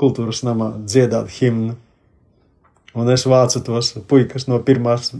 kultūras 0.00 0.42
namā 0.46 0.72
dziedāt 0.84 1.30
himnu. 1.36 1.76
Un 2.96 3.10
es 3.12 3.26
vācu 3.28 3.62
tos 3.62 3.92
puikas 4.10 4.48
no 4.50 4.58
pirmās, 4.66 5.12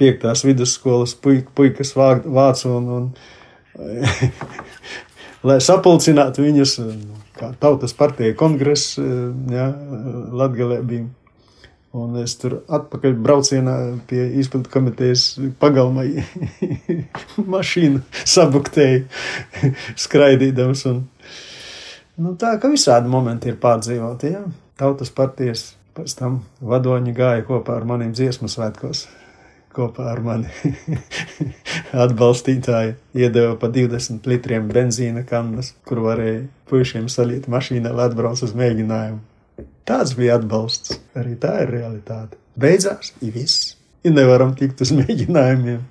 piektās 0.00 0.46
vidusskolas, 0.46 1.12
puikas 1.18 1.92
vācu 1.96 2.70
un, 2.72 2.88
un 2.96 3.10
lai 5.48 5.58
sapulcinātu 5.60 6.46
viņus, 6.46 6.78
kā 7.36 7.52
tautas 7.60 7.92
partija 7.98 8.36
kongress, 8.38 8.96
jā, 8.96 9.68
Latgalē 10.32 10.80
bija. 10.86 11.10
Un 11.92 12.16
es 12.22 12.38
tur 12.40 12.62
atpakaļ 12.72 13.16
braucienā 13.20 13.76
pie 14.08 14.22
izpildu 14.40 14.70
komitejas 14.72 15.26
pagalmā 15.60 16.06
mašīnu 17.54 18.00
sabuktēju, 18.24 19.02
skraidīdams 20.06 20.86
un 20.88 21.02
Nu, 22.20 22.34
tā 22.36 22.52
kā 22.60 22.68
visādi 22.68 23.08
momenti 23.08 23.48
ir 23.48 23.56
pārdzīvoti. 23.60 24.32
Ja? 24.34 24.42
Tautas 24.76 25.10
partijas 25.16 25.70
pēc 25.96 26.14
tam 26.18 26.42
vadoņi 26.60 27.14
gāja 27.16 27.44
kopā 27.48 27.78
ar 27.78 27.86
maniem 27.88 28.12
dziesmu 28.12 28.50
svētkos. 28.52 29.06
Kopā 29.72 30.10
ar 30.12 30.20
mani 30.20 30.50
atbalstītāji 32.04 32.92
iedeva 33.16 33.56
pa 33.56 33.70
20 33.72 34.28
litriem 34.28 34.68
benzīna 34.68 35.24
kannas, 35.24 35.72
kur 35.88 36.02
varēja 36.04 36.42
puišiem 36.68 37.08
salīt 37.08 37.48
mašīnā, 37.48 37.94
lai 37.96 38.10
atbrauc 38.10 38.44
uz 38.44 38.52
mēģinājumu. 38.60 39.22
Tāds 39.88 40.14
bija 40.18 40.38
atbalsts. 40.38 40.98
Arī 41.18 41.34
tā 41.40 41.56
ir 41.64 41.72
realitāte. 41.74 42.38
Beidzās, 42.60 43.12
ir 43.24 43.34
viss. 43.34 43.74
Ja 44.02 44.12
nevaram 44.14 44.54
tikt 44.58 44.82
uz 44.82 44.92
mēģinājumiem. 44.94 45.82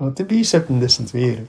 Un 0.00 0.14
te 0.16 0.24
bija 0.28 0.56
70 0.56 1.12
vīri. 1.12 1.44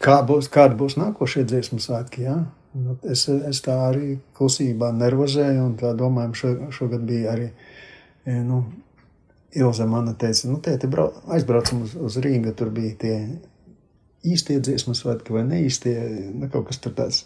Kā 0.00 0.20
būs, 0.28 0.48
kāda 0.52 0.76
būs 0.76 0.96
nākošie 1.00 1.44
dziesmu 1.48 1.80
svētki? 1.80 2.24
Ja? 2.26 2.36
Nu, 2.76 2.98
es, 3.08 3.24
es 3.28 3.62
tā 3.64 3.76
arī 3.88 4.18
klusībā 4.36 4.90
nervozēju, 4.96 5.62
un 5.64 5.76
tā 5.80 5.94
domāju, 5.96 6.36
šo, 6.36 6.52
šogad 6.76 7.06
bija 7.08 7.32
arī. 7.34 7.48
E, 8.28 8.36
nu, 8.44 8.62
Ilze 9.56 9.86
man 9.88 10.10
teica, 10.20 10.50
nu, 10.50 10.58
tēti, 10.60 10.90
aizbraucam 11.32 11.80
uz, 11.86 11.94
uz 11.96 12.18
Rīgu, 12.20 12.52
tur 12.56 12.68
bija 12.72 12.96
tie 13.00 13.14
īstie 14.28 14.58
dziesmu 14.60 14.92
svētki 14.96 15.32
vai 15.32 15.46
neīstie, 15.48 15.96
nu, 16.36 16.50
kaut 16.52 16.68
kas 16.68 16.82
tur 16.84 16.92
tāds 16.98 17.22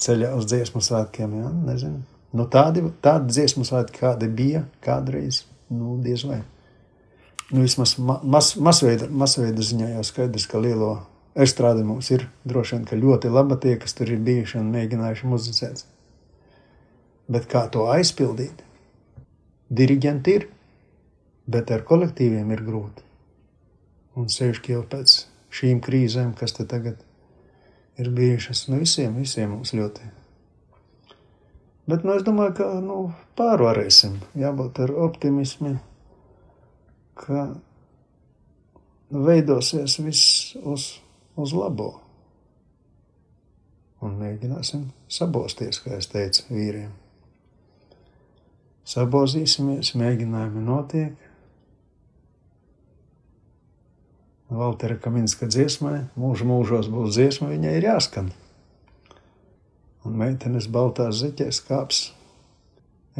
ceļā 0.00 0.32
uz 0.36 0.48
dziesmu 0.50 0.82
svētkiem, 0.84 1.36
ja? 1.42 1.50
nezinu. 1.68 2.02
Nu, 2.36 2.46
tādi, 2.50 2.84
tādi 3.02 3.34
dziesmu 3.34 3.66
svētki, 3.66 4.02
kādi 4.04 4.28
bija 4.30 4.64
kādreiz, 4.84 5.44
nu, 5.72 5.96
diez 6.02 6.22
vai. 6.28 6.40
Nu, 7.50 7.64
vismaz 7.64 7.96
mas, 7.98 8.52
masveida, 8.54 9.08
masveida 9.10 9.64
ziņā 9.66 9.96
jau 9.96 10.04
skaidrs, 10.06 10.46
ka 10.50 10.60
lielo 10.62 11.00
Estrāde 11.40 11.84
mums 11.86 12.08
ir 12.10 12.24
droši 12.50 12.80
vien 12.80 13.02
ļoti 13.04 13.30
laba 13.30 13.54
tie, 13.62 13.76
kas 13.78 13.94
tur 13.94 14.10
ir 14.10 14.22
bijuši 14.26 14.58
un 14.58 14.72
mēģinājuši 14.74 15.28
muzicēt. 15.30 15.84
Bet 17.30 17.46
kā 17.50 17.68
to 17.70 17.86
aizpildīt? 17.90 18.64
Diriģenti 19.70 20.34
ir, 20.34 20.48
bet 21.46 21.70
ar 21.70 21.84
kolektīviem 21.86 22.50
ir 22.50 22.64
grūti. 22.66 23.06
Un 24.18 24.26
sevišķi 24.26 24.74
jau 24.74 24.82
pēc 24.90 25.14
šīm 25.54 25.78
krīzēm, 25.86 26.34
kas 26.38 26.56
te 26.58 26.66
tagad 26.66 26.98
ir 26.98 27.09
bijušas, 28.08 28.64
nu 28.70 28.80
visiem, 28.80 29.18
visiem 29.20 29.52
mums 29.52 29.74
ļoti. 29.76 30.08
Bet 31.90 32.06
nu, 32.06 32.14
es 32.14 32.24
domāju, 32.24 32.54
ka 32.60 32.70
nu, 32.80 32.98
pārvarēsim, 33.36 34.16
jābūt 34.38 34.80
ar 34.86 34.94
optimismu, 35.08 35.74
ka 37.18 37.48
veidosies 39.10 39.98
viss 40.00 40.56
uz 40.62 40.92
uz 41.40 41.52
labo. 41.56 41.90
Un 44.00 44.16
mēģināsim 44.20 44.88
sabosties, 45.12 45.80
kā 45.84 45.98
es 45.98 46.08
teicu 46.10 46.46
vīriem. 46.48 46.92
Sabozīsimies, 48.88 49.92
mēģinājumi 50.00 50.62
notiek. 50.64 51.29
Valtera 54.50 54.96
Kaminska 54.98 55.46
dziesmai, 55.46 56.06
mūža 56.18 56.46
mūžos 56.48 56.90
būs 56.90 57.14
dziesma, 57.14 57.52
viņai 57.52 57.76
ir 57.78 57.86
jāskan. 57.86 58.32
Un 60.04 60.16
meitenes 60.18 60.66
baltās 60.66 61.20
zeķēs 61.20 61.60
kāps 61.68 62.02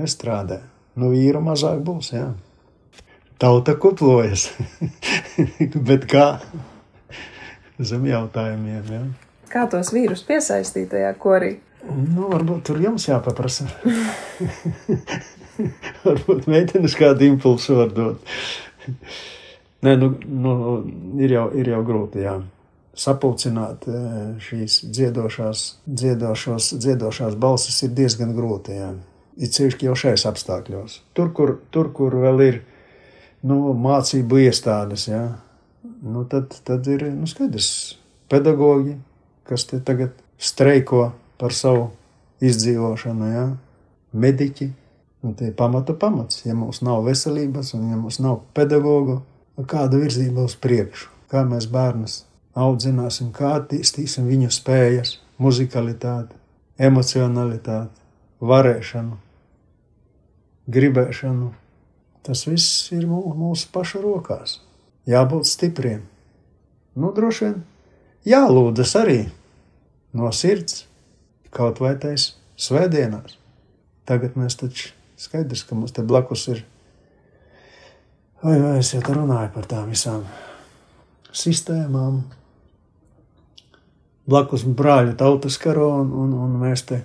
estrādē. 0.00 0.62
Nu, 0.98 1.12
vīru 1.14 1.42
mazāk 1.44 1.84
būs, 1.86 2.10
jā. 2.16 2.32
Tauta 3.40 3.76
kuplojas. 3.78 4.50
Bet 5.88 6.08
kā? 6.10 6.26
zem 7.84 8.06
jautājumiem. 8.08 8.92
Ja? 8.92 9.02
Kā 9.50 9.64
tos 9.70 9.92
vīrus 9.94 10.22
piesaistīt 10.26 10.90
tajā 10.92 11.10
korī? 11.20 11.56
Nu, 11.88 12.28
varbūt 12.28 12.66
tur 12.68 12.80
jums 12.82 13.06
jāpaprasa. 13.08 13.68
varbūt 16.06 16.48
meitenes 16.50 16.96
kādu 16.98 17.30
impulsu 17.30 17.78
var 17.80 17.94
dot. 17.96 18.34
Nē, 19.86 19.94
nu, 19.96 20.10
nu, 20.28 20.54
ir, 21.20 21.36
jau, 21.36 21.46
ir 21.56 21.70
jau 21.72 21.82
grūti, 21.86 22.24
jā. 22.26 22.38
Sapulcināt 23.00 23.86
e, 23.88 24.00
šīs 24.44 24.80
dziedošās, 24.92 25.62
dziedošos, 25.86 26.72
dziedošās 26.82 27.36
balsis 27.40 27.78
ir 27.86 27.94
diezgan 27.96 28.34
grūti, 28.36 28.76
jā. 28.76 28.90
It 29.40 29.56
sevišķi 29.56 29.88
jau 29.88 29.94
šais 29.96 30.26
apstākļos. 30.28 30.98
Tur, 31.16 31.30
kur, 31.32 31.54
tur, 31.72 31.94
kur 31.96 32.18
vēl 32.26 32.42
ir, 32.44 32.58
nu, 33.46 33.62
mācību 33.86 34.42
iestādes, 34.44 35.08
jā 35.08 35.24
nu 36.02 36.24
tad, 36.24 36.54
tad 36.64 36.86
ir 36.86 37.04
nu, 37.12 37.28
skaidrs, 37.28 37.96
pedagoģi, 38.32 38.96
kas 39.48 39.66
te 39.68 39.80
tagad 39.84 40.14
streiko 40.40 41.10
par 41.40 41.54
savu 41.56 41.90
izdzīvošanu, 42.44 43.32
ja? 43.32 43.48
mediķi. 44.12 44.70
Nu, 45.20 45.34
tie 45.36 45.50
ir 45.50 45.56
pamata 45.56 45.92
pamats. 46.00 46.46
Ja 46.46 46.54
mums 46.56 46.80
nav 46.80 47.02
veselības, 47.04 47.74
un 47.76 47.90
ja 47.90 47.98
mums 48.00 48.16
nav 48.24 48.38
pedagogu, 48.56 49.18
kāda 49.68 50.00
virzība 50.00 50.44
uz 50.48 50.56
priekšu, 50.60 51.08
kā 51.30 51.44
mēs 51.48 51.66
bērnus 51.70 52.20
audzināsim, 52.58 53.30
kā 53.34 53.56
attīstīsim 53.60 54.28
viņu 54.28 54.50
spējas, 54.54 55.16
muzikalitāti, 55.40 56.36
emocionalitāti, 56.80 58.00
varēšanu, 58.40 59.18
gribēšanu. 60.70 61.50
Tas 62.26 62.44
viss 62.46 62.90
ir 62.92 63.06
mūsu 63.08 63.70
pašu 63.72 64.02
rokās. 64.04 64.58
Jābūt 65.08 65.48
stipriem. 65.48 66.02
Nu, 66.94 67.14
droši 67.16 67.46
vien 67.46 67.60
jālūdzas 68.28 68.92
arī 69.00 69.20
no 70.12 70.28
sirds, 70.34 70.84
kaut 71.54 71.80
vai 71.80 71.94
tais 71.98 72.34
svētdienās. 72.60 73.38
Tagad 74.04 74.36
mēs 74.36 74.58
taču 74.60 74.92
skaidrs, 75.20 75.64
ka 75.64 75.78
mums 75.78 75.94
te 75.96 76.04
blakus 76.04 76.48
ir. 76.52 76.64
Vai, 78.40 78.56
vai 78.56 78.76
es 78.80 78.94
jau 78.94 79.02
runāju 79.04 79.50
par 79.52 79.66
tām 79.68 79.90
visām 79.92 80.22
sistēmām, 81.36 82.22
blakus 84.30 84.64
brāļu 84.64 85.16
tautas 85.20 85.58
karo, 85.60 85.90
un, 86.00 86.12
un, 86.22 86.32
un 86.46 86.54
mēs 86.62 86.86
te 86.88 87.02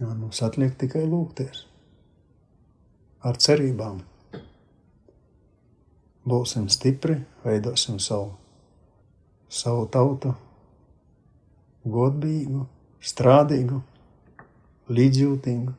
jā, 0.00 0.10
mums 0.10 0.42
atliek 0.44 0.74
tikai 0.78 1.06
lūgties 1.08 1.64
ar 3.24 3.38
cerībām. 3.40 4.02
Būsim 6.28 6.68
stipri, 6.72 7.18
veidosim 7.44 7.96
savu, 8.00 8.34
savu 9.48 9.86
tautu, 9.92 10.34
godīgu, 11.84 12.64
strādīgu, 13.04 13.80
līdzjūtīgu. 14.88 15.74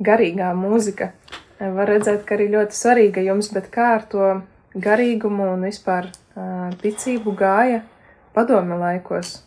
Garīgā 0.00 0.50
mūzika. 0.56 1.12
Var 1.60 1.92
redzēt, 1.92 2.24
ka 2.24 2.36
arī 2.38 2.48
ļoti 2.54 2.76
svarīga 2.76 3.24
jums, 3.24 3.50
bet 3.52 3.68
kā 3.72 3.92
ar 3.98 4.06
to 4.08 4.32
garīgumu 4.74 5.50
un 5.54 5.66
vispār 5.68 6.08
ticību 6.80 7.34
gāja 7.36 7.82
padome 8.34 8.78
laikos? 8.80 9.40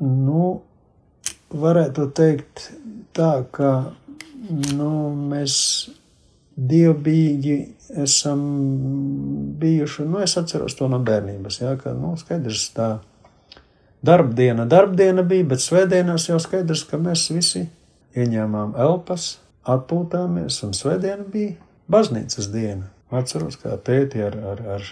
Nu, 0.00 0.60
varētu 1.50 2.10
teikt 2.14 2.68
tā, 3.16 3.30
ka 3.50 3.70
nu, 4.76 4.90
mēs 5.30 5.56
dievbijīgi 6.56 7.56
esam 8.02 8.40
bijuši, 9.60 10.06
nu, 10.08 10.20
es 10.24 10.36
atceros 10.38 10.76
to 10.76 10.88
no 10.88 11.00
bērnības, 11.04 11.60
jā, 11.60 11.74
ka, 11.80 11.92
nu, 11.96 12.14
skaidrs 12.20 12.68
tā 12.76 12.90
darbdiena, 14.06 14.66
darbdiena 14.68 15.24
bija, 15.26 15.48
bet 15.52 15.64
svētdienās 15.64 16.28
jau 16.30 16.38
skaidrs, 16.42 16.84
ka 16.88 17.00
mēs 17.00 17.26
visi 17.34 17.66
ieņēmām 18.16 18.76
elpas, 18.80 19.36
atpūtāmies, 19.66 20.60
un 20.66 20.74
svētdiena 20.76 21.26
bija 21.32 21.56
baznīcas 21.92 22.50
diena. 22.52 22.90
Atceros, 23.14 23.58
kā 23.62 23.76
tēti 23.86 24.22
ar, 24.26 24.36
ar, 24.52 24.62
ar 24.76 24.86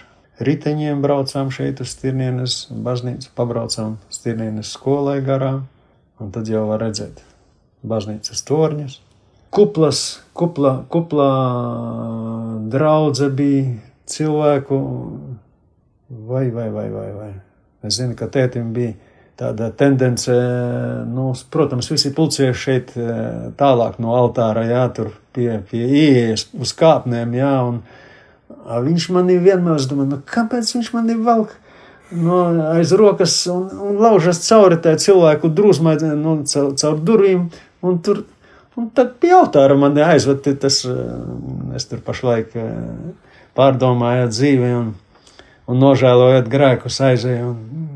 riteņiem 0.45 1.01
braucām 1.03 1.51
šeit 1.53 1.81
uz 1.83 1.93
Stirnienes 1.95 2.65
baznīcu, 2.71 3.31
pabraucām 3.35 3.97
Stirnienes 4.13 4.71
skolai 4.75 5.19
garām, 5.25 5.65
un 6.19 6.31
tad 6.35 6.49
jau 6.51 6.65
var 6.69 6.83
redzēt 6.85 7.23
baznīcas 7.85 8.43
torņus. 8.47 8.99
Kuplas, 9.55 10.01
kupla, 10.35 10.77
kuplā 10.91 11.31
draudze 12.71 13.29
bija 13.31 13.77
cilvēku, 14.11 14.79
vai, 16.09 16.49
vai, 16.51 16.69
vai, 16.73 16.87
vai, 16.91 17.09
vai. 17.15 17.33
Es 17.85 17.99
zinu, 17.99 18.17
ka 18.17 18.27
tētim 18.31 18.73
bija 18.75 18.95
tāda 19.39 19.69
tendence, 19.75 20.31
nu, 21.11 21.33
protams, 21.51 21.89
visi 21.91 22.13
pulcēji 22.15 22.55
šeit 22.55 22.93
tālāk 23.59 23.99
no 23.99 24.15
altāra, 24.15 24.63
jā, 24.69 24.85
tur 24.95 25.11
pie, 25.35 25.49
pie 25.69 25.83
ieejas 25.83 26.47
uz 26.55 26.71
kāpnēm, 26.77 27.35
jā, 27.35 27.53
un 27.67 27.81
viņš 28.85 29.09
manī 29.15 29.37
vienmēr, 29.43 29.81
es 29.81 29.89
domāju, 29.91 30.13
nu, 30.13 30.21
kāpēc 30.31 30.71
viņš 30.77 30.91
manī 30.95 31.17
valk 31.19 31.57
no 32.15 32.39
aiz 32.71 32.93
rokas 32.95 33.35
un, 33.51 33.67
un 33.81 33.99
laužas 33.99 34.39
cauri 34.45 34.77
tai 34.81 34.95
cilvēku 35.01 35.49
drūzmai, 35.51 35.97
nu, 36.15 36.37
caur, 36.47 36.71
caur 36.79 36.99
durvīm, 37.03 37.47
un 37.85 37.99
tur, 38.05 38.23
un 38.79 38.89
tad 38.95 39.17
pie 39.19 39.33
altāra 39.35 39.75
mani 39.79 40.03
aizved, 40.05 40.47
tas, 40.61 40.83
es 41.75 41.89
tur 41.89 42.03
pašlaik 42.05 42.55
pārdomājot 43.57 44.31
dzīvi 44.35 44.71
un, 44.77 44.93
un 45.67 45.81
nožēlojot 45.81 46.47
grēkus 46.51 47.01
aizēju, 47.09 47.51
un, 47.51 47.91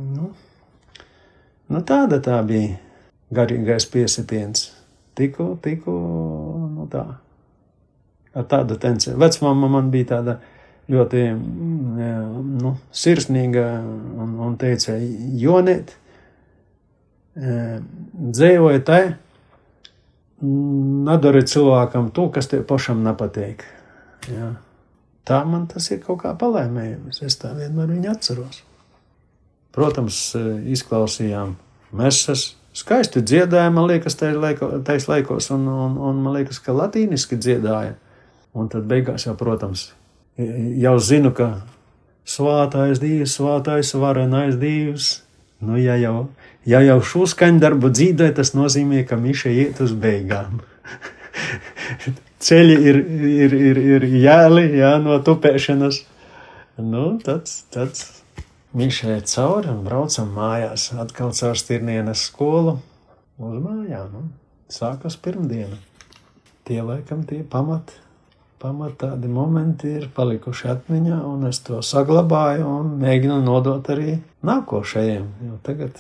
Nu, 1.70 1.82
tāda 1.86 2.18
tā 2.26 2.40
bija 2.46 2.78
garīgais 3.34 3.86
piesitiens. 3.92 4.70
Tikko, 5.18 5.52
tikko, 5.62 5.96
nu 6.74 6.88
tā. 6.90 7.04
Ar 8.38 8.46
tādu 8.50 8.78
tenci. 8.82 9.12
Vecmāma 9.20 9.70
man 9.70 9.90
bija 9.94 10.14
tāda 10.16 10.38
ļoti 10.90 11.24
mm, 11.34 12.46
nu, 12.62 12.74
sirsnīga 12.96 13.66
un, 13.84 14.36
un 14.48 14.56
teica, 14.62 14.96
Jonēt, 15.42 15.94
e, 17.38 17.58
dzēvoja 18.40 18.86
tai, 18.86 19.02
nedari 20.42 21.44
cilvēkam 21.52 22.10
to, 22.16 22.30
kas 22.34 22.50
tev 22.50 22.64
pašam 22.70 23.04
nepatīk. 23.06 23.66
Ja. 24.32 24.54
Tā 25.28 25.44
man 25.46 25.68
tas 25.70 25.92
ir 25.94 26.02
kaut 26.02 26.24
kā 26.24 26.34
palēmējums. 26.40 27.22
Es 27.26 27.38
tā 27.42 27.52
vienmēr 27.58 27.92
viņu 27.92 28.10
atceros. 28.14 28.64
Protams, 29.76 30.18
izklausījām 30.66 31.54
mesas, 31.96 32.56
skaisti 32.74 33.22
dziedāja, 33.26 33.70
man 33.74 33.88
liekas, 33.90 34.18
tais 34.18 35.08
laikos, 35.10 35.50
un, 35.54 35.68
un, 35.70 35.98
un 36.10 36.22
man 36.24 36.40
liekas, 36.40 36.62
ka 36.64 36.76
latīniski 36.76 37.38
dziedāja. 37.40 37.96
Un 38.58 38.70
tad 38.72 38.88
beigās 38.90 39.28
jau, 39.28 39.36
protams, 39.38 39.92
jau 40.82 40.96
zinu, 40.98 41.32
ka 41.38 41.52
svātais 42.30 43.02
Dievs, 43.02 43.36
svātais 43.38 43.94
varenais 43.94 44.58
Dievs. 44.60 45.20
Nu, 45.60 45.76
ja 45.78 45.98
jau, 46.00 46.30
ja 46.66 46.80
jau 46.86 47.02
šo 47.04 47.26
skaņdarbu 47.28 47.92
dzīvē, 47.92 48.32
tas 48.38 48.54
nozīmē, 48.56 49.04
ka 49.08 49.20
Miša 49.20 49.52
iet 49.52 49.82
uz 49.84 49.92
beigām. 49.92 50.62
Ceļi 52.46 52.78
ir, 52.88 53.02
ir, 53.44 53.56
ir, 53.70 53.82
ir 53.98 54.06
jēli, 54.24 54.64
jā, 54.80 54.94
no 55.04 55.18
tupēšanas. 55.24 56.00
Nu, 56.80 57.04
tāds, 57.20 57.66
tāds 57.74 58.06
Viņš 58.70 58.98
iet 59.10 59.26
cauri 59.32 59.72
un 59.72 59.80
braucam 59.82 60.28
mājās, 60.30 60.92
atkal 60.94 61.32
caur 61.34 61.58
stirnienes 61.58 62.22
skolu 62.28 62.76
uz 63.42 63.56
mājām. 63.64 64.12
Nu, 64.14 64.28
sākas 64.70 65.16
pirmdiena. 65.18 65.80
Tie 66.70 66.78
laikam 66.86 67.24
tie 67.26 67.40
pamati, 67.42 67.96
pamat 68.62 69.00
tādi 69.02 69.32
momenti 69.32 69.90
ir 69.98 70.06
palikuši 70.14 70.70
atmiņā, 70.76 71.18
un 71.26 71.48
es 71.50 71.64
to 71.66 71.80
saglabāju 71.82 72.68
un 72.70 72.92
mēģinu 73.02 73.40
nodot 73.42 73.90
arī 73.90 74.20
nākošajiem. 74.46 75.26
Jo 75.48 75.58
tagad 75.66 75.98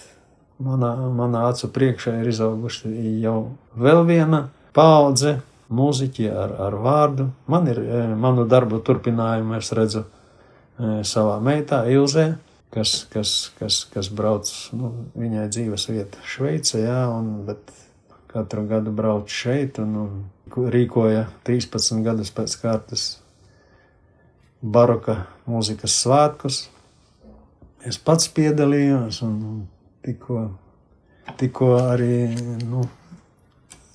manā, 0.61 0.91
manā 1.09 1.47
acu 1.49 1.71
priekšā 1.73 2.19
ir 2.19 2.29
izauguši 2.29 2.91
jau 3.23 3.39
vēl 3.81 4.03
viena 4.05 4.43
paudze 4.77 5.39
mūziķi 5.73 6.29
ar, 6.29 6.53
ar 6.67 6.77
vārdu. 6.85 7.31
Man 7.49 7.65
ir 7.73 7.81
eh, 7.81 8.13
manu 8.13 8.45
darbu 8.45 8.83
turpinājumu, 8.85 9.57
es 9.57 9.73
redzu 9.73 10.03
eh, 10.05 11.01
savā 11.01 11.39
meitā 11.41 11.81
Ilzē 11.89 12.27
kas, 12.73 13.05
kas, 13.09 13.51
kas, 13.59 13.83
kas 13.93 14.09
brauc, 14.13 14.49
nu, 14.77 14.91
viņai 15.17 15.47
dzīves 15.49 15.87
vieta 15.89 16.21
Šveicē, 16.27 16.83
jā, 16.83 16.99
un, 17.11 17.31
bet 17.47 17.73
katru 18.29 18.65
gadu 18.69 18.93
brauc 18.93 19.31
šeit 19.33 19.79
un, 19.81 19.95
un 20.03 20.69
rīkoja 20.73 21.25
13 21.47 22.03
gadus 22.05 22.29
pēc 22.33 22.55
kārtas 22.61 23.07
baroka 24.61 25.23
mūzikas 25.49 25.97
svētkus. 26.03 26.67
Es 27.87 27.97
pats 27.97 28.27
piedalījos 28.35 29.21
un 29.25 29.35
tikko, 30.05 30.49
tikko 31.39 31.73
arī, 31.79 32.27
nu, 32.67 32.83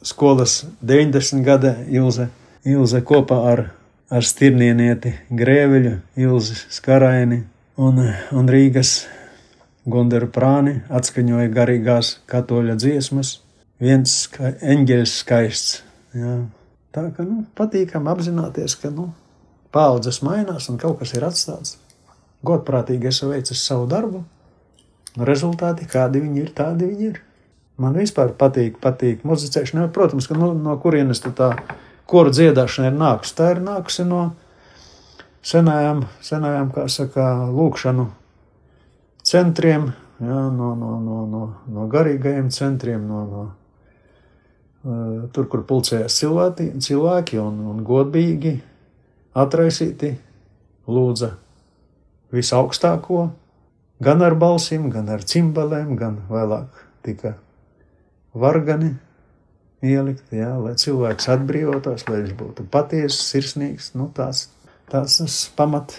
skolas 0.05 0.63
90 0.83 1.45
gada 1.47 1.77
Ilze, 1.93 2.31
Ilze 2.65 3.03
kopā 3.05 3.39
ar, 3.53 3.67
ar 4.11 4.25
stirnienieti 4.25 5.13
Grēveļu, 5.31 5.99
Ilzi 6.25 6.57
Skaraini 6.73 7.45
un, 7.77 8.01
un 8.33 8.51
Rīgas 8.51 9.05
Gunderu 9.85 10.31
prāni 10.33 10.79
atskaņoja 10.89 11.51
garīgās 11.53 12.19
katoļa 12.31 12.77
dziesmas, 12.81 13.39
viens 13.83 14.15
ska, 14.25 14.55
eņģeļs 14.65 15.17
skaists. 15.21 15.83
Jā. 16.17 16.39
Tā 16.95 17.09
ka 17.13 17.27
nu, 17.27 17.43
patīkam 17.59 18.07
apzināties, 18.09 18.79
ka 18.81 18.93
nu, 18.95 19.11
paudzes 19.75 20.23
mainās 20.25 20.71
un 20.71 20.79
kaut 20.81 21.01
kas 21.03 21.13
ir 21.19 21.27
atstāts. 21.27 21.77
Godprātīgi 22.47 23.11
es 23.11 23.21
veicu 23.25 23.57
savu 23.59 23.89
darbu, 23.91 24.23
un 25.19 25.27
rezultāti, 25.29 25.89
kādi 25.91 26.23
viņi 26.23 26.45
ir, 26.45 26.53
tādi 26.57 26.89
viņi 26.89 27.09
ir. 27.11 27.21
Man 27.81 27.97
vispār 27.99 28.31
patīk, 28.39 28.79
patīk 28.81 29.25
muzicēšana. 29.27 29.89
Protams, 29.93 30.29
ka 30.31 30.37
nu, 30.39 30.53
no 30.55 30.77
kurienes 30.79 31.21
tā 31.25 31.51
koru 32.07 32.31
dziedāšana 32.31 32.93
ir 32.93 32.99
nākusi. 33.01 33.35
Tā 33.35 33.51
ir 33.57 33.63
nākusi 33.65 34.07
no 34.07 34.29
senajām, 35.45 36.05
senajām 36.25 36.71
kā 36.75 36.87
saka, 36.93 37.27
lūkšanu 37.53 38.09
centriem, 39.25 39.91
jā, 40.21 40.41
no, 40.55 40.73
no, 40.79 40.97
no, 41.01 41.21
no, 41.29 41.45
no 41.69 41.87
garīgajiem 41.93 42.51
centriem, 42.55 43.05
no, 43.09 43.23
no 43.29 43.45
uh, 43.47 45.31
tur, 45.35 45.49
kur 45.53 45.65
pulcējās 45.69 46.19
cilvēki, 46.21 46.71
cilvēki 46.85 47.41
un, 47.43 47.61
un 47.73 47.85
godīgi 47.87 48.57
atraisīti 49.35 50.15
lūdza 50.89 51.35
visaugstāko, 52.35 53.29
gan 54.05 54.23
ar 54.27 54.37
balsīm, 54.39 54.89
gan 54.93 55.09
ar 55.13 55.25
cimbalēm, 55.25 55.95
gan 55.99 56.21
vēlāk 56.31 56.85
tika 57.05 57.37
vargani 58.35 58.95
ielikt, 59.85 60.33
jā, 60.33 60.51
lai 60.59 60.75
cilvēks 60.81 61.29
atbrīvotos, 61.35 62.07
lai 62.09 62.23
viņš 62.25 62.37
būtu 62.39 62.67
patiesas, 62.73 63.21
sirsnīgs, 63.29 63.93
nu 63.99 64.09
tās 64.17 64.49
tās 64.91 65.37
pamat 65.57 65.97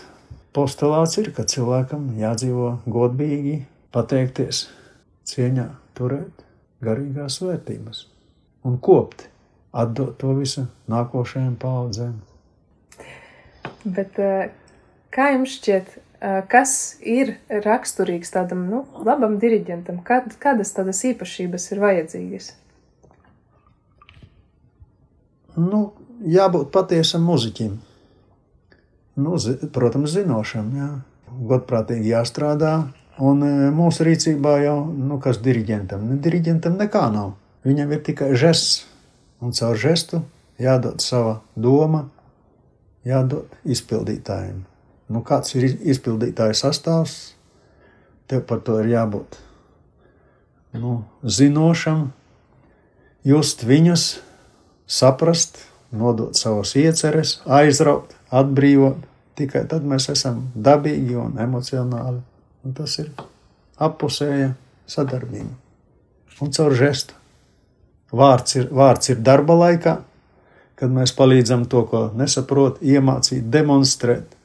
postulāts 0.55 1.17
ir, 1.21 1.31
ka 1.35 1.45
cilvēkam 1.49 2.13
jādzīvo 2.19 2.71
godīgi, 2.89 3.59
pateikties, 3.95 4.65
cieņā, 5.27 5.69
turēt 5.97 6.43
garīgās 6.85 7.39
vērtības 7.41 8.05
un 8.65 8.79
kopt, 8.81 9.27
atdot 9.75 10.15
to 10.21 10.33
visu 10.37 10.65
nākošajām 10.91 11.55
paudzēm. 11.61 12.15
Bet 13.85 14.19
eh, 14.21 14.49
kā 15.13 15.29
jums 15.35 15.57
šķiet, 15.59 15.91
eh, 15.95 16.37
kas 16.51 16.75
ir 17.01 17.35
raksturīgs 17.49 18.33
tādam 18.33 18.65
nu, 18.69 18.83
labam 19.05 19.37
diriģentam? 19.41 20.01
Kādas 20.05 20.73
tādas 20.75 21.03
īpašības 21.11 21.67
ir 21.73 21.83
vajadzīgas? 21.83 22.53
Nu, 25.55 25.81
jābūt 26.27 26.71
patiesam 26.75 27.23
muziķim 27.29 27.77
nu, 29.19 29.37
zi, 29.41 29.55
protams, 29.73 30.13
zinošam, 30.15 30.71
jā. 30.77 30.89
godprātīgi 31.49 32.11
jāstrādā. 32.13 32.75
Un 33.23 33.43
e, 33.47 33.51
mūsu 33.75 34.07
rīcībā 34.07 34.57
jau, 34.65 34.77
nu, 34.85 35.19
kas 35.23 35.39
diriģentam, 35.43 36.03
ne, 36.09 36.19
diriģentam 36.21 36.75
nekā 36.79 37.05
nav. 37.13 37.33
Viņam 37.65 37.95
ir 37.95 38.03
tikai 38.05 38.33
žests, 38.37 38.83
un 39.41 39.55
caur 39.55 39.79
žestu 39.79 40.21
jādod 40.61 41.01
sava 41.03 41.39
doma, 41.55 42.05
jādod 43.07 43.55
izpildītājiem. 43.63 44.61
Nu, 45.09 45.23
kāds 45.25 45.55
ir 45.55 45.69
izpildītāja 45.69 46.57
sastāvs, 46.57 47.35
tev 48.29 48.45
par 48.49 48.63
to 48.65 48.79
ir 48.81 48.91
jābūt 48.91 49.39
nu, 50.79 51.03
zinošam, 51.23 52.11
just 53.23 53.63
viņus, 53.63 54.19
saprast, 54.87 55.59
nodot 55.95 56.35
savas 56.37 56.75
ieceres, 56.75 57.39
aizraukt, 57.45 58.15
atbrīvot. 58.33 59.03
Tikai 59.35 59.65
tad 59.67 59.83
mēs 59.83 60.07
esam 60.13 60.45
dabīgi 60.55 61.17
un 61.19 61.35
emocionāli. 61.43 62.21
Un 62.65 62.73
tas 62.77 62.95
ir 63.03 63.11
apusēja 63.83 64.53
sadarbība. 64.89 65.51
Un 66.41 66.51
caur 66.55 66.75
žestu. 66.75 67.15
Vārds 68.15 68.55
ir, 68.55 68.69
vārds 68.71 69.11
ir 69.11 69.19
darba 69.23 69.57
laikā, 69.59 69.95
kad 70.79 70.91
mēs 70.91 71.11
palīdzam 71.15 71.65
to, 71.71 71.83
ko 71.89 72.05
nesaprot, 72.15 72.79
iemācīt, 72.83 73.47
demonstrēt, 73.51 74.35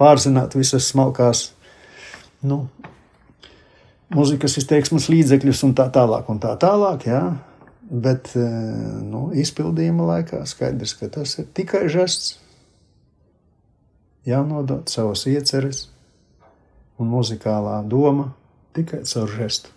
pārzināt 0.00 0.56
visas 0.56 0.88
smalkās 0.88 1.50
nu, 2.48 2.62
mūzikas 4.14 4.56
izteiksmes 4.60 5.08
līdzekļus 5.12 5.64
un 5.68 5.74
tā 5.76 5.90
tālāk. 5.92 6.28
Un 6.32 6.40
tā 6.42 6.54
tālāk 6.60 7.08
jā. 7.10 7.22
Bet 7.90 8.30
nu, 8.36 9.28
izpildījuma 9.34 10.06
laikā 10.12 10.44
skaidrs, 10.46 10.94
ka 10.96 11.08
tas 11.10 11.34
ir 11.42 11.48
tikai 11.56 11.88
žests 11.90 12.36
jānodod 14.26 14.90
savas 14.92 15.24
ieceres 15.30 15.86
un 17.00 17.08
muzikālā 17.12 17.80
doma 17.88 18.30
tikai 18.76 19.04
caur 19.08 19.30
žestu. 19.36 19.72